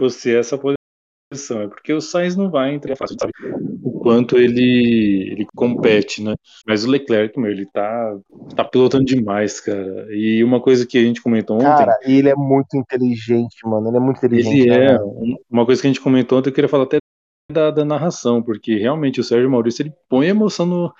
fosse 0.00 0.34
essa 0.34 0.58
posição, 0.58 1.62
é 1.62 1.68
porque 1.68 1.92
o 1.92 2.00
Sainz 2.00 2.34
não 2.34 2.50
vai 2.50 2.74
entrar 2.74 2.96
fácil, 2.96 3.16
sabe? 3.20 3.32
O 3.84 4.00
quanto 4.00 4.36
ele, 4.38 5.28
ele 5.32 5.46
compete, 5.54 6.22
né? 6.22 6.34
Mas 6.66 6.84
o 6.84 6.90
Leclerc, 6.90 7.38
meu, 7.38 7.50
ele 7.50 7.66
tá, 7.72 8.16
tá 8.56 8.64
pilotando 8.64 9.04
demais, 9.04 9.60
cara. 9.60 10.06
E 10.10 10.42
uma 10.42 10.60
coisa 10.60 10.86
que 10.86 10.98
a 10.98 11.02
gente 11.02 11.22
comentou 11.22 11.56
ontem, 11.56 11.64
Cara, 11.66 11.98
ele 12.02 12.28
é 12.28 12.34
muito 12.34 12.76
inteligente, 12.76 13.56
mano. 13.64 13.88
Ele 13.88 13.96
é 13.96 14.00
muito 14.00 14.18
inteligente. 14.18 14.58
ele 14.60 14.70
né, 14.70 14.86
é. 14.86 14.92
mano? 14.94 15.06
um- 15.06 15.36
Uma 15.50 15.64
coisa 15.66 15.80
que 15.80 15.86
a 15.86 15.90
gente 15.90 16.00
comentou 16.00 16.38
ontem, 16.38 16.50
eu 16.50 16.54
queria 16.54 16.68
falar 16.68 16.84
até 16.84 16.98
da, 17.52 17.70
da 17.70 17.84
narração, 17.84 18.42
porque 18.42 18.76
realmente 18.76 19.20
o 19.20 19.24
Sérgio 19.24 19.50
Maurício 19.50 19.82
ele 19.82 19.92
põe 20.08 20.28
emoção 20.28 20.66
no, 20.66 20.92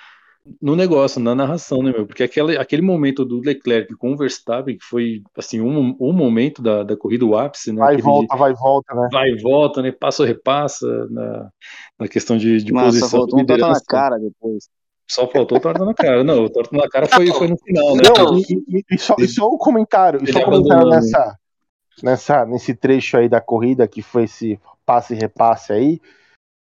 no 0.61 0.75
negócio, 0.75 1.21
na 1.21 1.35
narração, 1.35 1.83
né, 1.83 1.93
meu? 1.93 2.07
Porque 2.07 2.23
aquele, 2.23 2.57
aquele 2.57 2.83
momento 2.83 3.25
do 3.25 3.41
Leclerc 3.41 3.95
com 3.97 4.13
o 4.13 4.17
Verstappen, 4.17 4.77
que 4.77 4.85
foi, 4.85 5.23
assim, 5.37 5.61
um, 5.61 5.97
um 6.01 6.13
momento 6.13 6.63
da, 6.63 6.83
da 6.83 6.97
corrida, 6.97 7.25
o 7.27 7.37
ápice, 7.37 7.73
né? 7.73 7.79
Vai 7.79 7.97
e 7.97 8.03
volta, 8.03 8.37
vai 8.37 8.51
e 8.51 8.55
volta, 8.55 8.95
né? 8.95 9.09
vai 9.13 9.29
e 9.29 9.41
volta, 9.41 9.83
né? 9.83 9.93
Passa 9.93 10.23
ou 10.23 10.29
repassa 10.29 10.87
na, 11.11 11.51
na 11.99 12.09
questão 12.09 12.37
de, 12.37 12.63
de 12.63 12.73
só 12.73 12.81
posição. 12.85 13.09
faltou 13.11 13.39
um 13.41 13.45
na 13.45 13.81
cara 13.87 14.19
depois. 14.19 14.69
Só 15.07 15.27
faltou 15.27 15.59
o 15.59 15.61
torta 15.61 15.85
na 15.85 15.93
cara. 15.93 16.23
Não, 16.23 16.45
o 16.45 16.51
torta 16.51 16.77
na 16.77 16.89
cara 16.89 17.07
foi, 17.07 17.27
foi 17.27 17.49
no 17.49 17.59
final, 17.59 17.97
né? 17.97 18.03
Não, 18.17 18.39
e, 18.39 18.85
e- 18.91 18.99
só, 18.99 19.17
e 19.19 19.27
só 19.27 19.49
um 19.49 19.59
comentário, 19.59 20.21
e 20.21 20.25
Ele 20.25 20.33
só 20.33 20.39
um 20.39 20.45
comentário 20.45 20.83
abandonando. 20.85 21.05
nessa, 21.05 21.39
nessa, 22.03 22.47
nesse 22.47 22.75
trecho 22.75 23.17
aí 23.17 23.29
da 23.29 23.41
corrida, 23.41 23.87
que 23.89 24.03
foi 24.03 24.25
esse 24.25 24.59
passe 24.87 25.15
e 25.15 25.19
repasse 25.19 25.73
aí, 25.73 26.01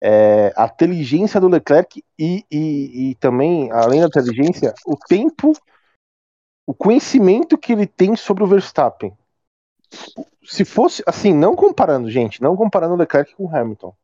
é, 0.01 0.53
a 0.57 0.66
inteligência 0.66 1.40
do 1.40 1.49
Leclerc 1.49 2.03
e, 2.18 2.44
e, 2.51 3.11
e 3.11 3.14
também, 3.16 3.70
além 3.72 4.01
da 4.01 4.07
inteligência, 4.07 4.74
o 4.86 4.96
tempo, 4.96 5.53
o 6.66 6.74
conhecimento 6.74 7.59
que 7.59 7.72
ele 7.72 7.86
tem 7.86 8.16
sobre 8.16 8.44
o 8.44 8.46
Verstappen. 8.46 9.16
Se 10.44 10.64
fosse, 10.64 11.03
assim, 11.07 11.32
não 11.32 11.57
comparando, 11.57 12.11
gente, 12.11 12.42
não 12.42 12.57
comparando 12.57 12.94
o 12.94 12.96
Leclerc 12.96 13.34
com 13.34 13.44
o 13.44 13.55
Hamilton, 13.55 13.94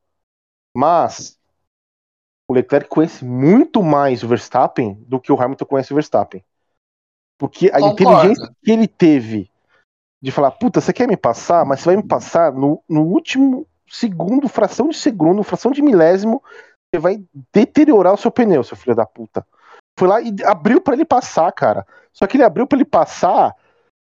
mas 0.76 1.38
o 2.48 2.54
Leclerc 2.54 2.88
conhece 2.88 3.24
muito 3.24 3.82
mais 3.82 4.22
o 4.22 4.28
Verstappen 4.28 4.94
do 5.06 5.20
que 5.20 5.32
o 5.32 5.40
Hamilton 5.40 5.64
conhece 5.64 5.92
o 5.92 5.96
Verstappen. 5.96 6.44
Porque 7.38 7.68
a 7.68 7.80
Concordo. 7.80 8.02
inteligência 8.02 8.54
que 8.62 8.70
ele 8.70 8.88
teve 8.88 9.50
de 10.22 10.30
falar, 10.30 10.50
puta, 10.52 10.80
você 10.80 10.92
quer 10.92 11.06
me 11.06 11.16
passar, 11.16 11.64
mas 11.64 11.80
você 11.80 11.86
vai 11.86 11.96
me 11.96 12.02
passar 12.02 12.52
no, 12.52 12.82
no 12.88 13.02
último 13.02 13.66
segundo, 13.94 14.48
fração 14.48 14.88
de 14.88 14.96
segundo, 14.96 15.42
fração 15.42 15.70
de 15.70 15.82
milésimo, 15.82 16.42
você 16.92 17.00
vai 17.00 17.24
deteriorar 17.52 18.12
o 18.12 18.16
seu 18.16 18.30
pneu, 18.30 18.62
seu 18.64 18.76
filho 18.76 18.94
da 18.94 19.06
puta. 19.06 19.46
Foi 19.98 20.08
lá 20.08 20.20
e 20.20 20.34
abriu 20.44 20.80
pra 20.80 20.94
ele 20.94 21.04
passar, 21.04 21.50
cara. 21.52 21.86
Só 22.12 22.26
que 22.26 22.36
ele 22.36 22.44
abriu 22.44 22.66
pra 22.66 22.76
ele 22.76 22.84
passar, 22.84 23.54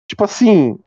tipo 0.08 0.24
assim, 0.24 0.78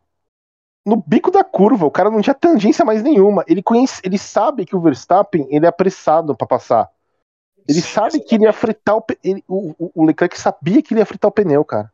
no 0.86 0.96
bico 0.96 1.32
da 1.32 1.44
curva, 1.44 1.86
o 1.86 1.92
cara 1.92 2.10
não 2.12 2.22
tinha 2.22 2.34
tangência 2.34 2.86
mais 2.86 3.02
nenhuma. 3.02 3.44
Ele 3.48 3.64
conhece, 3.64 4.02
ele 4.04 4.18
sabe 4.18 4.66
que 4.66 4.76
o 4.76 4.82
Verstappen, 4.82 5.48
ele 5.50 5.66
é 5.66 5.70
apressado 5.70 6.36
pra 6.36 6.48
passar. 6.48 6.90
Ele 7.68 7.82
sabe 7.82 8.20
que 8.20 8.36
ele 8.36 8.44
ia 8.44 8.54
fritar 8.54 8.96
o, 8.96 9.04
ele- 9.24 9.44
o- 9.48 9.74
o 9.96 10.06
Leclerc 10.06 10.40
sabia 10.40 10.82
que 10.84 10.94
ele 10.94 11.02
ia 11.02 11.06
fritar 11.06 11.30
o 11.30 11.34
pneu, 11.34 11.66
cara. 11.66 11.92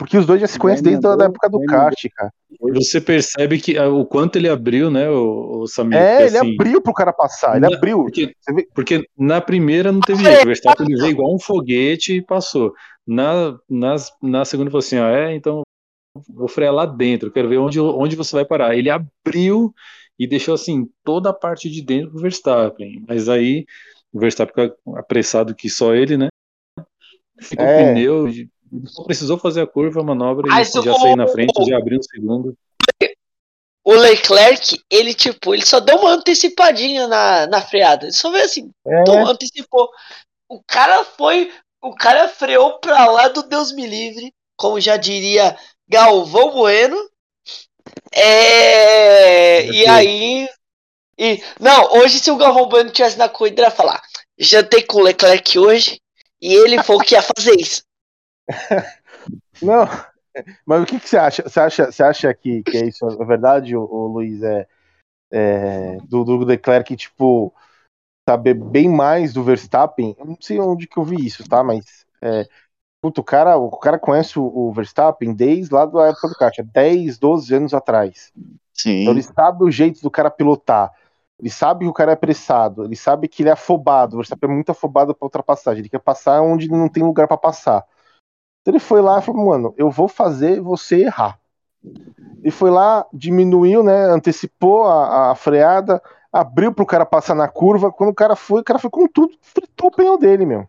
Porque 0.00 0.16
os 0.16 0.24
dois 0.24 0.40
já 0.40 0.46
se 0.46 0.58
conhecem 0.58 0.82
desde 0.82 1.06
a 1.06 1.14
da 1.14 1.26
época 1.26 1.46
do 1.50 1.60
kart, 1.66 1.94
cara. 2.16 2.32
Você 2.72 3.02
percebe 3.02 3.60
que 3.60 3.76
ah, 3.76 3.90
o 3.90 4.06
quanto 4.06 4.36
ele 4.36 4.48
abriu, 4.48 4.90
né, 4.90 5.10
o, 5.10 5.60
o 5.60 5.66
Samir? 5.66 5.98
É, 5.98 6.16
que, 6.16 6.22
ele 6.22 6.38
assim, 6.38 6.54
abriu 6.54 6.80
pro 6.80 6.94
cara 6.94 7.12
passar, 7.12 7.58
ele 7.58 7.68
na- 7.68 7.76
abriu. 7.76 8.04
Porque, 8.04 8.34
Você 8.40 8.54
vê- 8.54 8.68
porque 8.74 9.04
na 9.14 9.42
primeira 9.42 9.92
não 9.92 10.00
teve 10.00 10.24
jeito. 10.24 10.42
O 10.42 10.46
Verstappen 10.46 10.86
ele 10.86 10.96
veio 10.96 11.10
igual 11.10 11.34
um 11.34 11.38
foguete 11.38 12.14
e 12.16 12.22
passou. 12.22 12.72
Na, 13.06 13.58
nas, 13.68 14.10
na 14.22 14.42
segunda 14.46 14.70
falou 14.70 14.78
assim: 14.78 14.98
ó, 14.98 15.06
é, 15.06 15.34
então 15.34 15.60
vou 16.30 16.48
frear 16.48 16.72
lá 16.72 16.86
dentro, 16.86 17.30
quero 17.30 17.50
ver 17.50 17.58
onde, 17.58 17.78
onde 17.78 18.16
você 18.16 18.34
vai 18.34 18.44
parar. 18.46 18.74
Ele 18.74 18.88
abriu 18.88 19.70
e 20.18 20.26
deixou 20.26 20.54
assim 20.54 20.88
toda 21.04 21.28
a 21.28 21.34
parte 21.34 21.68
de 21.68 21.82
dentro 21.82 22.10
pro 22.12 22.22
Verstappen. 22.22 23.04
Mas 23.06 23.28
aí 23.28 23.66
o 24.10 24.18
Verstappen 24.18 24.54
fica 24.64 24.76
apressado 24.98 25.54
que 25.54 25.68
só 25.68 25.94
ele, 25.94 26.16
né? 26.16 26.28
Fica 27.38 27.62
É. 27.62 27.82
o 27.82 27.94
pneu, 27.94 28.28
e 28.28 28.30
ele 28.30 28.50
só 28.86 29.02
precisou 29.04 29.38
fazer 29.38 29.62
a 29.62 29.66
curva, 29.66 30.00
a 30.00 30.04
manobra 30.04 30.46
e 30.46 30.50
Mas 30.50 30.70
já 30.70 30.80
o- 30.80 31.00
sair 31.00 31.16
na 31.16 31.26
frente, 31.26 31.52
já 31.68 31.76
abriu 31.76 31.98
o 31.98 32.02
segundo. 32.02 32.56
O 33.82 33.94
Leclerc, 33.94 34.78
ele, 34.90 35.14
tipo, 35.14 35.54
ele 35.54 35.64
só 35.64 35.80
deu 35.80 35.96
uma 35.96 36.10
antecipadinha 36.10 37.08
na, 37.08 37.46
na 37.46 37.62
freada. 37.62 38.04
Ele 38.06 38.12
só 38.12 38.30
veio 38.30 38.44
assim, 38.44 38.70
É, 38.86 39.02
antecipou. 39.26 39.88
O 40.48 40.62
cara 40.62 41.02
foi. 41.04 41.50
O 41.82 41.94
cara 41.94 42.28
freou 42.28 42.78
pra 42.78 43.06
lá 43.06 43.28
do 43.28 43.42
Deus 43.42 43.72
me 43.72 43.86
livre, 43.86 44.34
como 44.56 44.78
já 44.78 44.96
diria 44.98 45.56
Galvão 45.88 46.52
Bueno. 46.52 46.96
É. 48.12 49.64
E 49.66 49.86
aí. 49.88 50.48
E, 51.18 51.42
não, 51.58 51.92
hoje 51.96 52.18
se 52.18 52.30
o 52.30 52.36
Galvão 52.36 52.68
Bueno 52.68 52.90
tivesse 52.90 53.18
na 53.18 53.28
corrida, 53.28 53.62
ele 53.62 53.66
ia 53.68 53.74
falar: 53.74 54.02
jantei 54.38 54.82
com 54.82 54.98
o 54.98 55.02
Leclerc 55.02 55.58
hoje 55.58 56.00
e 56.40 56.52
ele 56.54 56.82
foi 56.82 56.96
o 56.96 57.00
que 57.00 57.14
ia 57.14 57.22
fazer 57.22 57.58
isso. 57.58 57.82
Não, 59.62 59.86
mas 60.66 60.82
o 60.82 60.86
que, 60.86 61.00
que 61.00 61.08
você 61.08 61.16
acha? 61.16 61.42
Você 61.42 61.60
acha, 61.60 61.92
você 61.92 62.02
acha 62.02 62.34
que, 62.34 62.62
que 62.62 62.76
é 62.76 62.86
isso? 62.86 63.06
É 63.06 63.24
verdade, 63.24 63.76
o, 63.76 64.06
Luiz? 64.06 64.42
É, 64.42 64.66
é, 65.32 65.96
do, 66.08 66.24
do 66.24 66.38
Leclerc, 66.44 66.96
tipo, 66.96 67.54
saber 68.28 68.54
bem 68.54 68.88
mais 68.88 69.32
do 69.32 69.42
Verstappen? 69.42 70.14
Eu 70.18 70.26
não 70.26 70.36
sei 70.40 70.60
onde 70.60 70.86
que 70.86 70.98
eu 70.98 71.04
vi 71.04 71.26
isso, 71.26 71.48
tá? 71.48 71.62
Mas, 71.62 72.04
é, 72.22 72.46
puta, 73.00 73.20
o 73.20 73.24
cara, 73.24 73.56
o 73.56 73.70
cara 73.70 73.98
conhece 73.98 74.38
o, 74.38 74.44
o 74.44 74.72
Verstappen 74.72 75.32
desde 75.32 75.72
lá 75.74 75.86
da 75.86 76.08
época 76.08 76.28
do 76.28 76.34
há 76.40 76.50
10, 76.64 77.18
12 77.18 77.54
anos 77.54 77.74
atrás. 77.74 78.32
Sim. 78.72 79.02
Então 79.02 79.12
ele 79.12 79.22
sabe 79.22 79.64
o 79.64 79.70
jeito 79.70 80.00
do 80.00 80.10
cara 80.10 80.30
pilotar. 80.30 80.90
Ele 81.38 81.50
sabe 81.50 81.84
que 81.84 81.90
o 81.90 81.92
cara 81.92 82.12
é 82.12 82.14
apressado. 82.14 82.84
Ele 82.84 82.96
sabe 82.96 83.26
que 83.26 83.42
ele 83.42 83.48
é 83.48 83.52
afobado. 83.52 84.14
O 84.14 84.18
Verstappen 84.18 84.50
é 84.50 84.54
muito 84.54 84.70
afobado 84.70 85.14
pra 85.14 85.24
ultrapassagem. 85.24 85.80
Ele 85.80 85.88
quer 85.88 86.00
passar 86.00 86.42
onde 86.42 86.68
não 86.68 86.88
tem 86.88 87.02
lugar 87.02 87.26
pra 87.26 87.36
passar. 87.36 87.84
Então 88.60 88.72
ele 88.72 88.78
foi 88.78 89.00
lá 89.00 89.18
e 89.18 89.22
falou, 89.22 89.46
mano, 89.46 89.74
eu 89.76 89.90
vou 89.90 90.08
fazer 90.08 90.60
você 90.60 91.04
errar. 91.04 91.38
Ele 92.42 92.50
foi 92.50 92.70
lá, 92.70 93.06
diminuiu, 93.12 93.82
né? 93.82 94.04
Antecipou 94.06 94.84
a, 94.84 95.32
a 95.32 95.34
freada, 95.34 96.02
abriu 96.32 96.72
pro 96.72 96.86
cara 96.86 97.04
passar 97.06 97.34
na 97.34 97.48
curva. 97.48 97.90
Quando 97.90 98.10
o 98.10 98.14
cara 98.14 98.36
foi, 98.36 98.60
o 98.60 98.64
cara 98.64 98.78
foi 98.78 98.90
com 98.90 99.06
tudo, 99.08 99.34
fritou 99.40 99.88
o 99.88 99.90
pneu 99.90 100.18
dele, 100.18 100.46
meu. 100.46 100.68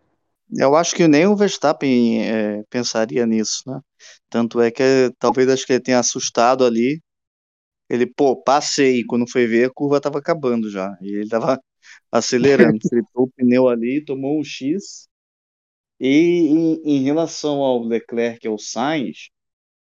Eu 0.54 0.76
acho 0.76 0.94
que 0.94 1.08
nem 1.08 1.26
o 1.26 1.36
Verstappen 1.36 2.22
é, 2.30 2.62
pensaria 2.68 3.24
nisso, 3.26 3.62
né? 3.66 3.80
Tanto 4.28 4.60
é 4.60 4.70
que 4.70 5.10
talvez 5.18 5.48
acho 5.48 5.66
que 5.66 5.72
ele 5.72 5.82
tenha 5.82 5.98
assustado 5.98 6.64
ali. 6.64 7.00
Ele, 7.88 8.06
pô, 8.06 8.36
passei. 8.36 9.02
Quando 9.04 9.30
foi 9.30 9.46
ver, 9.46 9.66
a 9.68 9.72
curva 9.72 10.00
tava 10.00 10.18
acabando 10.18 10.70
já. 10.70 10.94
E 11.00 11.20
ele 11.20 11.28
tava 11.28 11.58
acelerando. 12.12 12.78
fritou 12.88 13.24
o 13.24 13.30
pneu 13.30 13.68
ali, 13.68 14.04
tomou 14.04 14.38
um 14.38 14.44
X. 14.44 15.08
E 16.04 16.48
em, 16.48 16.82
em 16.84 17.02
relação 17.04 17.60
ao 17.60 17.80
Leclerc 17.80 18.44
e 18.44 18.48
ao 18.48 18.58
Sainz, 18.58 19.30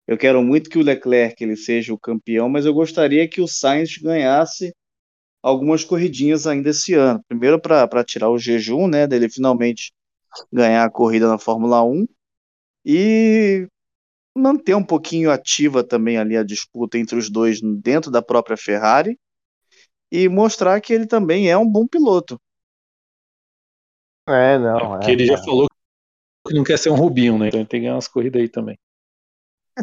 eu 0.06 0.18
quero 0.18 0.42
muito 0.42 0.68
que 0.68 0.76
o 0.76 0.82
Leclerc 0.82 1.42
ele 1.42 1.56
seja 1.56 1.94
o 1.94 1.98
campeão, 1.98 2.50
mas 2.50 2.66
eu 2.66 2.74
gostaria 2.74 3.26
que 3.26 3.40
o 3.40 3.48
Sainz 3.48 3.96
ganhasse 3.96 4.74
algumas 5.42 5.84
corridinhas 5.84 6.46
ainda 6.46 6.68
esse 6.68 6.92
ano. 6.92 7.24
Primeiro 7.26 7.58
para 7.58 8.04
tirar 8.04 8.28
o 8.28 8.36
jejum, 8.36 8.86
né, 8.88 9.06
dele 9.06 9.30
finalmente 9.30 9.90
ganhar 10.52 10.84
a 10.84 10.90
corrida 10.90 11.26
na 11.26 11.38
Fórmula 11.38 11.82
1 11.82 12.06
e 12.84 13.66
manter 14.36 14.74
um 14.74 14.84
pouquinho 14.84 15.30
ativa 15.30 15.82
também 15.82 16.18
ali 16.18 16.36
a 16.36 16.42
disputa 16.42 16.98
entre 16.98 17.16
os 17.16 17.30
dois 17.30 17.58
dentro 17.80 18.10
da 18.10 18.20
própria 18.20 18.58
Ferrari 18.58 19.18
e 20.10 20.28
mostrar 20.28 20.78
que 20.82 20.92
ele 20.92 21.06
também 21.06 21.50
é 21.50 21.56
um 21.56 21.66
bom 21.66 21.86
piloto. 21.86 22.38
É, 24.28 24.58
não. 24.58 24.78
Porque 24.78 25.10
é, 25.10 25.14
ele 25.14 25.24
já 25.24 25.36
cara. 25.36 25.46
falou 25.46 25.72
que 26.46 26.54
não 26.54 26.64
quer 26.64 26.78
ser 26.78 26.90
um 26.90 26.96
Rubinho, 26.96 27.38
né? 27.38 27.48
Então 27.48 27.60
ele 27.60 27.68
tem 27.68 27.80
que 27.80 27.84
ganhar 27.84 27.94
umas 27.94 28.08
corridas 28.08 28.40
aí 28.40 28.48
também. 28.48 28.78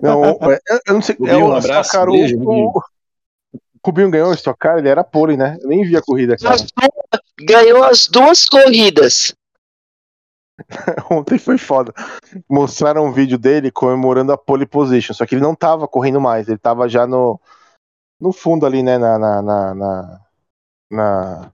Não, 0.01 0.23
é, 0.25 0.59
eu 0.87 0.93
não 0.93 1.01
sei. 1.01 1.15
Rubinho, 1.15 1.39
é, 1.39 1.43
um 1.43 1.55
abraço, 1.55 1.89
Stock 1.89 1.91
Car, 1.91 2.09
o- 2.09 2.11
beijo, 2.11 2.35
o, 2.35 2.39
Rubinho. 2.39 2.67
o 2.69 2.81
Rubinho 3.85 4.11
ganhou 4.11 4.29
o 4.29 4.33
Stock 4.33 4.59
Car, 4.59 4.77
ele 4.77 4.89
era 4.89 5.03
pole, 5.03 5.35
né? 5.37 5.57
Eu 5.61 5.69
nem 5.69 5.83
vi 5.83 5.95
a 5.97 6.01
corrida, 6.01 6.37
cara. 6.37 6.55
Ganhou 7.41 7.83
as 7.83 8.07
duas 8.07 8.47
corridas. 8.47 9.33
Ontem 11.09 11.39
foi 11.39 11.57
foda. 11.57 11.93
Mostraram 12.49 13.05
um 13.05 13.11
vídeo 13.13 13.37
dele 13.37 13.71
comemorando 13.71 14.31
a 14.33 14.37
pole 14.37 14.65
position, 14.65 15.13
só 15.13 15.25
que 15.25 15.33
ele 15.35 15.41
não 15.41 15.55
tava 15.55 15.87
correndo 15.87 16.19
mais, 16.19 16.47
ele 16.49 16.57
tava 16.57 16.87
já 16.89 17.07
no, 17.07 17.39
no 18.19 18.33
fundo 18.33 18.65
ali, 18.65 18.83
né, 18.83 18.97
na, 18.97 19.17
na, 19.17 19.41
na, 19.41 19.73
na- 19.75 20.21
na- 20.91 21.51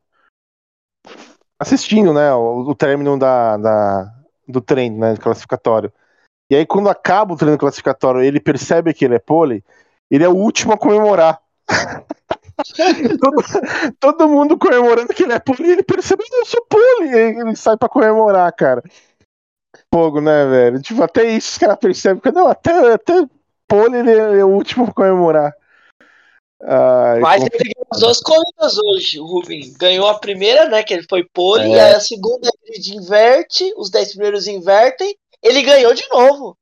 assistindo, 1.60 2.12
né, 2.14 2.34
o, 2.34 2.62
o 2.70 2.76
término 2.76 3.18
da, 3.18 3.58
da- 3.58 4.15
do 4.48 4.62
treino, 4.62 5.00
né, 5.00 5.18
classificatório. 5.18 5.92
E 6.50 6.56
aí 6.56 6.66
quando 6.66 6.90
acaba 6.90 7.34
o 7.34 7.38
treino 7.38 7.58
classificatório, 7.58 8.22
ele 8.22 8.40
percebe 8.40 8.94
que 8.94 9.06
ele 9.06 9.16
é 9.16 9.20
pole, 9.20 9.64
ele 10.10 10.24
é 10.24 10.30
o 10.30 10.36
último 10.36 10.74
a 10.74 10.78
comemorar. 10.78 11.42
todo, 13.20 13.44
todo 14.00 14.30
mundo 14.30 14.58
comemorando 14.58 15.14
que 15.14 15.24
ele 15.24 15.34
é 15.34 15.40
pole, 15.40 15.72
ele 15.72 15.84
percebe 15.84 16.24
que 16.24 16.36
eu 16.36 16.46
sou 16.46 16.66
pole, 16.70 17.10
e 17.10 17.40
ele 17.40 17.56
sai 17.56 17.76
pra 17.78 17.90
comemorar, 17.90 18.52
cara 18.54 18.84
fogo, 19.96 20.20
né, 20.20 20.46
velho? 20.46 20.82
Tipo, 20.82 21.04
até 21.04 21.24
isso 21.24 21.52
os 21.52 21.58
caras 21.58 21.78
percebem 21.78 22.22
não, 22.34 22.48
até, 22.48 22.94
até 22.94 23.26
pole 23.68 23.98
ele 23.98 24.12
é 24.12 24.44
o 24.44 24.50
último 24.50 24.86
a 24.86 24.94
comemorar. 24.94 25.54
Ai, 26.62 27.20
Mas 27.20 27.44
como- 27.44 27.50
ele 27.54 27.64
ganhou 27.74 27.88
as 27.92 28.00
duas 28.00 28.20
corridas 28.22 28.78
hoje, 28.78 29.20
o 29.20 29.26
Rubinho. 29.26 29.74
Ganhou 29.78 30.08
a 30.08 30.18
primeira, 30.20 30.68
né? 30.70 30.84
Que 30.84 30.94
ele 30.94 31.06
foi 31.10 31.24
pole, 31.24 31.66
É. 31.66 31.68
e 31.68 31.80
aí 31.80 31.94
a 31.94 32.00
segunda 32.00 32.50
ele 32.64 32.98
inverte, 32.98 33.74
os 33.78 33.90
dez 33.90 34.10
primeiros 34.12 34.48
invertem, 34.48 35.16
ele 35.44 35.62
ganhou 35.62 35.94
de 35.94 36.08
novo. 36.10 36.58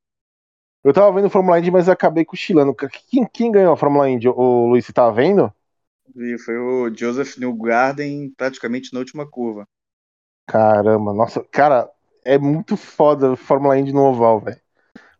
Eu 0.82 0.92
tava 0.92 1.12
vendo 1.12 1.30
Fórmula 1.30 1.58
Indy, 1.58 1.70
mas 1.70 1.88
acabei 1.88 2.24
cochilando. 2.24 2.74
Quem, 3.10 3.24
quem 3.26 3.50
ganhou 3.52 3.72
a 3.72 3.76
Fórmula 3.76 4.08
Indy? 4.10 4.28
O 4.28 4.66
Luiz, 4.66 4.84
você 4.84 4.92
tava 4.92 5.12
vendo? 5.12 5.50
E 6.14 6.36
foi 6.38 6.58
o 6.58 6.94
Joseph 6.94 7.38
Newgarden 7.38 8.30
praticamente 8.36 8.92
na 8.92 8.98
última 8.98 9.26
curva. 9.26 9.66
Caramba, 10.46 11.14
nossa, 11.14 11.42
cara, 11.50 11.90
é 12.22 12.36
muito 12.36 12.76
foda 12.76 13.32
a 13.32 13.36
Fórmula 13.36 13.78
Indy 13.78 13.92
no 13.92 14.02
oval, 14.02 14.40
velho. 14.40 14.60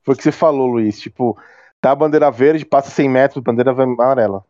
Foi 0.02 0.14
o 0.14 0.16
que 0.18 0.22
você 0.22 0.30
falou, 0.32 0.66
Luiz. 0.66 1.00
Tipo, 1.00 1.38
tá 1.80 1.92
a 1.92 1.96
bandeira 1.96 2.30
verde, 2.30 2.66
passa 2.66 2.90
100 2.90 3.08
metros, 3.08 3.42
bandeira 3.42 3.70
amarela. 3.70 4.44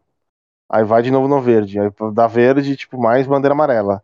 Aí 0.68 0.84
vai 0.84 1.02
de 1.02 1.10
novo 1.10 1.28
no 1.28 1.40
verde. 1.40 1.78
Aí 1.78 1.90
dá 2.12 2.26
verde, 2.26 2.76
tipo, 2.76 3.00
mais 3.00 3.26
bandeira 3.26 3.54
amarela. 3.54 4.02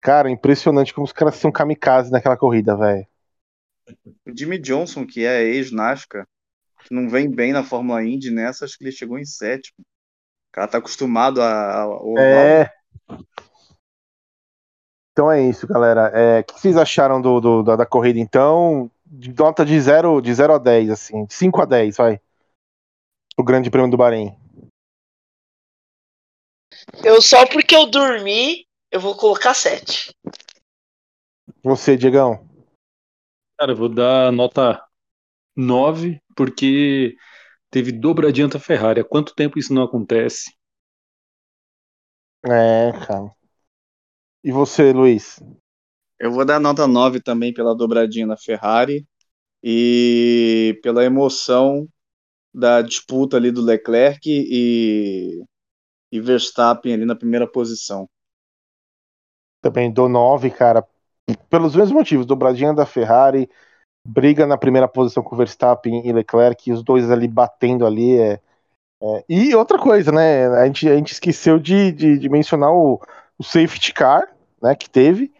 Cara, 0.00 0.30
impressionante 0.30 0.94
como 0.94 1.04
os 1.04 1.12
caras 1.12 1.36
são 1.36 1.50
kamikaze 1.50 2.10
naquela 2.10 2.36
corrida, 2.36 2.76
velho. 2.76 3.06
O 4.26 4.36
Jimmy 4.36 4.58
Johnson, 4.58 5.06
que 5.06 5.24
é 5.24 5.42
ex-NASCAR, 5.42 6.26
que 6.84 6.94
não 6.94 7.08
vem 7.08 7.30
bem 7.30 7.52
na 7.52 7.64
Fórmula 7.64 8.04
Indy 8.04 8.30
nessa, 8.30 8.64
acho 8.64 8.76
que 8.78 8.84
ele 8.84 8.92
chegou 8.92 9.18
em 9.18 9.24
sétimo. 9.24 9.76
O 9.80 10.52
cara 10.52 10.68
tá 10.68 10.78
acostumado 10.78 11.42
a. 11.42 11.80
ao 11.82 12.10
oval. 12.12 12.22
É. 12.22 12.70
Então 15.12 15.30
é 15.32 15.42
isso, 15.42 15.66
galera. 15.66 16.10
É, 16.14 16.40
O 16.40 16.44
que 16.44 16.60
vocês 16.60 16.76
acharam 16.76 17.20
do, 17.20 17.40
do- 17.40 17.62
da, 17.62 17.76
da 17.76 17.86
corrida, 17.86 18.18
então? 18.20 18.90
De 19.04 19.32
nota 19.34 19.64
de 19.64 19.80
0 19.80 20.20
de 20.20 20.32
0 20.32 20.54
a 20.54 20.58
10, 20.58 20.90
assim. 20.90 21.24
De 21.24 21.34
5 21.34 21.60
a 21.60 21.64
10, 21.64 21.96
vai. 21.96 22.20
O 23.36 23.42
Grande 23.42 23.70
Prêmio 23.70 23.90
do 23.90 23.96
Bahrein. 23.96 24.36
Eu 27.04 27.20
só 27.22 27.46
porque 27.46 27.74
eu 27.74 27.86
dormi, 27.86 28.66
eu 28.90 29.00
vou 29.00 29.16
colocar 29.16 29.54
7. 29.54 30.14
Você, 31.62 31.96
Diegão. 31.96 32.46
Cara, 33.58 33.72
eu 33.72 33.76
vou 33.76 33.88
dar 33.88 34.32
nota 34.32 34.82
9, 35.56 36.20
porque 36.36 37.16
teve 37.70 37.92
dobradinha 37.92 38.48
da 38.48 38.60
Ferrari. 38.60 39.00
Há 39.00 39.04
quanto 39.04 39.34
tempo 39.34 39.58
isso 39.58 39.74
não 39.74 39.82
acontece? 39.82 40.52
É, 42.44 42.92
cara. 43.06 43.32
E 44.44 44.52
você, 44.52 44.92
Luiz? 44.92 45.42
Eu 46.18 46.32
vou 46.32 46.44
dar 46.44 46.60
nota 46.60 46.86
9 46.86 47.20
também 47.20 47.52
pela 47.52 47.74
dobradinha 47.74 48.26
na 48.26 48.36
Ferrari 48.36 49.06
e 49.62 50.78
pela 50.82 51.04
emoção 51.04 51.88
da 52.54 52.80
disputa 52.82 53.36
ali 53.36 53.50
do 53.50 53.62
Leclerc 53.62 54.20
e, 54.26 55.42
e 56.10 56.20
Verstappen 56.20 56.92
ali 56.92 57.04
na 57.04 57.14
primeira 57.14 57.46
posição. 57.46 58.08
Também 59.60 59.92
dou 59.92 60.08
9, 60.08 60.50
cara. 60.50 60.86
Pelos 61.50 61.74
mesmos 61.74 61.92
motivos. 61.92 62.26
Dobradinha 62.26 62.72
da 62.72 62.86
Ferrari. 62.86 63.50
Briga 64.06 64.46
na 64.46 64.56
primeira 64.56 64.88
posição 64.88 65.22
com 65.22 65.36
Verstappen 65.36 66.06
e 66.06 66.12
Leclerc. 66.12 66.72
Os 66.72 66.82
dois 66.82 67.10
ali 67.10 67.28
batendo 67.28 67.86
ali. 67.86 68.18
É, 68.18 68.40
é. 69.02 69.24
E 69.28 69.54
outra 69.54 69.78
coisa, 69.78 70.10
né? 70.10 70.46
A 70.46 70.66
gente, 70.66 70.88
a 70.88 70.96
gente 70.96 71.12
esqueceu 71.12 71.58
de, 71.58 71.92
de, 71.92 72.18
de 72.18 72.28
mencionar 72.28 72.72
o, 72.72 73.00
o 73.36 73.44
safety 73.44 73.92
car, 73.92 74.34
né? 74.62 74.74
Que 74.74 74.88
teve. 74.88 75.32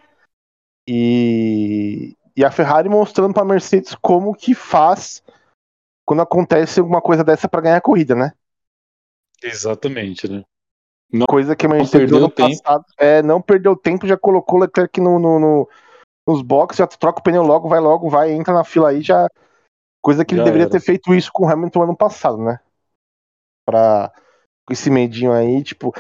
E, 0.86 2.16
e 2.36 2.44
a 2.44 2.50
Ferrari 2.50 2.88
mostrando 2.88 3.34
para 3.34 3.42
a 3.42 3.46
Mercedes 3.46 3.94
como 3.94 4.34
que 4.34 4.54
faz 4.54 5.22
quando 6.04 6.22
acontece 6.22 6.80
alguma 6.80 7.02
coisa 7.02 7.22
dessa 7.22 7.46
para 7.46 7.60
ganhar 7.60 7.76
a 7.76 7.82
corrida, 7.82 8.14
né? 8.14 8.32
Exatamente, 9.42 10.26
né? 10.26 10.42
Coisa 11.28 11.56
que 11.56 11.66
a 11.66 11.68
Mercedes 11.68 11.92
perdeu 11.92 12.18
ano 12.18 12.30
tempo. 12.30 12.50
passado 12.62 12.84
é, 12.98 13.22
não 13.22 13.40
perdeu 13.40 13.74
tempo, 13.74 14.06
já 14.06 14.16
colocou 14.16 14.58
o 14.58 14.62
Leclerc 14.62 15.00
no, 15.00 15.18
no- 15.18 15.38
no- 15.38 15.68
nos 16.26 16.42
boxes, 16.42 16.78
já 16.78 16.86
troca 16.86 17.20
o 17.20 17.22
pneu 17.22 17.42
logo, 17.42 17.68
vai 17.68 17.80
logo, 17.80 18.10
vai, 18.10 18.32
entra 18.32 18.52
na 18.52 18.64
fila 18.64 18.90
aí, 18.90 19.00
já. 19.00 19.26
Coisa 20.02 20.24
que 20.24 20.34
ele 20.34 20.40
Já 20.40 20.44
deveria 20.44 20.66
era. 20.66 20.72
ter 20.72 20.80
feito 20.80 21.14
isso 21.14 21.30
com 21.32 21.46
o 21.46 21.48
Hamilton 21.48 21.82
ano 21.84 21.96
passado, 21.96 22.38
né? 22.38 22.60
Pra, 23.64 24.12
com 24.66 24.72
esse 24.72 24.90
medinho 24.90 25.32
aí, 25.32 25.62
tipo. 25.62 25.94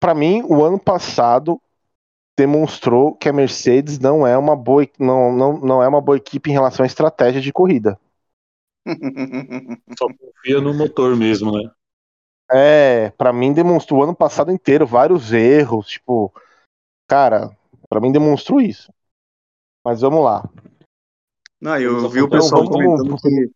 Pra 0.00 0.14
mim, 0.14 0.42
o 0.46 0.62
ano 0.64 0.78
passado 0.78 1.60
demonstrou 2.36 3.14
que 3.14 3.28
a 3.28 3.32
Mercedes 3.32 3.98
não 3.98 4.26
é 4.26 4.36
uma 4.36 4.56
boa, 4.56 4.86
não, 4.98 5.32
não, 5.32 5.52
não 5.58 5.82
é 5.82 5.88
uma 5.88 6.00
boa 6.00 6.16
equipe 6.16 6.50
em 6.50 6.52
relação 6.52 6.82
à 6.82 6.86
estratégia 6.86 7.40
de 7.40 7.52
corrida. 7.52 7.98
Só 9.98 10.06
confia 10.08 10.60
no 10.60 10.74
motor 10.74 11.16
mesmo, 11.16 11.52
né? 11.52 11.70
É, 12.52 13.10
pra 13.10 13.32
mim 13.32 13.52
demonstrou 13.52 14.00
o 14.00 14.02
ano 14.04 14.14
passado 14.14 14.50
inteiro 14.52 14.86
vários 14.86 15.32
erros, 15.32 15.88
tipo, 15.88 16.32
cara, 17.08 17.56
pra 17.88 18.00
mim 18.00 18.12
demonstrou 18.12 18.60
isso. 18.60 18.92
Mas 19.84 20.00
vamos 20.02 20.22
lá. 20.24 20.48
Não, 21.60 21.78
eu 21.78 21.96
Vamos 21.96 22.12
vi 22.12 22.20
o 22.22 22.28
pessoal 22.28 22.62
um 22.62 22.66
vamos- 22.68 23.00
comentando 23.00 23.16
que 23.20 23.50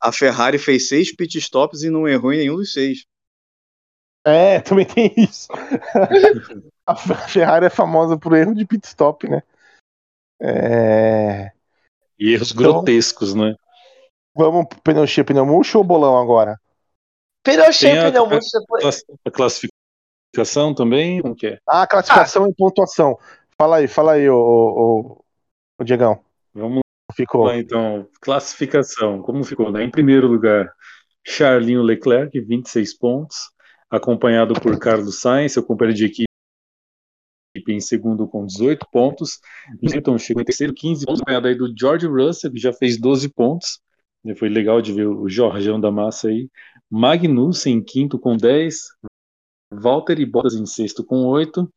a 0.00 0.12
Ferrari 0.12 0.58
fez 0.58 0.88
seis 0.88 1.14
pit 1.14 1.38
stops 1.38 1.82
e 1.82 1.90
não 1.90 2.08
errou 2.08 2.32
em 2.32 2.38
nenhum 2.38 2.56
dos 2.56 2.72
seis. 2.72 3.04
É, 4.26 4.60
também 4.62 4.84
tem 4.86 5.12
isso. 5.16 5.48
a 6.86 6.96
Ferrari 6.96 7.66
é 7.66 7.70
famosa 7.70 8.18
por 8.18 8.34
erro 8.34 8.54
de 8.54 8.66
pit 8.66 8.86
stop, 8.86 9.28
né? 9.28 9.42
É, 10.40 11.52
E 12.18 12.32
erros 12.34 12.50
Então- 12.52 12.62
grotescos, 12.72 13.34
né? 13.34 13.54
Vamos 14.36 14.66
pro 14.66 14.80
pneu 14.82 15.06
cheio, 15.06 15.24
pneu 15.24 15.46
murcho 15.46 15.78
ou 15.78 15.84
bolão 15.84 16.18
agora? 16.20 16.60
Pneu 17.44 17.72
cheio, 17.72 17.92
Tem 17.92 18.00
a- 18.00 18.10
pneu 18.10 18.40
A 19.24 19.30
classificação 19.30 20.74
também? 20.74 21.20
Como 21.20 21.36
que 21.36 21.46
é? 21.48 21.58
Ah, 21.68 21.86
classificação 21.86 22.48
e 22.48 22.54
pontuação. 22.54 23.16
Fala 23.56 23.76
aí, 23.76 23.86
fala 23.86 24.12
aí, 24.12 24.28
ô, 24.28 24.36
ô, 24.36 25.24
ô 25.78 25.84
Diegão. 25.84 26.18
Vamos 26.52 26.80
Ficou. 27.14 27.44
lá 27.44 27.56
então. 27.56 28.08
Classificação. 28.20 29.22
Como 29.22 29.44
ficou? 29.44 29.70
Né? 29.70 29.84
Em 29.84 29.90
primeiro 29.90 30.26
lugar, 30.26 30.72
Charlinho 31.24 31.82
Leclerc, 31.82 32.40
26 32.40 32.96
pontos, 32.98 33.36
acompanhado 33.90 34.54
por 34.54 34.78
Carlos 34.78 35.20
Sainz, 35.20 35.52
seu 35.52 35.62
companheiro 35.62 35.96
de 35.96 36.06
equipe 36.06 36.24
em 37.68 37.80
segundo 37.80 38.26
com 38.26 38.44
18 38.44 38.86
pontos. 38.90 39.38
Hamilton 39.86 40.18
chegou 40.18 40.42
em 40.42 40.44
terceiro, 40.44 40.74
15 40.74 41.06
pontos, 41.06 41.20
acompanhado 41.20 41.46
aí 41.46 41.54
do 41.54 41.72
George 41.78 42.06
Russell, 42.06 42.50
que 42.50 42.58
já 42.58 42.72
fez 42.72 42.98
12 42.98 43.28
pontos. 43.28 43.80
E 44.24 44.34
Foi 44.34 44.48
legal 44.48 44.80
de 44.80 44.92
ver 44.92 45.06
o 45.06 45.28
Jorgeão 45.28 45.80
da 45.80 45.90
massa 45.90 46.28
aí. 46.28 46.48
Magnussen 46.90 47.76
em 47.76 47.84
quinto 47.84 48.18
com 48.18 48.36
10. 48.36 48.76
Valtteri 49.72 50.24
Bottas 50.24 50.54
em 50.54 50.66
sexto 50.66 51.04
com 51.04 51.24
8. 51.26 51.70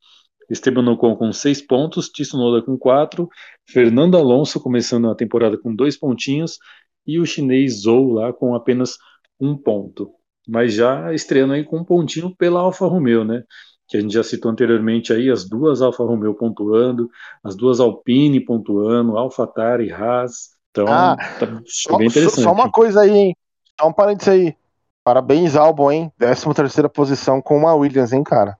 Esteban 0.49 0.89
Ocon 0.91 1.15
com 1.15 1.31
6 1.33 1.61
pontos. 1.63 2.09
Tsunoda 2.09 2.63
com 2.65 2.77
4. 2.77 3.27
Fernando 3.67 4.15
Alonso 4.15 4.59
começando 4.61 5.09
a 5.09 5.15
temporada 5.15 5.57
com 5.57 5.75
2 5.75 5.97
pontinhos. 5.97 6.57
E 7.05 7.19
o 7.19 7.25
chinês 7.25 7.81
Zhou 7.81 8.13
lá 8.13 8.31
com 8.31 8.55
apenas 8.55 8.97
um 9.39 9.57
ponto. 9.57 10.11
Mas 10.47 10.73
já 10.73 11.13
estreando 11.13 11.53
aí 11.53 11.63
com 11.63 11.79
um 11.79 11.83
pontinho 11.83 12.33
pela 12.35 12.61
Alfa 12.61 12.85
Romeo, 12.87 13.23
né? 13.25 13.43
Que 13.87 13.97
a 13.97 14.01
gente 14.01 14.13
já 14.13 14.23
citou 14.23 14.51
anteriormente 14.51 15.13
aí, 15.13 15.29
as 15.29 15.47
duas 15.47 15.81
Alfa 15.81 16.03
Romeo 16.03 16.33
pontuando, 16.35 17.09
as 17.43 17.55
duas 17.55 17.79
Alpine 17.79 18.43
pontuando, 18.43 19.17
AlphaTauri, 19.17 19.91
Haas. 19.91 20.56
Então, 20.83 20.93
Ah, 20.93 21.15
tá 21.39 21.47
Só, 21.65 21.97
bem 21.97 22.07
interessante. 22.07 22.41
só 22.41 22.51
uma 22.51 22.71
coisa 22.71 23.01
aí, 23.01 23.11
hein? 23.11 23.35
Só 23.79 23.87
um 23.87 23.93
parênteses 23.93 24.27
aí. 24.33 24.57
Parabéns, 25.03 25.55
Albon, 25.55 25.91
hein? 25.91 26.11
13 26.17 26.53
terceira 26.53 26.89
posição 26.89 27.41
com 27.41 27.57
uma 27.57 27.73
Williams, 27.73 28.11
hein, 28.11 28.23
cara? 28.23 28.57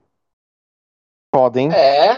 Foda, 1.34 1.60
hein? 1.60 1.70
É, 1.72 2.16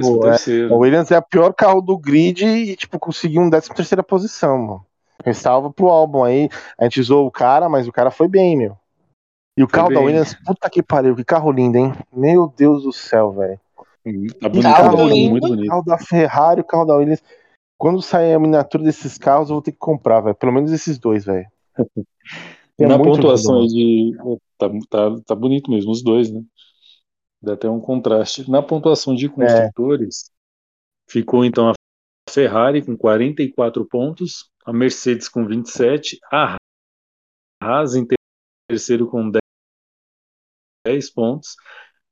Pô, 0.00 0.28
é. 0.28 0.36
A 0.72 0.76
Williams 0.76 1.10
é 1.10 1.18
o 1.18 1.22
pior 1.22 1.52
carro 1.52 1.80
do 1.80 1.98
grid 1.98 2.44
e, 2.46 2.76
tipo, 2.76 2.98
conseguiu 2.98 3.42
um 3.42 3.50
13 3.50 3.74
terceira 3.74 4.02
posição, 4.02 4.58
mano. 4.58 4.86
Ressalva 5.24 5.72
pro 5.72 5.88
álbum 5.88 6.24
aí. 6.24 6.48
A 6.78 6.84
gente 6.84 7.02
zoou 7.02 7.26
o 7.26 7.30
cara, 7.30 7.68
mas 7.68 7.88
o 7.88 7.92
cara 7.92 8.10
foi 8.10 8.28
bem, 8.28 8.56
meu. 8.56 8.76
E 9.56 9.62
o 9.62 9.68
Foi 9.68 9.74
carro 9.76 9.88
da 9.90 9.96
bem. 9.96 10.06
Williams, 10.06 10.34
puta 10.34 10.70
que 10.70 10.82
pariu, 10.82 11.14
que 11.16 11.24
carro 11.24 11.50
lindo, 11.50 11.76
hein? 11.76 11.92
Meu 12.12 12.52
Deus 12.56 12.84
do 12.84 12.92
céu, 12.92 13.32
velho. 13.32 13.60
Tá 14.40 14.48
bonito, 14.48 14.62
Carro 14.62 14.96
né? 14.96 14.96
Tá 14.96 15.14
lindo. 15.14 15.30
muito 15.30 15.44
O 15.46 15.48
bonito. 15.48 15.68
carro 15.68 15.82
da 15.84 15.98
Ferrari, 15.98 16.60
o 16.60 16.64
carro 16.64 16.84
da 16.84 16.96
Williams. 16.96 17.22
Quando 17.82 18.00
sair 18.00 18.32
a 18.32 18.38
miniatura 18.38 18.84
desses 18.84 19.18
carros, 19.18 19.48
eu 19.48 19.56
vou 19.56 19.62
ter 19.62 19.72
que 19.72 19.78
comprar, 19.78 20.20
velho. 20.20 20.36
Pelo 20.36 20.52
menos 20.52 20.70
esses 20.70 21.00
dois, 21.00 21.24
velho. 21.24 21.48
É 22.78 22.86
Na 22.86 22.96
pontuação 22.96 23.60
lindo, 23.60 23.74
de. 23.74 24.16
Tá, 24.56 24.70
tá, 24.88 25.20
tá 25.26 25.34
bonito 25.34 25.70
mesmo, 25.70 25.90
os 25.90 26.02
dois, 26.02 26.32
né? 26.32 26.42
Dá 27.40 27.52
até 27.52 27.68
um 27.68 27.80
contraste. 27.80 28.50
Na 28.50 28.62
pontuação 28.62 29.12
É. 29.12 29.16
de 29.16 29.28
construtores, 29.28 30.30
ficou 31.08 31.44
então 31.44 31.68
a 31.68 31.72
Ferrari 32.30 32.84
com 32.84 32.96
44 32.96 33.84
pontos, 33.84 34.50
a 34.64 34.72
Mercedes 34.72 35.28
com 35.28 35.44
27, 35.44 36.18
a 36.32 36.56
Haas 37.60 37.94
em 37.94 38.06
terceiro 38.68 39.06
com 39.08 39.28
10, 39.28 39.40
10 40.86 41.10
pontos, 41.10 41.56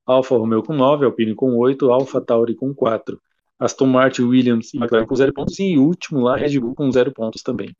Alfa 0.04 0.36
Romeo 0.36 0.62
com 0.62 0.74
9, 0.74 1.06
Alpine 1.06 1.34
com 1.34 1.56
8, 1.56 1.90
Alfa 1.90 2.20
Tauri 2.20 2.54
com 2.54 2.74
4, 2.74 3.20
Aston 3.60 3.86
Martin, 3.86 4.22
Williams 4.22 4.72
e 4.72 4.78
McLaren 4.78 5.06
com 5.06 5.14
0 5.14 5.34
pontos, 5.34 5.58
e 5.58 5.76
último 5.78 6.20
lá, 6.20 6.36
Red 6.36 6.58
Bull 6.58 6.74
com 6.74 6.90
0 6.90 7.12
pontos 7.12 7.42
também. 7.42 7.76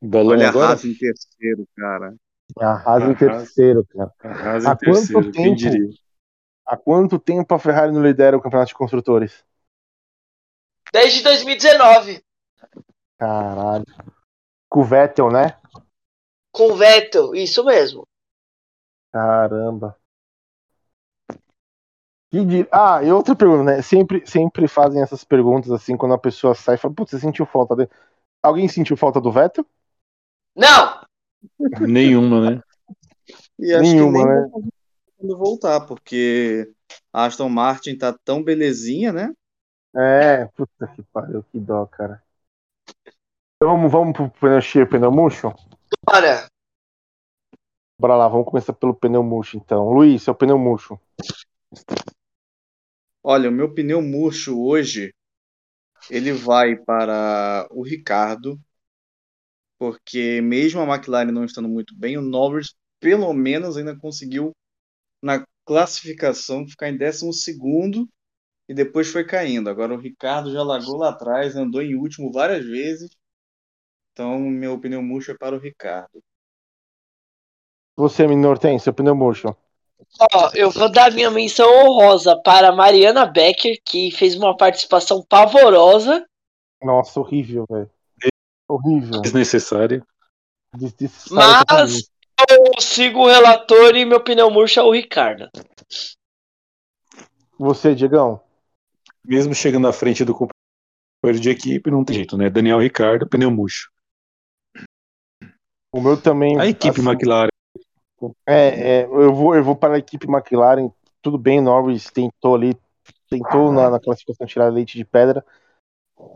Bolão 0.00 0.36
Olha 0.36 0.46
a 0.46 0.50
agora? 0.50 0.68
Haas 0.68 0.84
em 0.84 0.94
terceiro, 0.94 1.66
cara. 1.76 2.14
A 2.58 2.72
Haas 2.74 3.02
A 3.02 3.10
em 3.10 3.14
terceiro, 3.14 3.84
cara. 3.86 4.14
A 4.20 4.28
Haas 4.28 4.66
Há 4.66 4.72
em 4.72 4.76
terceiro, 4.76 5.12
quanto 5.12 5.32
quem 5.32 5.44
tempo? 5.44 5.56
diria? 5.56 5.90
Há 6.64 6.76
quanto 6.76 7.18
tempo 7.18 7.52
a 7.54 7.58
Ferrari 7.58 7.92
não 7.92 8.02
lidera 8.02 8.36
o 8.36 8.40
campeonato 8.40 8.68
de 8.68 8.74
construtores? 8.74 9.44
desde 10.92 11.22
2019. 11.22 12.22
Caralho. 13.18 13.84
Com 14.68 14.80
o 14.80 14.84
Vettel, 14.84 15.30
né? 15.30 15.58
Com 16.52 16.72
o 16.72 16.76
Vettel, 16.76 17.34
isso 17.34 17.64
mesmo. 17.64 18.06
Caramba. 19.12 19.97
Que 22.30 22.44
di- 22.44 22.68
Ah, 22.70 23.02
e 23.02 23.10
outra 23.10 23.34
pergunta, 23.34 23.62
né? 23.64 23.82
Sempre, 23.82 24.26
sempre 24.26 24.68
fazem 24.68 25.00
essas 25.02 25.24
perguntas 25.24 25.70
assim 25.70 25.96
quando 25.96 26.14
a 26.14 26.18
pessoa 26.18 26.54
sai 26.54 26.74
e 26.74 26.78
fala, 26.78 26.94
putz, 26.94 27.10
você 27.10 27.18
sentiu 27.20 27.46
falta 27.46 27.74
dele? 27.74 27.90
Alguém 28.42 28.68
sentiu 28.68 28.96
falta 28.96 29.20
do 29.20 29.32
Vettel? 29.32 29.64
Não! 30.54 31.00
Nenhuma, 31.88 32.50
né? 32.50 32.62
E 33.58 33.72
acho 33.72 33.82
Nenhuma, 33.82 34.18
que 34.20 34.24
nem 34.24 34.26
né? 34.26 34.50
quando 35.16 35.38
voltar, 35.38 35.80
porque 35.80 36.72
a 37.12 37.24
Aston 37.24 37.48
Martin 37.48 37.96
tá 37.96 38.12
tão 38.12 38.42
belezinha, 38.42 39.12
né? 39.12 39.34
É, 39.96 40.44
puta 40.46 40.86
que 40.94 41.02
pariu, 41.02 41.42
que 41.50 41.58
dó, 41.58 41.86
cara. 41.86 42.22
Então 43.56 43.74
vamos, 43.74 43.90
vamos 43.90 44.16
pro 44.16 44.30
pneu 44.30 44.60
cheio 44.60 44.88
pneu 44.88 45.10
murcho? 45.10 45.52
Bora! 46.06 46.46
Bora 48.00 48.16
lá, 48.16 48.28
vamos 48.28 48.46
começar 48.46 48.72
pelo 48.72 48.94
pneu 48.94 49.22
murcho 49.22 49.56
então. 49.56 49.90
Luiz, 49.90 50.22
seu 50.22 50.34
pneu 50.34 50.58
murcho. 50.58 51.00
Olha, 53.22 53.48
o 53.48 53.52
meu 53.52 53.72
pneu 53.72 54.02
murcho 54.02 54.60
hoje, 54.60 55.14
ele 56.10 56.32
vai 56.32 56.76
para 56.76 57.68
o 57.72 57.82
Ricardo, 57.82 58.60
porque 59.78 60.40
mesmo 60.40 60.80
a 60.80 60.84
McLaren 60.96 61.32
não 61.32 61.44
estando 61.44 61.68
muito 61.68 61.94
bem, 61.96 62.16
o 62.18 62.22
Norris 62.22 62.74
pelo 63.00 63.32
menos 63.32 63.76
ainda 63.76 63.96
conseguiu 63.98 64.52
na 65.22 65.44
classificação 65.66 66.66
ficar 66.68 66.90
em 66.90 66.98
12º 66.98 68.08
e 68.68 68.74
depois 68.74 69.08
foi 69.10 69.24
caindo. 69.24 69.70
Agora 69.70 69.94
o 69.94 69.98
Ricardo 70.00 70.52
já 70.52 70.62
largou 70.62 70.96
lá 70.98 71.10
atrás, 71.10 71.56
andou 71.56 71.82
em 71.82 71.96
último 71.96 72.32
várias 72.32 72.64
vezes. 72.66 73.10
Então, 74.12 74.38
meu 74.38 74.78
pneu 74.78 75.02
murcho 75.02 75.30
é 75.30 75.38
para 75.38 75.56
o 75.56 75.58
Ricardo. 75.58 76.22
Você, 77.96 78.26
menor, 78.26 78.56
tem 78.58 78.78
seu 78.78 78.94
pneu 78.94 79.14
murcho. 79.14 79.54
Ó, 80.20 80.50
eu 80.54 80.70
vou 80.70 80.90
dar 80.90 81.12
minha 81.12 81.30
menção 81.30 81.68
honrosa 81.70 82.36
para 82.42 82.72
Mariana 82.72 83.26
Becker, 83.26 83.80
que 83.84 84.10
fez 84.10 84.34
uma 84.34 84.56
participação 84.56 85.24
pavorosa. 85.28 86.26
Nossa, 86.82 87.20
horrível, 87.20 87.64
velho. 87.68 87.90
Horrível. 88.68 89.20
Desnecessária. 89.20 90.04
Des- 90.74 90.92
desnecessário 90.92 91.66
Mas 91.70 92.10
eu 92.50 92.80
sigo 92.80 93.20
o 93.20 93.26
relator 93.26 93.96
e 93.96 94.04
meu 94.04 94.22
pneu 94.22 94.50
murcho 94.50 94.78
é 94.78 94.82
o 94.82 94.92
Ricardo. 94.92 95.48
Você, 97.58 97.94
Diegão? 97.94 98.40
Mesmo 99.24 99.54
chegando 99.54 99.88
à 99.88 99.92
frente 99.92 100.24
do 100.24 100.32
companheiro 100.32 101.40
de 101.40 101.50
equipe, 101.50 101.90
não 101.90 102.04
tem 102.04 102.16
jeito, 102.16 102.36
né? 102.36 102.48
Daniel 102.48 102.78
Ricardo, 102.78 103.28
pneu 103.28 103.50
murcho. 103.50 103.90
O 105.90 106.00
meu 106.00 106.20
também. 106.20 106.58
A 106.60 106.66
equipe 106.66 107.00
assim, 107.00 107.08
McLaren. 107.08 107.48
É, 108.46 109.00
é, 109.00 109.04
eu, 109.04 109.32
vou, 109.34 109.54
eu 109.54 109.62
vou 109.62 109.76
para 109.76 109.94
a 109.94 109.98
equipe 109.98 110.26
McLaren. 110.26 110.90
Tudo 111.22 111.38
bem, 111.38 111.60
Norris 111.60 112.10
tentou 112.10 112.54
ali, 112.54 112.76
tentou 113.28 113.72
na, 113.72 113.90
na 113.90 114.00
classificação 114.00 114.46
tirar 114.46 114.72
leite 114.72 114.96
de 114.96 115.04
pedra, 115.04 115.44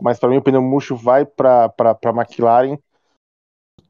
mas 0.01 0.19
para 0.19 0.29
mim 0.29 0.37
o 0.37 0.41
pneu 0.41 0.61
murcho 0.61 0.95
vai 0.95 1.25
para 1.25 1.73
a 1.79 2.09
McLaren. 2.09 2.77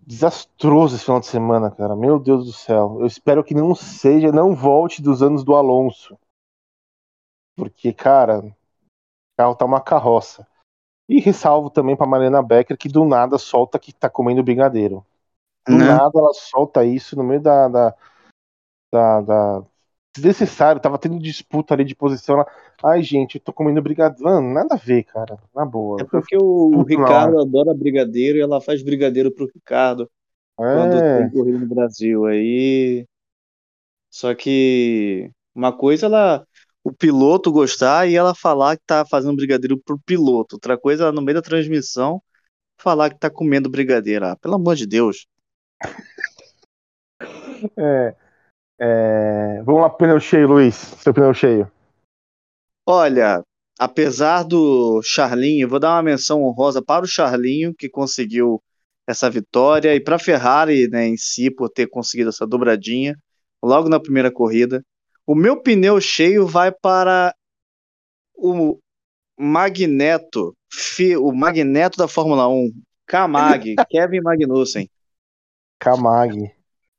Desastroso 0.05 0.95
esse 0.95 1.05
final 1.05 1.19
de 1.19 1.27
semana, 1.27 1.71
cara. 1.71 1.95
Meu 1.95 2.19
Deus 2.19 2.45
do 2.45 2.51
céu. 2.51 2.97
Eu 2.99 3.05
espero 3.05 3.43
que 3.43 3.53
não 3.53 3.73
seja, 3.73 4.31
não 4.31 4.53
volte 4.53 5.01
dos 5.01 5.21
anos 5.21 5.43
do 5.43 5.55
Alonso. 5.55 6.17
Porque, 7.55 7.93
cara, 7.93 8.39
o 8.39 8.53
carro 9.37 9.55
tá 9.55 9.65
uma 9.65 9.79
carroça. 9.79 10.45
E 11.07 11.19
ressalvo 11.19 11.69
também 11.69 11.95
para 11.95 12.07
Mariana 12.07 12.41
Becker 12.41 12.77
que 12.77 12.89
do 12.89 13.05
nada 13.05 13.37
solta 13.37 13.79
que 13.79 13.93
tá 13.93 14.09
comendo 14.09 14.43
brigadeiro. 14.43 15.05
Do 15.67 15.77
Né? 15.77 15.85
nada 15.87 16.11
ela 16.15 16.33
solta 16.33 16.85
isso 16.85 17.15
no 17.15 17.23
meio 17.23 17.41
da. 17.41 17.67
da, 17.67 17.95
da, 18.91 19.21
da- 19.21 19.63
Desnecessário, 20.15 20.79
tava 20.79 20.99
tendo 20.99 21.17
disputa 21.17 21.73
ali 21.73 21.83
de 21.83 21.95
posição. 21.95 22.35
Ela... 22.35 22.47
Ai, 22.83 23.01
gente, 23.01 23.35
eu 23.35 23.41
tô 23.41 23.51
comendo 23.51 23.81
brigadeiro. 23.81 24.23
Mano, 24.23 24.53
nada 24.53 24.75
a 24.75 24.77
ver, 24.77 25.05
cara. 25.05 25.39
Na 25.55 25.65
boa. 25.65 26.01
É 26.01 26.03
porque 26.03 26.37
o 26.37 26.83
Ricardo 26.83 27.39
adora 27.41 27.73
brigadeiro 27.73 28.37
e 28.37 28.41
ela 28.41 28.61
faz 28.61 28.83
brigadeiro 28.83 29.31
pro 29.31 29.49
Ricardo 29.51 30.07
quando 30.55 30.99
É, 30.99 31.17
tem 31.17 31.29
corrida 31.31 31.57
no 31.57 31.65
Brasil. 31.65 32.25
Aí. 32.25 33.07
Só 34.11 34.35
que 34.35 35.31
uma 35.55 35.75
coisa 35.75 36.05
ela. 36.05 36.45
O 36.83 36.91
piloto 36.91 37.49
gostar 37.51 38.07
e 38.09 38.15
ela 38.15 38.35
falar 38.35 38.75
que 38.75 38.83
tá 38.85 39.05
fazendo 39.05 39.37
brigadeiro 39.37 39.77
pro 39.79 39.97
piloto. 39.97 40.57
Outra 40.57 40.77
coisa, 40.77 41.03
ela 41.03 41.11
no 41.13 41.21
meio 41.21 41.35
da 41.37 41.41
transmissão, 41.41 42.21
falar 42.77 43.09
que 43.09 43.17
tá 43.19 43.29
comendo 43.29 43.69
brigadeiro. 43.69 44.25
Ah, 44.25 44.35
pelo 44.35 44.55
amor 44.55 44.75
de 44.75 44.85
Deus. 44.85 45.25
É, 47.77 48.15
é, 48.79 49.61
Vamos 49.63 49.81
lá 49.81 49.89
pneu 49.89 50.19
cheio, 50.19 50.47
Luiz. 50.47 50.75
Seu 50.75 51.13
pneu 51.13 51.33
cheio. 51.33 51.71
Olha, 52.85 53.41
apesar 53.79 54.43
do 54.43 55.01
Charlinho, 55.03 55.69
vou 55.69 55.79
dar 55.79 55.95
uma 55.95 56.03
menção 56.03 56.43
honrosa 56.43 56.81
para 56.81 57.05
o 57.05 57.07
Charlinho, 57.07 57.73
que 57.73 57.89
conseguiu 57.89 58.61
essa 59.07 59.29
vitória, 59.29 59.95
e 59.95 59.99
para 59.99 60.17
a 60.17 60.19
Ferrari, 60.19 60.87
né, 60.89 61.07
em 61.07 61.17
si, 61.17 61.49
por 61.51 61.69
ter 61.69 61.87
conseguido 61.87 62.29
essa 62.29 62.47
dobradinha 62.47 63.17
logo 63.61 63.89
na 63.89 63.99
primeira 63.99 64.31
corrida. 64.31 64.83
O 65.25 65.35
meu 65.35 65.61
pneu 65.61 65.99
cheio 66.01 66.45
vai 66.45 66.71
para 66.71 67.33
o 68.35 68.77
Magneto, 69.37 70.55
o 71.19 71.31
Magneto 71.31 71.97
da 71.97 72.07
Fórmula 72.07 72.47
1, 72.47 72.73
Kamag, 73.05 73.75
Kevin 73.89 74.21
Magnussen, 74.21 74.89
Camag. 75.83 76.49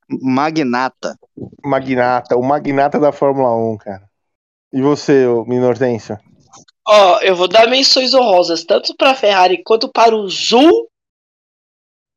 Magnata. 0.08 1.18
Magnata. 1.64 2.36
O 2.36 2.42
magnata 2.42 3.00
da 3.00 3.10
Fórmula 3.10 3.56
1, 3.72 3.78
cara. 3.78 4.10
E 4.70 4.82
você, 4.82 5.24
Minortêncio? 5.46 6.18
Ó, 6.86 7.18
eu 7.20 7.34
vou 7.34 7.48
dar 7.48 7.66
menções 7.66 8.12
honrosas 8.12 8.62
tanto 8.62 8.94
para 8.94 9.12
a 9.12 9.14
Ferrari 9.14 9.62
quanto 9.64 9.90
para 9.90 10.14
o 10.14 10.28
Zul 10.28 10.90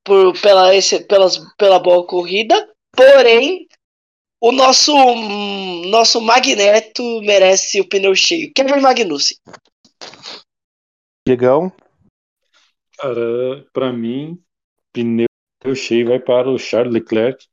por, 0.04 0.38
pela, 0.42 0.76
esse, 0.76 1.06
pelas, 1.06 1.38
pela 1.56 1.80
boa 1.80 2.06
corrida. 2.06 2.70
Porém, 2.92 3.66
o 4.42 4.52
nosso 4.52 4.92
nosso 5.86 6.20
Magneto 6.20 7.02
merece 7.22 7.80
o 7.80 7.88
pneu 7.88 8.14
cheio. 8.14 8.52
Kevin 8.54 8.82
Magnussen. 8.82 9.38
Diegão? 11.26 11.72
Cara, 12.98 13.66
para 13.72 13.94
mim, 13.94 14.38
pneu 14.92 15.28
cheio 15.76 16.08
vai 16.08 16.20
para 16.20 16.50
o 16.50 16.58
Charles 16.58 16.94
Leclerc 16.94 17.46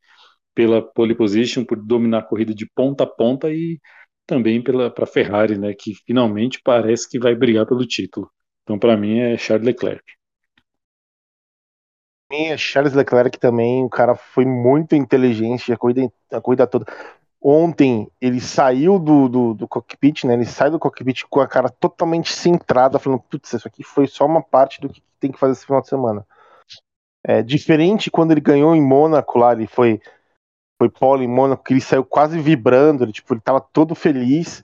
pela 0.53 0.81
pole 0.81 1.15
position, 1.15 1.65
por 1.65 1.77
dominar 1.77 2.19
a 2.19 2.23
corrida 2.23 2.53
de 2.53 2.65
ponta 2.73 3.03
a 3.03 3.07
ponta 3.07 3.51
e 3.51 3.79
também 4.25 4.61
para 4.63 5.05
Ferrari, 5.05 5.57
né, 5.57 5.73
que 5.73 5.93
finalmente 6.05 6.61
parece 6.63 7.09
que 7.09 7.19
vai 7.19 7.35
brigar 7.35 7.65
pelo 7.65 7.85
título. 7.85 8.29
Então, 8.63 8.79
para 8.79 8.97
mim 8.97 9.19
é 9.19 9.37
Charles 9.37 9.65
Leclerc. 9.65 10.03
mim 12.31 12.45
é 12.47 12.57
Charles 12.57 12.93
Leclerc 12.93 13.39
também, 13.39 13.83
o 13.83 13.89
cara 13.89 14.15
foi 14.15 14.45
muito 14.45 14.95
inteligente 14.95 15.71
a 15.71 15.77
corrida, 15.77 16.11
a 16.31 16.41
corrida 16.41 16.67
toda. 16.67 16.85
Ontem 17.41 18.09
ele 18.19 18.41
saiu 18.41 18.97
do, 18.97 19.29
do, 19.29 19.53
do 19.53 19.67
cockpit, 19.67 20.25
né? 20.25 20.33
Ele 20.33 20.45
sai 20.45 20.71
do 20.71 20.79
cockpit 20.79 21.23
com 21.29 21.39
a 21.41 21.47
cara 21.47 21.69
totalmente 21.69 22.33
centrada, 22.33 22.97
falando, 22.97 23.21
putz, 23.21 23.53
isso 23.53 23.67
aqui 23.67 23.83
foi 23.83 24.07
só 24.07 24.25
uma 24.25 24.41
parte 24.41 24.81
do 24.81 24.89
que 24.89 25.01
tem 25.19 25.31
que 25.31 25.37
fazer 25.39 25.53
esse 25.53 25.65
final 25.65 25.81
de 25.81 25.87
semana. 25.87 26.25
É 27.27 27.41
diferente 27.41 28.11
quando 28.11 28.31
ele 28.31 28.41
ganhou 28.41 28.75
em 28.75 28.81
Mônaco 28.81 29.39
lá, 29.39 29.53
ele 29.53 29.67
foi 29.67 29.99
foi 30.79 30.89
pole 30.89 31.25
em 31.25 31.27
Mônaco, 31.29 31.63
que 31.63 31.73
ele 31.73 31.81
saiu 31.81 32.05
quase 32.05 32.39
vibrando, 32.39 33.03
ele, 33.05 33.13
tipo, 33.13 33.33
ele 33.33 33.41
tava 33.41 33.61
todo 33.61 33.95
feliz. 33.95 34.63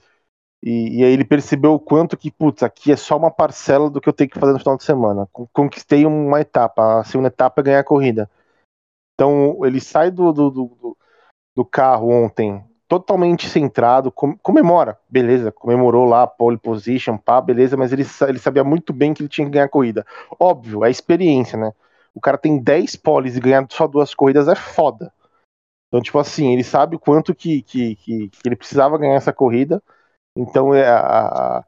E, 0.64 1.00
e 1.00 1.04
aí 1.06 1.14
ele 1.14 1.26
percebeu 1.26 1.74
o 1.74 1.80
quanto 1.80 2.18
que, 2.18 2.32
putz, 2.32 2.64
aqui 2.64 2.92
é 2.92 2.98
só 2.98 3.18
uma 3.18 3.32
parcela 3.32 3.90
do 3.90 4.02
que 4.02 4.10
eu 4.10 4.14
tenho 4.14 4.30
que 4.30 4.40
fazer 4.40 4.54
no 4.54 4.60
final 4.60 4.78
de 4.78 4.84
semana. 4.84 5.28
Con- 5.34 5.48
Conquistei 5.54 6.06
uma 6.06 6.42
etapa, 6.42 7.02
a 7.02 7.04
segunda 7.06 7.30
etapa 7.30 7.62
é 7.62 7.66
ganhar 7.66 7.80
a 7.82 7.84
corrida. 7.86 8.30
Então 9.16 9.66
ele 9.66 9.80
sai 9.80 10.12
do, 10.12 10.32
do, 10.32 10.50
do, 10.50 10.98
do- 11.56 11.66
carro 11.66 12.10
ontem 12.10 12.64
totalmente 12.88 13.50
centrado, 13.50 14.12
com- 14.12 14.38
comemora, 14.40 15.00
beleza, 15.10 15.52
comemorou 15.52 16.06
lá 16.06 16.28
pole 16.28 16.58
position, 16.58 17.18
pá, 17.18 17.42
beleza, 17.42 17.78
mas 17.78 17.94
ele, 17.94 18.06
ele 18.30 18.40
sabia 18.40 18.64
muito 18.64 18.94
bem 18.94 19.14
que 19.14 19.22
ele 19.24 19.30
tinha 19.30 19.46
que 19.48 19.52
ganhar 19.54 19.66
a 19.66 19.70
corrida. 19.70 20.06
Óbvio, 20.40 20.86
é 20.86 20.92
experiência, 20.92 21.58
né? 21.58 21.74
O 22.14 22.22
cara 22.22 22.38
tem 22.38 22.58
10 22.62 22.96
poles 22.96 23.36
e 23.36 23.40
ganhar 23.40 23.66
só 23.70 23.88
duas 23.88 24.14
corridas 24.14 24.48
é 24.48 24.56
foda. 24.56 25.14
Então, 25.88 26.02
tipo 26.02 26.20
assim, 26.20 26.54
ele 26.54 26.64
sabe 26.64 26.96
o 26.96 27.00
quanto 27.00 27.36
que, 27.36 27.62
que, 27.64 27.96
que, 27.98 28.30
que 28.30 28.40
ele 28.46 28.56
precisava 28.56 28.98
ganhar 28.98 29.16
essa 29.16 29.34
corrida. 29.34 29.84
Então, 30.38 30.74
é 30.76 30.88
a, 30.88 31.60
a- 31.60 31.66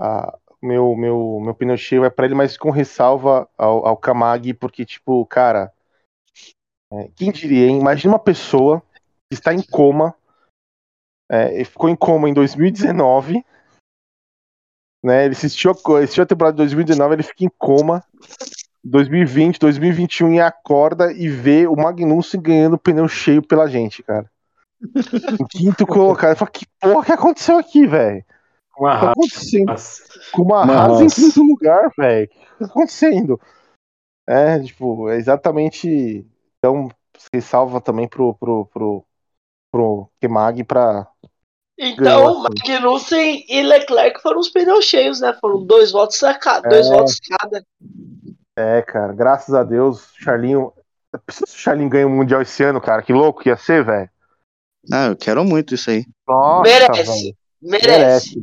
a- 0.00 0.38
meu, 0.62 0.96
meu, 0.96 1.40
meu 1.42 1.54
pneu 1.54 1.76
cheio 1.76 2.04
é 2.04 2.10
pra 2.10 2.26
ele, 2.26 2.34
mas 2.34 2.56
com 2.56 2.70
ressalva 2.70 3.48
ao, 3.58 3.86
ao 3.86 4.00
porque, 4.58 4.84
tipo, 4.86 5.26
cara, 5.26 5.72
é, 6.92 7.08
quem 7.16 7.30
diria, 7.32 7.66
hein? 7.66 7.78
Imagina 7.80 8.14
uma 8.14 8.18
pessoa 8.18 8.80
que 9.28 9.34
está 9.34 9.52
em 9.52 9.62
coma, 9.62 10.14
é, 11.30 11.64
ficou 11.64 11.88
em 11.90 11.96
coma 11.96 12.28
em 12.28 12.34
2019, 12.34 13.44
né? 15.02 15.24
Ele 15.24 15.34
assistiu, 15.34 15.70
assistiu 15.70 16.24
a 16.24 16.26
temporada 16.26 16.54
de 16.54 16.58
2019, 16.58 17.14
ele 17.14 17.22
fica 17.22 17.44
em 17.44 17.50
coma. 17.58 18.02
2020, 18.88 19.58
2021 19.58 20.34
e 20.34 20.40
acorda 20.40 21.12
e 21.12 21.28
vê 21.28 21.66
o 21.66 21.74
Magnussen 21.74 22.40
ganhando 22.40 22.78
pneu 22.78 23.08
cheio 23.08 23.42
pela 23.42 23.68
gente, 23.68 24.02
cara. 24.02 24.30
Em 25.40 25.46
quinto 25.46 25.86
colocado. 25.86 26.30
Eu 26.30 26.36
falo, 26.36 26.50
que 26.50 26.66
porra 26.80 27.04
que 27.04 27.12
aconteceu 27.12 27.58
aqui, 27.58 27.86
velho? 27.86 28.24
Uma 28.78 28.90
O 28.90 28.94
que 28.94 29.00
tá 29.00 29.12
acontecendo? 29.12 29.74
Com 30.32 30.42
uma 30.42 30.62
Uma 30.62 30.74
Haas 30.74 31.00
em 31.00 31.08
quinto 31.08 31.42
lugar, 31.42 31.90
velho. 31.96 32.26
O 32.26 32.28
que 32.28 32.58
tá 32.58 32.64
acontecendo? 32.66 33.40
É, 34.28 34.58
tipo, 34.60 35.08
é 35.08 35.16
exatamente. 35.16 36.26
Então, 36.58 36.88
se 37.16 37.40
salva 37.40 37.80
também 37.80 38.06
pro, 38.06 38.34
pro, 38.34 38.66
pro, 38.66 39.04
pro 39.72 40.08
Kemag 40.20 40.62
pra. 40.64 41.08
Então, 41.78 42.42
Magnussen 42.42 43.44
e 43.48 43.62
Leclerc 43.62 44.20
foram 44.22 44.40
os 44.40 44.48
pneus 44.48 44.84
cheios, 44.84 45.20
né? 45.20 45.36
Foram 45.40 45.64
dois 45.64 45.92
votos 45.92 46.22
a 46.22 46.34
cada, 46.34 46.68
dois 46.68 46.86
É. 46.86 46.90
votos 46.90 47.20
cada. 47.20 47.64
É, 48.58 48.80
cara, 48.82 49.12
graças 49.12 49.54
a 49.54 49.62
Deus, 49.62 50.12
Charlinho. 50.16 50.72
Precisa 51.24 51.46
se 51.46 51.54
o 51.54 51.58
Charlinho 51.58 51.88
ganhar 51.88 52.06
o 52.06 52.10
Mundial 52.10 52.42
esse 52.42 52.62
ano, 52.62 52.80
cara. 52.80 53.02
Que 53.02 53.12
louco 53.12 53.42
que 53.42 53.48
ia 53.48 53.56
ser, 53.56 53.84
velho. 53.84 54.10
Ah, 54.92 55.06
eu 55.06 55.16
quero 55.16 55.44
muito 55.44 55.74
isso 55.74 55.90
aí. 55.90 56.04
Nossa, 56.26 56.62
Merece. 56.62 57.36
Merece. 57.60 57.86
Merece. 57.90 58.38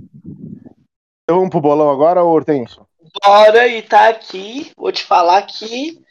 Então 1.24 1.38
vamos 1.38 1.50
pro 1.50 1.62
bolão 1.62 1.90
agora, 1.90 2.24
ô 2.24 2.30
Hortêncio? 2.30 2.86
Bora 3.24 3.68
e 3.68 3.82
tá 3.82 4.10
aqui. 4.10 4.72
Vou 4.78 4.92
te 4.92 5.06
falar 5.06 5.42
que 5.44 6.02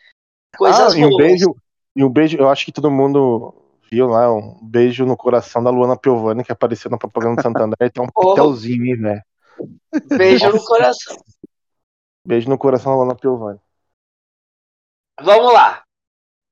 coisas 0.56 0.94
ah, 0.94 0.98
e 0.98 1.04
um 1.04 1.10
boas. 1.10 1.16
beijo. 1.26 1.56
E 1.94 2.04
um 2.04 2.08
beijo, 2.08 2.36
eu 2.38 2.48
acho 2.48 2.64
que 2.64 2.72
todo 2.72 2.90
mundo 2.90 3.54
viu 3.90 4.06
lá, 4.06 4.32
um 4.32 4.58
beijo 4.62 5.04
no 5.04 5.16
coração 5.16 5.62
da 5.62 5.68
Luana 5.70 5.96
Piovani, 5.96 6.42
que 6.42 6.52
apareceu 6.52 6.90
na 6.90 6.96
propaganda 6.96 7.36
do 7.36 7.42
Santander. 7.42 7.76
e 7.80 7.90
Tem 7.90 8.02
um 8.02 8.08
Oh. 8.14 8.30
pitelzinho, 8.30 8.84
hein, 8.86 8.96
velho. 8.96 9.22
Beijo 10.16 10.50
no 10.50 10.64
coração. 10.64 11.16
Beijo 12.26 12.48
no 12.48 12.56
coração 12.56 12.92
da 12.92 12.96
Luana 12.98 13.14
Piovani. 13.14 13.58
Vamos 15.24 15.52
lá. 15.52 15.84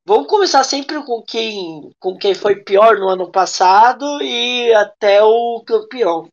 Vamos 0.06 0.28
começar 0.28 0.62
sempre 0.62 1.02
com 1.04 1.22
quem, 1.22 1.90
com 1.98 2.16
quem 2.16 2.34
foi 2.34 2.62
pior 2.62 2.98
no 2.98 3.08
ano 3.08 3.30
passado 3.30 4.22
e 4.22 4.72
até 4.74 5.22
o 5.22 5.60
campeão. 5.66 6.28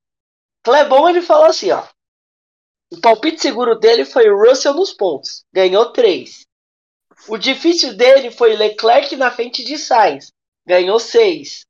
Clebon 0.64 1.10
ele 1.10 1.22
falou 1.22 1.46
assim, 1.46 1.72
ó. 1.72 1.84
O 2.92 3.02
palpite 3.02 3.42
seguro 3.42 3.78
dele 3.78 4.06
foi 4.06 4.30
o 4.30 4.38
Russell 4.38 4.76
nos 4.76 4.94
pontos, 4.94 5.44
ganhou 5.52 5.92
3. 5.92 6.46
O 7.28 7.38
difícil 7.38 7.98
dele 7.98 8.30
foi 8.30 8.56
Leclerc 8.56 9.16
na 9.16 9.32
frente 9.32 9.64
de 9.64 9.78
Sainz, 9.78 10.32
ganhou 10.66 11.00
6. 11.00 11.66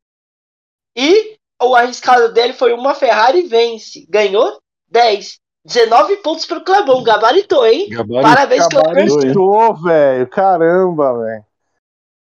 E 0.97 1.37
o 1.61 1.75
arriscado 1.75 2.33
dele 2.33 2.53
foi 2.53 2.73
uma 2.73 2.93
Ferrari 2.93 3.43
vence, 3.43 4.05
ganhou 4.09 4.61
10. 4.89 5.39
19 5.67 6.17
pontos 6.17 6.45
pro 6.45 6.63
Clebon, 6.63 7.03
gabaritou, 7.03 7.67
hein? 7.67 7.89
Gabarito. 7.89 8.21
Parabéns, 8.21 8.67
Clebon. 8.67 8.87
Gabaritou, 8.87 9.75
velho. 9.83 10.29
Caramba, 10.29 11.19
velho. 11.19 11.45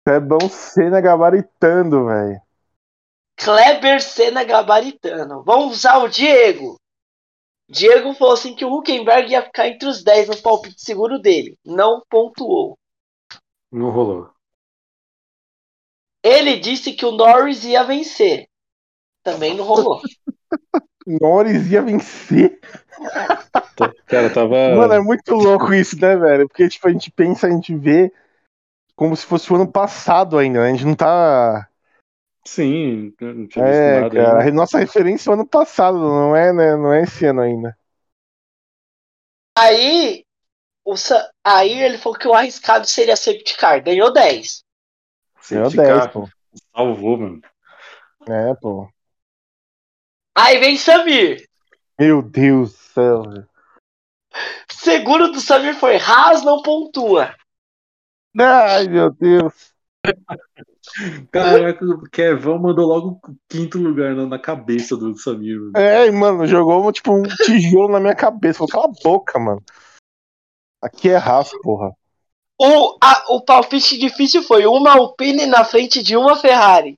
É 0.08 0.20
bom 0.20 0.50
Senna 0.50 1.00
gabaritando, 1.00 2.08
velho. 2.08 2.42
Kleber 3.36 4.02
Senna 4.02 4.44
gabaritando. 4.44 5.44
Vamos 5.44 5.78
usar 5.78 6.00
o 6.00 6.08
Diego. 6.08 6.80
Diego 7.70 8.16
falou 8.16 8.34
assim 8.34 8.56
que 8.56 8.66
o 8.66 8.74
Huckenberg 8.74 9.32
ia 9.32 9.44
ficar 9.44 9.68
entre 9.68 9.88
os 9.88 10.04
10 10.04 10.30
no 10.30 10.42
palpite 10.42 10.82
seguro 10.82 11.20
dele. 11.20 11.56
Não 11.64 12.02
pontuou. 12.10 12.76
Não 13.72 13.92
rolou. 13.92 14.32
Ele 16.24 16.58
disse 16.58 16.94
que 16.94 17.06
o 17.06 17.12
Norris 17.12 17.64
ia 17.64 17.84
vencer. 17.84 18.50
Também 19.22 19.54
não 19.56 19.64
rolou. 19.64 20.02
Norris 21.08 21.72
ia 21.72 21.82
vencer. 21.82 22.60
Cara, 24.08 24.30
tava. 24.34 24.55
Mano, 24.76 24.93
é 24.93 24.99
muito 25.01 25.34
louco 25.34 25.74
isso, 25.74 25.97
né, 25.99 26.16
velho? 26.16 26.47
Porque, 26.47 26.68
tipo, 26.68 26.88
a 26.88 26.91
gente 26.91 27.12
pensa, 27.12 27.47
a 27.47 27.49
gente 27.51 27.76
vê 27.76 28.12
como 28.95 29.16
se 29.16 29.26
fosse 29.26 29.51
o 29.51 29.55
ano 29.58 29.72
passado 29.72 30.38
ainda, 30.38 30.62
né? 30.62 30.70
A 30.70 30.74
gente 30.74 30.86
não 30.86 30.95
tá. 30.95 31.70
Sim, 32.45 33.14
não 33.22 33.47
tinha 33.47 33.64
visto 33.66 33.88
É, 33.88 33.89
nada 33.89 34.16
cara. 34.16 34.43
ainda. 34.43 34.51
Nossa 34.51 34.78
referência 34.80 35.30
é 35.30 35.32
o 35.32 35.34
ano 35.34 35.47
passado, 35.47 35.97
não 35.97 36.36
é, 36.36 36.53
né? 36.53 36.76
Não 36.76 36.93
é 36.93 37.03
esse 37.03 37.26
ano 37.26 37.41
ainda. 37.41 37.78
Aí, 39.58 40.26
o 40.86 40.97
Sa- 40.97 41.32
aí 41.45 41.74
ele 41.84 41.97
falou 41.97 42.18
que 42.20 42.28
o 42.28 42.34
arriscado 42.34 42.88
seria 42.88 43.16
safety 43.18 43.58
car. 43.58 43.84
Ganhou 43.84 44.14
10. 44.14 44.64
Ganhou 45.51 45.70
Safety 45.70 45.80
10, 45.80 46.05
car 46.05 46.08
pô. 46.08 46.30
Salvou, 46.76 47.18
mano. 47.18 47.41
É, 48.28 48.53
pô. 48.55 48.88
Aí 50.38 50.60
vem 50.60 50.78
Samir. 50.78 51.48
Meu 52.00 52.22
Deus 52.22 52.72
do 52.74 52.78
céu, 52.78 53.24
velho. 53.24 53.50
Seguro 54.70 55.32
do 55.32 55.40
Samir 55.42 55.76
foi 55.76 55.98
Haas 55.98 56.44
não 56.44 56.62
pontua. 56.62 57.34
Ai, 58.40 58.88
meu 58.88 59.10
Deus. 59.12 59.74
Caraca, 61.32 61.84
o 61.84 62.04
Kevão 62.10 62.60
mandou 62.60 62.86
logo 62.88 63.20
o 63.28 63.36
quinto 63.50 63.78
lugar 63.78 64.16
na, 64.16 64.26
na 64.28 64.40
cabeça 64.40 64.96
do 64.96 65.18
Samir. 65.18 65.58
mano. 65.60 65.72
É, 65.76 66.10
mano, 66.12 66.46
jogou 66.46 66.92
tipo 66.92 67.14
um 67.14 67.24
tijolo 67.24 67.94
na 67.94 68.00
minha 68.00 68.16
cabeça. 68.16 68.60
Falou, 68.60 68.72
cala 68.72 68.86
a 68.86 69.04
boca, 69.04 69.40
mano. 69.40 69.64
Aqui 70.84 71.10
é 71.10 71.18
Haas, 71.18 71.52
porra. 71.64 71.92
O, 72.60 72.98
a- 73.04 73.26
o 73.30 73.44
palpite 73.44 73.98
difícil 73.98 74.44
foi 74.44 74.66
uma 74.66 74.94
Alpine 74.94 75.46
na 75.46 75.64
frente 75.64 76.02
de 76.02 76.16
uma 76.16 76.36
Ferrari. 76.36 76.96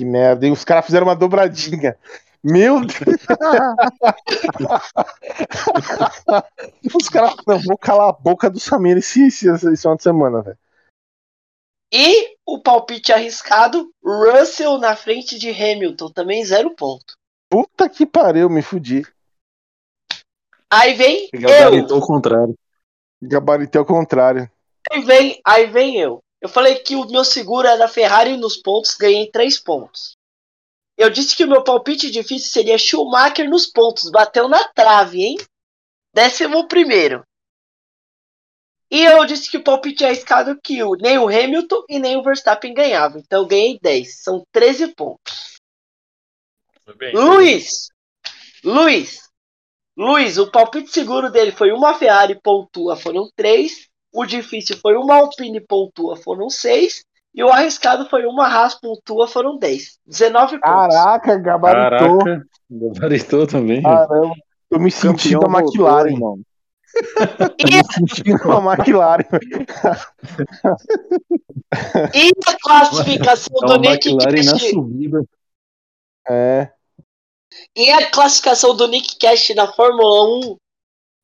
Que 0.00 0.04
merda. 0.06 0.46
E 0.46 0.50
os 0.50 0.64
caras 0.64 0.86
fizeram 0.86 1.06
uma 1.06 1.14
dobradinha. 1.14 1.94
Meu 2.42 2.80
Deus. 2.80 3.20
os 6.94 7.08
caras. 7.10 7.34
Não, 7.46 7.58
vou 7.58 7.76
calar 7.76 8.08
a 8.08 8.12
boca 8.12 8.48
do 8.48 8.58
Samir 8.58 8.96
esse, 8.96 9.26
esse, 9.26 9.46
esse 9.46 9.76
final 9.76 9.96
de 9.98 10.02
semana, 10.02 10.40
velho. 10.40 10.56
E 11.92 12.34
o 12.46 12.62
palpite 12.62 13.12
arriscado, 13.12 13.92
Russell 14.02 14.78
na 14.78 14.96
frente 14.96 15.38
de 15.38 15.50
Hamilton, 15.50 16.10
também 16.12 16.42
zero 16.46 16.74
ponto. 16.74 17.18
Puta 17.50 17.86
que 17.86 18.06
pariu, 18.06 18.48
me 18.48 18.62
fudi. 18.62 19.06
Aí 20.70 20.94
vem 20.94 21.28
eu. 21.30 21.40
Gabaritou 21.42 21.96
ao 21.98 22.06
contrário. 22.06 22.58
Gabaritei 23.20 23.78
ao 23.78 23.84
contrário. 23.84 24.50
Aí 24.90 25.02
vem, 25.02 25.38
aí 25.44 25.66
vem 25.66 25.98
eu. 25.98 26.22
Eu 26.40 26.48
falei 26.48 26.76
que 26.76 26.96
o 26.96 27.06
meu 27.06 27.24
seguro 27.24 27.68
era 27.68 27.86
Ferrari 27.86 28.36
nos 28.36 28.56
pontos, 28.56 28.94
ganhei 28.94 29.30
três 29.30 29.58
pontos. 29.58 30.16
Eu 30.96 31.10
disse 31.10 31.36
que 31.36 31.44
o 31.44 31.48
meu 31.48 31.62
palpite 31.62 32.10
difícil 32.10 32.50
seria 32.50 32.78
Schumacher 32.78 33.48
nos 33.48 33.66
pontos, 33.66 34.10
bateu 34.10 34.48
na 34.48 34.66
trave, 34.68 35.22
hein? 35.22 35.36
Décimo 36.12 36.66
primeiro. 36.66 37.24
E 38.90 39.04
eu 39.04 39.24
disse 39.24 39.48
que 39.48 39.56
o 39.56 39.62
palpite 39.62 40.04
arriscado 40.04 40.58
que 40.60 40.82
o, 40.82 40.96
nem 40.96 41.16
o 41.16 41.28
Hamilton 41.28 41.84
e 41.88 41.98
nem 41.98 42.16
o 42.16 42.22
Verstappen 42.22 42.74
ganhavam. 42.74 43.20
Então 43.20 43.42
eu 43.42 43.46
ganhei 43.46 43.78
10. 43.80 44.22
São 44.22 44.44
13 44.50 44.94
pontos. 44.94 45.60
Bem. 46.96 47.14
Luiz! 47.14 47.88
Luiz! 48.64 49.30
Luiz, 49.96 50.38
o 50.38 50.50
palpite 50.50 50.90
seguro 50.90 51.30
dele 51.30 51.52
foi 51.52 51.70
uma 51.70 51.94
Ferrari 51.94 52.40
pontua, 52.40 52.96
foram 52.96 53.30
três. 53.36 53.88
O 54.12 54.24
difícil 54.26 54.76
foi 54.78 54.96
uma 54.96 55.16
Alpine 55.16 55.60
pontua, 55.60 56.16
foram 56.16 56.48
seis. 56.50 57.04
E 57.32 57.44
o 57.44 57.48
arriscado 57.48 58.08
foi 58.08 58.26
uma 58.26 58.46
Haas 58.48 58.74
pontua, 58.74 59.28
foram 59.28 59.56
10. 59.56 59.98
19 60.04 60.58
pontos. 60.60 60.96
Caraca, 60.96 61.38
gabaritou. 61.38 62.18
Caraca, 62.18 62.46
gabaritou 62.68 63.46
também. 63.46 63.82
Caramba. 63.82 64.34
Tô 64.68 64.78
me 64.78 64.90
sentindo 64.90 65.40
Campeão 65.40 65.56
a 65.56 65.60
voltou, 65.62 65.86
McLaren. 65.86 66.10
irmão. 66.10 66.40
Tô 67.56 67.66
me 67.68 68.08
sentindo 68.08 68.52
a 68.52 68.74
McLaren. 68.74 69.24
E 72.14 72.32
a 72.48 72.56
classificação 72.60 73.56
É 73.62 73.66
do 73.66 73.76
Nick 73.78 74.08
McLaren 74.08 74.44
na 74.44 74.52
Cash. 74.52 74.70
subida. 74.70 75.24
É. 76.28 76.72
E 77.76 77.90
a 77.90 78.10
classificação 78.10 78.76
do 78.76 78.86
Nick 78.88 79.16
Cash 79.18 79.50
na 79.54 79.72
Fórmula 79.72 80.24
1 80.46 80.56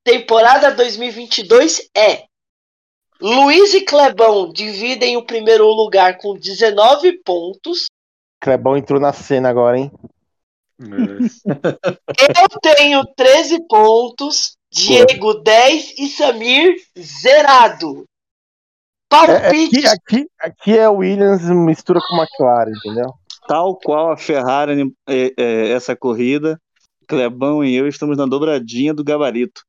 temporada 0.04 0.72
2022 0.72 1.88
é 1.96 2.24
Luiz 3.20 3.72
e 3.74 3.80
Clebão 3.82 4.52
dividem 4.52 5.16
o 5.16 5.24
primeiro 5.24 5.66
lugar 5.66 6.18
com 6.18 6.34
19 6.34 7.20
pontos. 7.24 7.86
Clebão 8.40 8.76
entrou 8.76 9.00
na 9.00 9.12
cena 9.12 9.48
agora, 9.48 9.78
hein? 9.78 9.90
É. 10.80 11.52
Eu 12.42 12.60
tenho 12.60 13.04
13 13.16 13.66
pontos, 13.66 14.56
Diego 14.70 15.34
10 15.34 15.98
e 15.98 16.08
Samir 16.08 16.76
zerado. 16.98 18.04
É, 19.10 19.16
é 19.16 19.40
Palpite. 19.40 19.80
que 19.80 19.86
aqui, 19.86 20.30
aqui 20.38 20.78
é 20.78 20.88
Williams 20.88 21.42
mistura 21.42 22.00
com 22.06 22.16
McLaren, 22.16 22.72
entendeu? 22.72 23.14
Tal 23.48 23.76
qual 23.76 24.12
a 24.12 24.16
Ferrari, 24.16 24.92
é, 25.08 25.32
é, 25.38 25.70
essa 25.70 25.96
corrida, 25.96 26.60
Clebão 27.06 27.64
e 27.64 27.74
eu 27.74 27.86
estamos 27.86 28.16
na 28.16 28.26
dobradinha 28.26 28.92
do 28.92 29.04
gabarito. 29.04 29.62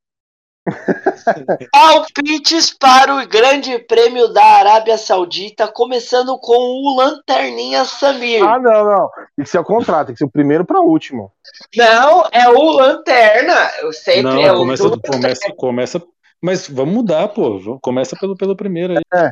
Palpites 1.72 2.74
para 2.78 3.16
o 3.16 3.28
Grande 3.28 3.80
Prêmio 3.80 4.28
da 4.30 4.44
Arábia 4.44 4.98
Saudita, 4.98 5.68
começando 5.68 6.38
com 6.40 6.54
o 6.56 6.98
Lanterninha 6.98 7.86
Samir. 7.86 8.44
Ah, 8.44 8.60
não, 8.60 8.86
não. 8.86 9.10
Tem 9.36 9.44
que 9.46 9.50
ser 9.50 9.60
o 9.60 9.64
contrário, 9.64 10.08
tem 10.08 10.14
que 10.16 10.20
ser 10.20 10.26
o 10.26 10.32
primeiro 10.32 10.66
para 10.66 10.80
o 10.82 10.86
último. 10.86 11.32
Não, 11.76 12.26
é 12.32 12.48
o 12.50 12.72
Lanterna. 12.72 13.54
Eu 13.82 13.94
sempre 13.94 14.24
Não, 14.24 14.40
é 14.42 14.52
o 14.52 14.58
começa, 14.58 14.90
do- 14.90 15.02
começa, 15.02 15.54
começa. 15.56 16.04
Mas 16.42 16.68
vamos 16.68 16.94
mudar, 16.94 17.28
pô. 17.30 17.80
Começa 17.82 18.16
pelo, 18.20 18.36
pelo 18.36 18.56
primeiro 18.56 18.94
aí. 18.94 19.32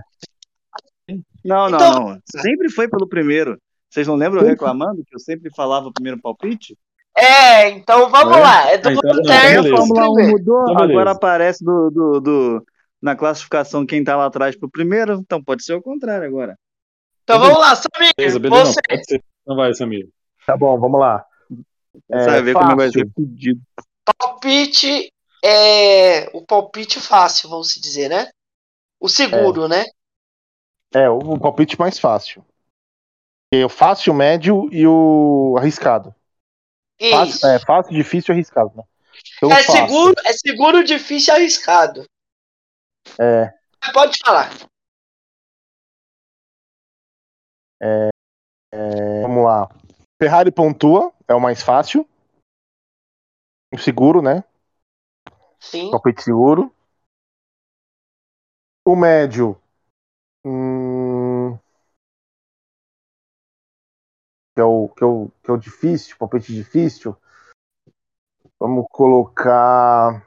Não, 1.43 1.69
não, 1.69 1.77
Então- 1.77 1.99
não. 2.09 2.19
Sempre 2.41 2.69
foi 2.71 2.87
pelo 2.87 3.07
primeiro. 3.07 3.59
Vocês 3.89 4.07
não 4.07 4.15
lembram 4.15 4.43
reclamando 4.43 5.03
que 5.05 5.15
eu 5.15 5.19
sempre 5.19 5.49
falava 5.55 5.87
o 5.87 5.93
primeiro 5.93 6.19
palpite? 6.19 6.75
É, 7.17 7.69
então 7.69 8.09
vamos 8.09 8.35
É? 8.37 8.39
lá. 8.41 8.69
É 8.71 8.77
do 8.77 8.89
então 8.91 9.11
lanterna 9.13 9.61
a 9.61 9.77
Fórmula 9.77 10.09
1 10.09 10.13
primeiro. 10.13 10.31
mudou, 10.37 10.61
Então, 10.69 10.83
agora 10.83 11.11
aparece 11.11 11.63
do, 11.63 11.89
do, 11.89 12.19
do- 12.19 12.65
na 13.01 13.15
classificação 13.15 13.85
quem 13.85 14.03
tá 14.03 14.15
lá 14.17 14.25
atrás 14.25 14.55
pro 14.57 14.69
primeiro, 14.69 15.13
então 15.13 15.41
pode 15.43 15.63
ser 15.63 15.73
o 15.73 15.81
contrário 15.81 16.27
agora. 16.27 16.57
Então 17.23 17.39
vamos 17.39 17.57
lá, 17.59 17.75
Samir. 17.75 18.11
Beleza, 18.17 18.39
beleza. 18.39 18.65
Você. 18.73 18.81
Não, 18.89 19.03
ser. 19.03 19.23
Não 19.47 19.55
vai, 19.55 19.73
Samir. 19.73 20.09
Tá 20.45 20.55
bom, 20.57 20.77
vamos 20.79 20.99
lá. 20.99 21.23
É, 22.11 22.19
Você 22.19 22.25
vai 22.25 22.41
ver 22.41 22.53
como 22.53 22.75
vai 22.75 22.87
fácil. 22.87 22.99
ser 23.01 23.09
fudido. 23.13 23.61
Palpite 24.19 25.11
é. 25.43 26.29
O 26.33 26.45
palpite 26.45 26.99
fácil, 26.99 27.49
vamos 27.49 27.71
se 27.71 27.79
dizer, 27.81 28.09
né? 28.09 28.27
O 28.99 29.07
seguro, 29.07 29.67
né? 29.67 29.85
É, 30.93 31.09
o, 31.09 31.17
o 31.17 31.39
palpite 31.39 31.79
mais 31.79 31.97
fácil. 31.97 32.43
O 33.53 33.69
fácil, 33.69 34.11
o 34.11 34.15
médio 34.15 34.67
e 34.71 34.85
o 34.85 35.55
arriscado. 35.57 36.13
Fácil, 36.99 37.35
Isso. 37.35 37.47
é, 37.47 37.59
fácil, 37.59 37.93
difícil 37.93 38.33
e 38.33 38.37
arriscado, 38.37 38.71
né? 38.75 38.83
Então, 39.37 39.51
É 39.51 39.63
fácil. 39.63 39.87
seguro, 39.87 40.15
é 40.25 40.33
seguro, 40.33 40.83
difícil 40.83 41.33
e 41.33 41.37
arriscado. 41.37 42.05
É, 43.19 43.53
Pode 43.93 44.17
falar. 44.25 44.49
vamos 49.21 49.43
lá. 49.43 49.69
Ferrari 50.21 50.51
pontua, 50.51 51.13
é 51.27 51.33
o 51.33 51.39
mais 51.39 51.61
fácil. 51.61 52.07
O 53.73 53.77
seguro, 53.77 54.21
né? 54.21 54.43
Sim. 55.59 55.91
Palpite 55.91 56.23
seguro. 56.23 56.73
O 58.87 58.95
médio. 58.95 59.59
hum, 60.45 61.14
que, 64.55 64.61
é 64.61 64.63
o, 64.63 64.87
que, 64.87 65.03
é 65.03 65.07
o, 65.07 65.29
que 65.43 65.51
é 65.51 65.53
o 65.53 65.57
difícil, 65.57 66.17
palpite 66.17 66.53
difícil. 66.53 67.15
Vamos 68.57 68.85
colocar. 68.89 70.25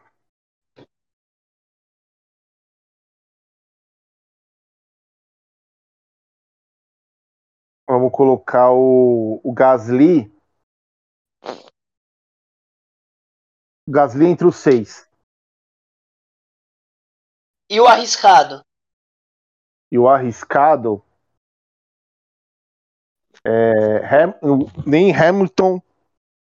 Vamos 7.89 8.12
colocar 8.12 8.70
o, 8.70 9.41
o 9.43 9.51
Gasly. 9.51 10.31
O 13.87 13.91
Gasly 13.91 14.26
entre 14.26 14.47
os 14.47 14.57
seis. 14.57 15.09
E 17.70 17.81
o 17.81 17.87
arriscado? 17.87 18.62
E 19.91 19.99
o 19.99 20.07
arriscado. 20.07 21.03
É, 23.51 24.05
Ham- 24.05 24.34
nem 24.86 25.11
Hamilton 25.14 25.80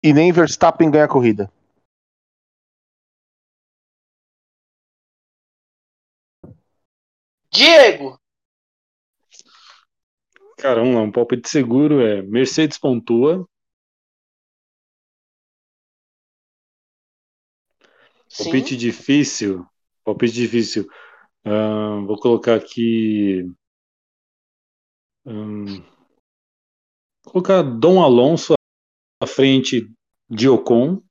e 0.03 0.12
nem 0.12 0.32
Verstappen 0.32 0.90
ganha 0.90 1.05
a 1.05 1.09
corrida. 1.09 1.51
Diego. 7.53 8.18
Cara, 10.59 10.80
vamos 10.80 10.94
lá. 10.94 11.01
Um 11.01 11.11
palpite 11.11 11.49
seguro 11.49 12.03
é 12.03 12.20
Mercedes 12.20 12.76
pontua. 12.78 13.49
Sim. 18.28 18.44
Palpite 18.44 18.76
difícil. 18.76 19.66
Palpite 20.05 20.32
difícil. 20.34 20.86
Ahn, 21.44 22.07
vou 22.07 22.18
colocar 22.18 22.57
aqui. 22.57 23.44
vou 25.24 25.97
colocar 27.31 27.62
Dom 27.62 28.03
Alonso 28.03 28.55
à 29.22 29.26
frente 29.26 29.93
de 30.29 30.49
Ocon. 30.49 31.03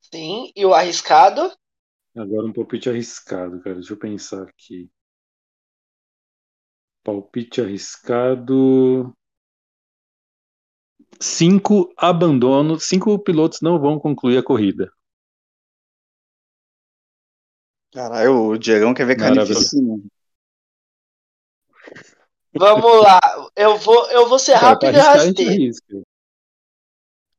Sim. 0.00 0.52
E 0.56 0.64
o 0.64 0.74
arriscado? 0.74 1.40
Agora 2.16 2.46
um 2.46 2.52
palpite 2.52 2.88
arriscado, 2.88 3.60
cara. 3.62 3.76
Deixa 3.76 3.92
eu 3.92 3.98
pensar 3.98 4.42
aqui. 4.42 4.90
Palpite 7.04 7.60
arriscado. 7.60 9.14
Cinco 11.20 11.92
abandonos. 11.96 12.84
Cinco 12.84 13.18
pilotos 13.18 13.60
não 13.60 13.78
vão 13.78 13.98
concluir 13.98 14.38
a 14.38 14.42
corrida. 14.42 14.92
Caralho, 17.92 18.50
o 18.50 18.58
Diegão 18.58 18.94
quer 18.94 19.06
ver 19.06 19.16
carnificina. 19.16 20.00
Vamos 22.54 23.02
lá. 23.02 23.20
Eu 23.56 23.76
vou, 23.76 24.06
eu 24.10 24.28
vou 24.28 24.38
ser 24.38 24.58
Cara, 24.58 24.68
rápido 24.68 24.90
e 24.90 24.94
gente 24.94 25.44
rasteiro. 25.46 26.02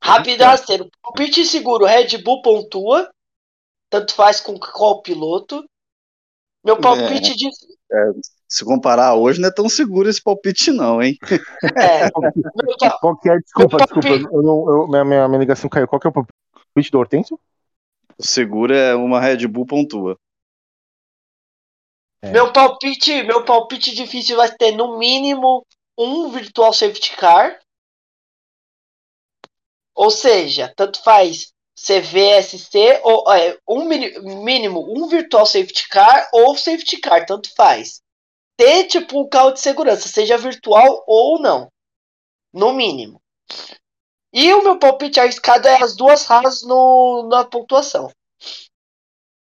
Rápido 0.01 0.41
e 0.41 0.43
rasteiro. 0.43 0.89
Palpite 1.01 1.45
seguro. 1.45 1.85
Red 1.85 2.17
Bull 2.19 2.41
pontua. 2.41 3.09
Tanto 3.89 4.13
faz 4.13 4.39
com 4.39 4.57
qual 4.57 5.01
piloto. 5.01 5.63
Meu 6.63 6.77
palpite 6.79 7.35
de. 7.35 7.49
Se 8.47 8.65
comparar 8.65 9.15
hoje, 9.15 9.39
não 9.39 9.47
é 9.47 9.53
tão 9.53 9.69
seguro 9.69 10.09
esse 10.09 10.21
palpite, 10.21 10.71
não, 10.71 11.01
hein? 11.01 11.17
É, 11.77 12.03
meu 12.03 12.99
Qual 12.99 13.17
que 13.17 13.29
é? 13.29 13.37
Desculpa, 13.37 13.77
desculpa. 13.77 14.09
Eu 14.09 14.41
não, 14.41 14.69
eu- 14.69 14.87
minha, 14.87 15.05
minha, 15.05 15.27
minha 15.27 15.39
ligação 15.39 15.69
caiu. 15.69 15.87
Qual 15.87 15.99
que 15.99 16.07
é 16.07 16.09
o 16.09 16.13
palpite 16.13 16.91
do 16.91 16.99
Hortêncio? 16.99 17.39
O 18.17 18.25
seguro 18.25 18.73
é 18.73 18.93
uma 18.93 19.21
Red 19.21 19.47
Bull 19.47 19.65
pontua. 19.65 20.17
É. 22.21 22.29
meu 22.29 22.53
palpite, 22.53 23.23
meu 23.23 23.43
palpite 23.43 23.95
difícil 23.95 24.37
vai 24.37 24.51
ter 24.55 24.71
no 24.71 24.97
mínimo 24.97 25.65
um 25.97 26.29
virtual 26.29 26.71
safety 26.71 27.15
car. 27.15 27.59
Ou 29.95 30.09
seja, 30.09 30.73
tanto 30.75 31.03
faz 31.03 31.51
CVSC 31.75 33.01
ou 33.03 33.31
é, 33.33 33.57
um 33.67 33.85
mínimo 33.85 34.85
um 34.87 35.07
virtual 35.07 35.45
safety 35.45 35.87
car 35.89 36.29
ou 36.31 36.55
safety 36.55 36.97
car, 36.99 37.25
tanto 37.25 37.53
faz. 37.55 38.01
Ter 38.55 38.85
tipo 38.85 39.19
um 39.19 39.27
carro 39.27 39.51
de 39.51 39.59
segurança, 39.59 40.07
seja 40.07 40.37
virtual 40.37 41.03
ou 41.07 41.39
não, 41.39 41.71
no 42.53 42.71
mínimo. 42.71 43.19
E 44.33 44.53
o 44.53 44.63
meu 44.63 44.77
palpite 44.77 45.19
arriscado 45.19 45.67
é 45.67 45.81
as 45.81 45.95
duas 45.95 46.29
Haas 46.29 46.61
no, 46.63 47.27
na 47.29 47.43
pontuação. 47.43 48.09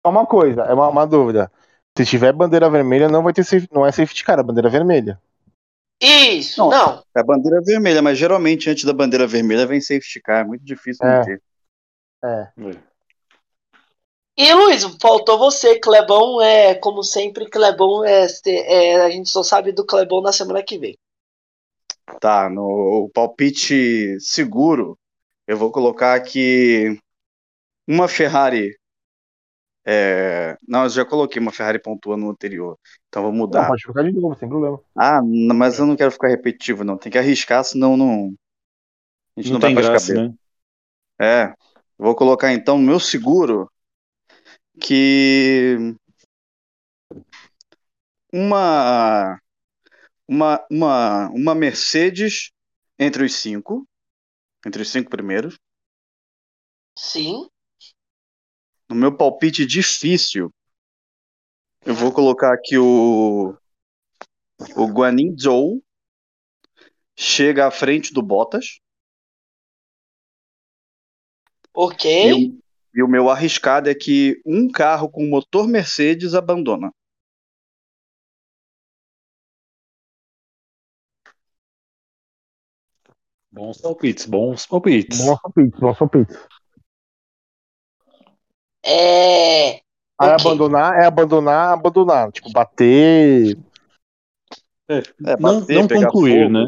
Uma 0.05 0.26
coisa, 0.26 0.61
é 0.63 0.73
uma, 0.73 0.89
uma 0.89 1.07
dúvida. 1.07 1.51
Se 1.97 2.05
tiver 2.05 2.33
bandeira 2.33 2.69
vermelha, 2.69 3.07
não 3.07 3.23
vai 3.23 3.31
ter 3.33 3.43
safe- 3.43 3.69
não 3.71 3.85
é 3.85 3.91
safety 3.91 4.23
car, 4.23 4.39
é 4.39 4.43
bandeira 4.43 4.69
vermelha. 4.69 5.19
Isso, 6.01 6.59
Não. 6.59 6.69
não. 6.69 7.03
É 7.15 7.21
a 7.21 7.23
bandeira 7.23 7.61
vermelha, 7.61 8.01
mas 8.01 8.17
geralmente 8.17 8.69
antes 8.69 8.83
da 8.83 8.91
bandeira 8.91 9.25
vermelha 9.25 9.65
vem 9.65 9.79
safety 9.79 10.21
car. 10.21 10.41
É 10.41 10.43
muito 10.43 10.63
difícil 10.65 11.05
É. 11.07 11.17
não 11.17 11.25
ter. 11.25 11.41
É. 12.23 12.51
E 14.37 14.53
Luiz, 14.53 14.83
faltou 15.01 15.37
você, 15.37 15.79
Clebão 15.79 16.41
é, 16.41 16.75
como 16.75 17.01
sempre, 17.01 17.49
Clebão 17.49 18.03
é, 18.03 18.27
é, 18.45 18.95
a 19.01 19.09
gente 19.09 19.29
só 19.29 19.41
sabe 19.41 19.71
do 19.71 19.85
Clebão 19.85 20.21
na 20.21 20.33
semana 20.33 20.61
que 20.61 20.77
vem. 20.77 20.97
Tá, 22.19 22.49
no 22.49 23.09
palpite 23.13 24.19
seguro, 24.19 24.99
eu 25.47 25.57
vou 25.57 25.71
colocar 25.71 26.13
aqui 26.15 26.99
uma 27.87 28.09
Ferrari. 28.09 28.77
É, 29.86 30.57
Não, 30.67 30.83
eu 30.83 30.89
já 30.89 31.05
coloquei 31.05 31.41
uma 31.41 31.51
Ferrari 31.51 31.79
pontua 31.81 32.17
no 32.17 32.29
anterior. 32.29 32.77
Então 33.07 33.23
vou 33.23 33.33
Não, 33.49 33.65
mudar. 33.65 33.65
pode 33.65 33.81
trocar 33.83 34.03
de 34.03 34.11
novo, 34.13 34.36
sem 34.36 34.47
problema. 34.49 34.79
Ah, 34.97 35.21
mas 35.23 35.79
eu 35.79 35.86
não 35.86 35.95
quero 35.95 36.11
ficar 36.11 36.27
repetitivo, 36.29 36.83
não. 36.83 36.97
Tem 36.97 37.11
que 37.11 37.17
arriscar, 37.17 37.63
senão 37.63 37.95
não. 37.97 38.33
A 39.38 39.41
gente 39.41 39.51
Não 39.51 39.53
não, 39.53 39.59
vai 39.61 39.71
tem 39.71 39.73
pra 39.73 39.83
graça, 39.83 40.13
cabeça. 40.13 40.13
né? 40.13 40.33
É. 41.21 41.53
Vou 41.97 42.15
colocar 42.15 42.53
então 42.53 42.77
meu 42.77 42.99
seguro 42.99 43.69
que 44.79 45.95
uma 48.31 49.39
uma 50.27 50.65
uma 50.71 51.29
uma 51.31 51.55
Mercedes 51.55 52.51
entre 52.99 53.25
os 53.25 53.36
cinco, 53.36 53.88
entre 54.65 54.81
os 54.83 54.89
cinco 54.91 55.09
primeiros. 55.11 55.57
Sim. 56.97 57.47
No 58.89 58.95
meu 58.95 59.15
palpite 59.15 59.65
difícil, 59.65 60.51
eu 61.86 61.93
vou 61.93 62.11
colocar 62.11 62.53
aqui 62.53 62.77
o 62.77 63.55
o 64.75 64.88
Guanin 64.88 65.36
Zhou 65.38 65.83
chega 67.15 67.67
à 67.67 67.71
frente 67.71 68.13
do 68.13 68.21
Bottas 68.21 68.79
Ok. 71.73 72.05
e 72.05 72.33
o, 72.33 72.59
e 72.95 73.03
o 73.03 73.07
meu 73.07 73.29
arriscado 73.29 73.89
é 73.89 73.95
que 73.95 74.41
um 74.45 74.71
carro 74.71 75.09
com 75.09 75.27
motor 75.27 75.67
Mercedes 75.67 76.33
abandona. 76.33 76.91
Bons 83.51 83.79
palpites, 83.79 84.25
bons 84.25 84.65
palpites. 84.65 85.17
Bom 85.17 85.38
palpite, 85.38 85.79
bom 85.79 85.93
palpite. 85.93 86.33
É. 88.86 89.81
Aí 90.17 90.29
abandonar 90.29 90.99
é 90.99 91.05
abandonar, 91.05 91.73
abandonar. 91.73 92.31
Tipo, 92.31 92.51
bater. 92.51 93.57
É, 94.88 95.01
não 95.39 95.59
bater, 95.59 95.75
não 95.75 95.88
pegar 95.88 96.05
concluir, 96.07 96.41
fogo. 96.43 96.53
né? 96.53 96.65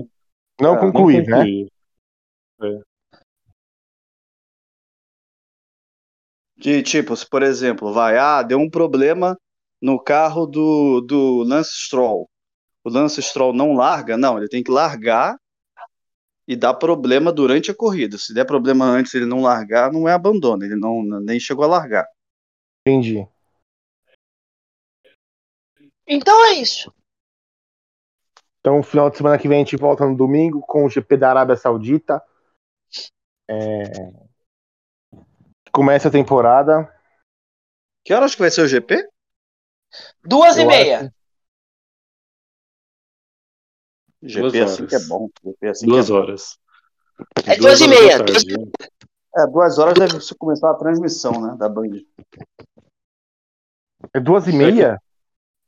Não 0.60 0.76
É, 0.76 0.80
concluir, 0.80 1.28
né? 1.28 1.38
concluir. 1.38 1.72
De 6.58 6.82
tipo, 6.82 7.16
se 7.16 7.30
por 7.30 7.44
exemplo, 7.44 7.94
vai, 7.94 8.18
ah, 8.18 8.42
deu 8.42 8.58
um 8.58 8.70
problema 8.70 9.38
no 9.80 10.00
carro 10.00 10.48
do, 10.48 11.02
do 11.02 11.44
Lance 11.44 11.72
Stroll. 11.72 12.28
O 12.84 12.90
Lance 12.90 13.22
Stroll 13.22 13.54
não 13.54 13.74
larga? 13.74 14.18
Não, 14.18 14.38
ele 14.38 14.48
tem 14.48 14.64
que 14.64 14.72
largar 14.72 15.38
e 16.48 16.56
dar 16.56 16.74
problema 16.74 17.32
durante 17.32 17.70
a 17.70 17.76
corrida. 17.76 18.18
Se 18.18 18.34
der 18.34 18.46
problema 18.46 18.86
antes 18.86 19.14
ele 19.14 19.26
não 19.26 19.42
largar, 19.42 19.92
não 19.92 20.08
é 20.08 20.14
abandono, 20.14 20.64
ele 20.64 20.76
não 20.76 21.04
nem 21.20 21.40
chegou 21.40 21.66
a 21.66 21.68
largar. 21.68 22.08
Entendi. 22.88 23.28
Então 26.08 26.46
é 26.46 26.54
isso. 26.54 26.94
Então, 28.60 28.82
final 28.82 29.10
de 29.10 29.18
semana 29.18 29.38
que 29.38 29.48
vem 29.48 29.58
a 29.58 29.64
gente 29.64 29.78
volta 29.78 30.06
no 30.06 30.16
domingo 30.16 30.62
com 30.62 30.86
o 30.86 30.90
GP 30.90 31.18
da 31.18 31.30
Arábia 31.30 31.56
Saudita. 31.56 32.24
É, 33.50 33.84
Começa 35.78 36.08
a 36.08 36.12
temporada. 36.12 36.92
Que 38.04 38.14
horas 38.14 38.34
que 38.34 38.42
vai 38.42 38.50
ser 38.50 38.62
o 38.62 38.68
GP? 38.68 39.08
Duas 40.24 40.58
e 40.58 40.64
Eu 40.64 40.68
meia. 40.68 41.14
GP 44.28 44.62
assim 44.62 44.84
horas. 44.84 44.90
que 44.90 44.96
é 44.96 45.08
bom. 45.08 45.30
GP 45.44 45.68
assim 45.68 45.86
Duas 45.88 46.06
que 46.06 46.12
é 46.12 46.16
bom. 46.16 46.22
horas. 46.22 46.58
É 47.46 47.58
duas 47.58 47.82
e 47.82 47.88
meia, 47.88 48.20
duas 48.24 48.44
né? 48.46 48.54
É, 49.36 49.48
duas 49.48 49.78
horas 49.78 49.94
deve 49.96 50.36
começar 50.38 50.72
a 50.72 50.76
transmissão, 50.76 51.32
né, 51.42 51.56
da 51.58 51.68
Band. 51.70 52.02
É 54.14 54.20
duas 54.20 54.48
e 54.48 54.52
meia? 54.54 55.02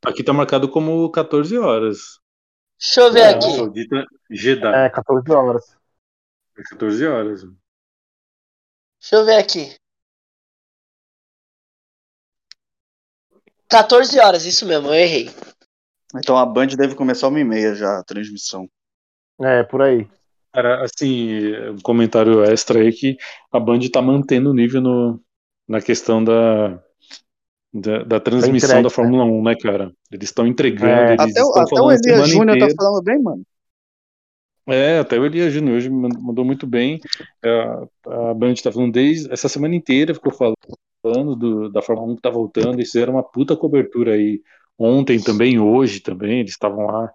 Aqui 0.05 0.24
tá 0.24 0.32
marcado 0.32 0.70
como 0.70 1.10
14 1.12 1.57
horas. 1.57 2.20
Deixa 2.80 3.01
eu 3.01 3.12
ver 3.12 3.24
Arábia 3.24 3.47
aqui. 3.47 3.57
Saudita, 3.57 4.05
Jeddah. 4.32 4.86
É, 4.86 4.89
14 4.89 5.32
horas. 5.32 5.78
É 6.57 6.64
14 6.64 7.07
horas. 7.07 7.41
Deixa 9.01 9.16
eu 9.16 9.26
ver 9.26 9.36
aqui. 9.38 9.76
14 13.68 14.20
horas, 14.20 14.45
isso 14.45 14.66
mesmo, 14.66 14.88
eu 14.88 14.93
errei. 14.95 15.30
Então 16.16 16.38
a 16.38 16.45
Band 16.45 16.68
deve 16.68 16.95
começar 16.95 17.28
uma 17.28 17.39
e 17.39 17.43
meia 17.43 17.76
já 17.76 17.99
a 17.99 18.03
transmissão. 18.03 18.68
É, 19.41 19.64
por 19.64 19.82
aí. 19.82 20.07
Cara, 20.51 20.84
assim, 20.84 21.55
um 21.70 21.80
comentário 21.82 22.43
extra 22.43 22.80
aí 22.80 22.91
que 22.91 23.18
a 23.51 23.60
Band 23.60 23.80
tá 23.91 24.01
mantendo 24.01 24.49
o 24.49 24.53
nível 24.53 24.82
no, 24.82 25.22
na 25.68 25.80
questão 25.80 26.24
da, 26.24 26.82
da, 27.72 28.03
da 28.03 28.20
transmissão 28.20 28.70
entregue, 28.70 28.84
da 28.84 28.89
Fórmula 28.89 29.24
1, 29.26 29.43
né, 29.43 29.55
cara? 29.55 29.93
Eles 30.12 30.30
estão 30.30 30.47
entregando, 30.47 30.91
É. 30.91 31.14
eles 31.14 31.20
Até, 31.32 31.43
o- 31.43 31.47
estão 31.49 31.62
até 31.62 31.74
o 31.76 31.78
falando 31.78 31.91
a 31.91 32.10
Elias 32.10 32.30
Júnior 32.30 32.57
tá 32.60 32.68
falando 32.76 33.03
bem, 33.03 33.22
mano. 33.22 33.43
É, 34.68 34.99
até 34.99 35.20
o 35.20 35.26
Elias 35.26 35.51
Júnior 35.53 35.78
hoje 35.78 35.89
man- 35.89 36.10
mandou 36.20 36.45
muito 36.45 36.68
bem. 36.68 36.99
É, 37.43 37.49
A 38.07 38.34
Band 38.34 38.53
tá 38.55 38.72
falando 38.72 38.91
desde 38.91 39.32
essa 39.32 39.47
semana 39.49 39.76
inteira, 39.76 40.14
ficou 40.14 40.32
falando 40.32 41.36
do- 41.36 41.70
da 41.70 41.82
Fórmula 41.82 42.12
1 42.12 42.16
que 42.16 42.22
tá 42.22 42.30
voltando. 42.30 42.74
Eles 42.74 42.91
fizeram 42.91 43.14
uma 43.14 43.24
puta 43.24 43.55
cobertura 43.55 44.14
aí 44.14 44.41
ontem 44.80 45.22
também, 45.24 45.60
hoje 45.60 46.02
também. 46.02 46.40
Eles 46.42 46.52
estavam 46.54 46.88
lá 46.88 47.12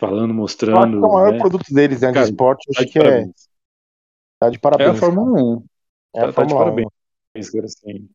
falando, 0.00 0.34
mostrando. 0.34 1.02
é 1.02 1.06
o 1.06 1.10
maior 1.12 1.34
né? 1.34 1.38
produto 1.38 1.72
deles, 1.72 2.00
né, 2.02 2.12
de 2.12 2.18
Cara, 2.18 2.24
esporte. 2.24 2.68
Tá 2.74 2.82
Acho 2.82 2.84
de 2.84 2.92
que 2.92 2.98
é, 3.00 3.26
parabéns. 3.30 3.48
tá 4.38 4.50
de 4.50 4.58
É 4.78 4.86
parabéns. 4.88 4.92
a 4.92 4.94
Fórmula 4.94 5.32
1. 5.42 5.64
É 6.14 6.22
a 6.22 6.28
tá, 6.28 6.32
tá 6.32 6.44
de 6.44 6.54
Fórmula 6.54 6.72
1. 6.84 6.90
parabéns, 7.34 7.50
cara, 7.52 7.66
assim. 7.66 8.08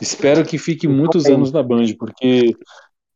Espero 0.00 0.46
que 0.46 0.58
fique 0.58 0.86
Eu 0.86 0.88
muitos 0.88 1.30
anos 1.30 1.52
na 1.52 1.62
Band, 1.62 1.94
porque, 1.98 2.58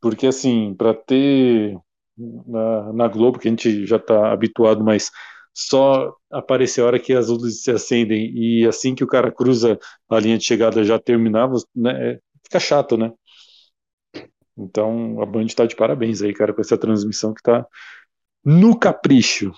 porque 0.01 0.27
assim, 0.29 0.75
para 0.77 0.95
ter 0.95 1.79
na, 2.19 2.93
na 2.93 3.09
Globo, 3.09 3.39
que 3.39 3.49
a 3.49 3.51
gente 3.51 3.87
já 3.87 3.99
tá 3.99 4.33
habituado, 4.33 4.85
mas 4.85 5.11
só 5.55 6.15
aparecer 6.33 6.83
a 6.83 6.87
hora 6.87 7.01
que 7.01 7.13
as 7.15 7.29
luzes 7.29 7.63
se 7.65 7.71
acendem 7.73 8.33
e 8.37 8.67
assim 8.67 8.95
que 8.95 9.05
o 9.05 9.09
cara 9.09 9.33
cruza 9.33 9.79
a 10.11 10.21
linha 10.21 10.39
de 10.39 10.45
chegada 10.45 10.85
já 10.85 10.99
terminava, 10.99 11.55
né, 11.77 12.15
é- 12.15 12.21
fica 12.45 12.61
chato, 12.61 12.97
né? 12.97 13.13
Então 14.65 15.21
a 15.21 15.27
Band 15.27 15.47
tá 15.49 15.67
de 15.67 15.77
parabéns 15.77 16.23
aí, 16.23 16.33
cara, 16.33 16.53
com 16.53 16.61
essa 16.61 16.79
transmissão 16.79 17.35
que 17.35 17.43
tá 17.43 17.67
no 18.45 18.79
capricho. 18.79 19.53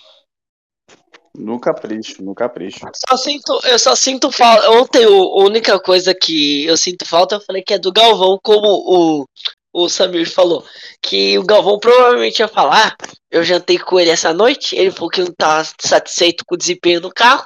No 1.36 1.58
capricho, 1.58 2.22
no 2.22 2.34
capricho. 2.34 2.78
Só 3.08 3.16
sinto, 3.16 3.60
eu 3.64 3.78
só 3.78 3.96
sinto 3.96 4.30
falta. 4.30 4.70
Ontem 4.70 5.04
o- 5.06 5.40
a 5.40 5.44
única 5.44 5.80
coisa 5.80 6.14
que 6.14 6.64
eu 6.64 6.76
sinto 6.76 7.04
falta, 7.04 7.34
eu 7.36 7.40
falei 7.40 7.60
que 7.62 7.74
é 7.74 7.78
do 7.78 7.92
Galvão, 7.92 8.38
como 8.40 8.68
o, 8.68 9.24
o 9.72 9.88
Samir 9.88 10.30
falou. 10.30 10.64
Que 11.02 11.36
o 11.36 11.42
Galvão 11.44 11.80
provavelmente 11.80 12.38
ia 12.38 12.46
falar. 12.46 12.94
Eu 13.30 13.42
jantei 13.42 13.78
com 13.78 13.98
ele 13.98 14.10
essa 14.10 14.32
noite. 14.32 14.76
Ele 14.76 14.92
falou 14.92 15.10
que 15.10 15.22
não 15.22 15.32
tá 15.36 15.64
satisfeito 15.80 16.44
com 16.46 16.54
o 16.54 16.58
desempenho 16.58 17.00
do 17.00 17.12
carro. 17.12 17.44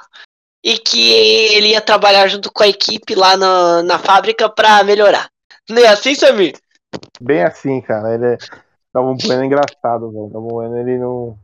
E 0.63 0.77
que 0.77 1.11
ele 1.11 1.69
ia 1.69 1.81
trabalhar 1.81 2.27
junto 2.27 2.51
com 2.51 2.61
a 2.61 2.67
equipe 2.67 3.15
lá 3.15 3.35
na, 3.37 3.81
na 3.81 3.97
fábrica 3.97 4.47
pra 4.49 4.83
melhorar. 4.83 5.29
Não 5.67 5.81
é 5.81 5.87
assim, 5.87 6.13
Samir? 6.13 6.55
Bem 7.21 7.43
assim, 7.43 7.81
cara. 7.81 8.13
Ele 8.13 8.25
é... 8.33 8.37
Galvão 8.93 9.15
Bueno 9.17 9.43
é 9.43 9.45
engraçado, 9.45 10.11
velho. 10.11 10.29
Galvão 10.29 10.47
Bueno, 10.49 10.77
ele 10.77 10.97
não. 10.97 11.37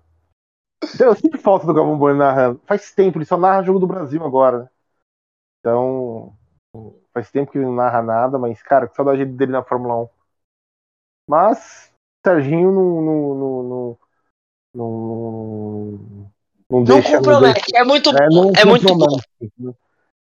Então, 0.93 1.08
Eu 1.08 1.16
sinto 1.16 1.38
falta 1.38 1.66
do 1.66 1.74
Galvão 1.74 1.98
Bueno 1.98 2.20
narrando. 2.20 2.62
Faz 2.66 2.91
tempo, 2.91 3.18
ele 3.18 3.26
só 3.26 3.38
narra 3.38 3.64
jogo 3.64 3.80
do 3.80 3.88
Brasil 3.88 4.24
agora. 4.24 4.60
né? 4.64 4.70
Então, 5.60 6.34
faz 7.14 7.32
tempo 7.32 7.52
que 7.52 7.58
ele 7.58 7.66
não 7.66 7.76
narra 7.76 8.02
nada, 8.02 8.38
mas, 8.38 8.62
cara, 8.62 8.88
que 8.88 8.96
saudade 8.96 9.26
dele 9.26 9.52
na 9.52 9.64
Fórmula 9.64 10.04
1. 10.04 10.10
Mas, 11.28 11.91
Serginho 12.26 12.72
não. 12.72 13.02
não, 13.02 13.36
não, 13.36 13.64
não, 13.64 13.98
não, 14.76 16.32
não 16.70 16.84
deixa. 16.84 17.18
compromete. 17.18 17.76
É 17.76 17.84
muito 17.84 18.12
deixa- 18.12 18.26
é, 18.26 18.30
bom. 18.30 18.43
não 18.43 18.52
É 18.56 18.66
muito 18.66 18.96
bom. 18.96 19.74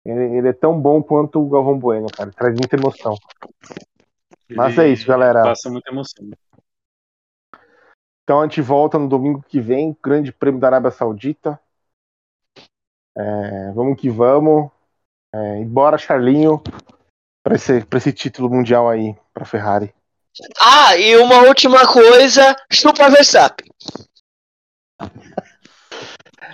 Ele, 0.04 0.36
ele 0.38 0.48
é 0.48 0.52
tão 0.52 0.78
bom 0.78 1.02
quanto 1.02 1.40
o 1.40 1.48
Galvão 1.48 1.78
Bueno, 1.78 2.06
cara. 2.14 2.30
Traz 2.30 2.54
muita 2.54 2.76
emoção. 2.76 3.16
Mas 4.50 4.78
é 4.78 4.88
isso, 4.88 5.06
galera. 5.06 5.42
Passa 5.42 5.70
muita 5.70 5.90
emoção. 5.90 6.28
Então 8.22 8.40
a 8.40 8.44
gente 8.44 8.60
volta 8.62 8.98
no 8.98 9.08
domingo 9.08 9.44
que 9.46 9.60
vem, 9.60 9.96
Grande 10.02 10.32
Prêmio 10.32 10.60
da 10.60 10.68
Arábia 10.68 10.90
Saudita. 10.90 11.60
É, 13.16 13.72
vamos 13.72 14.00
que 14.00 14.08
vamos. 14.08 14.70
É, 15.32 15.60
e 15.60 15.64
bora, 15.64 15.98
Charlinho, 15.98 16.62
para 17.42 17.56
esse, 17.56 17.84
pra 17.84 17.98
esse 17.98 18.12
título 18.12 18.48
mundial 18.48 18.88
aí, 18.88 19.14
pra 19.32 19.44
Ferrari. 19.44 19.94
Ah, 20.58 20.96
e 20.96 21.16
uma 21.16 21.42
última 21.42 21.86
coisa. 21.86 22.56
Chupa 22.72 23.08
Verstappen. 23.10 23.68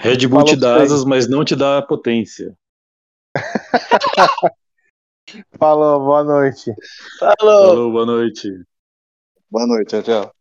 Red 0.01 0.26
Bull 0.26 0.41
Falou 0.41 0.45
te 0.45 0.57
dá 0.57 0.82
asas, 0.82 1.05
mas 1.05 1.28
não 1.28 1.45
te 1.45 1.55
dá 1.55 1.80
potência. 1.82 2.57
Falou, 5.58 6.00
boa 6.00 6.24
noite. 6.24 6.74
Falou. 7.18 7.36
Falou, 7.36 7.92
boa 7.92 8.06
noite. 8.06 8.48
Boa 9.50 9.66
noite, 9.66 9.88
tchau, 9.88 10.02
tchau. 10.02 10.39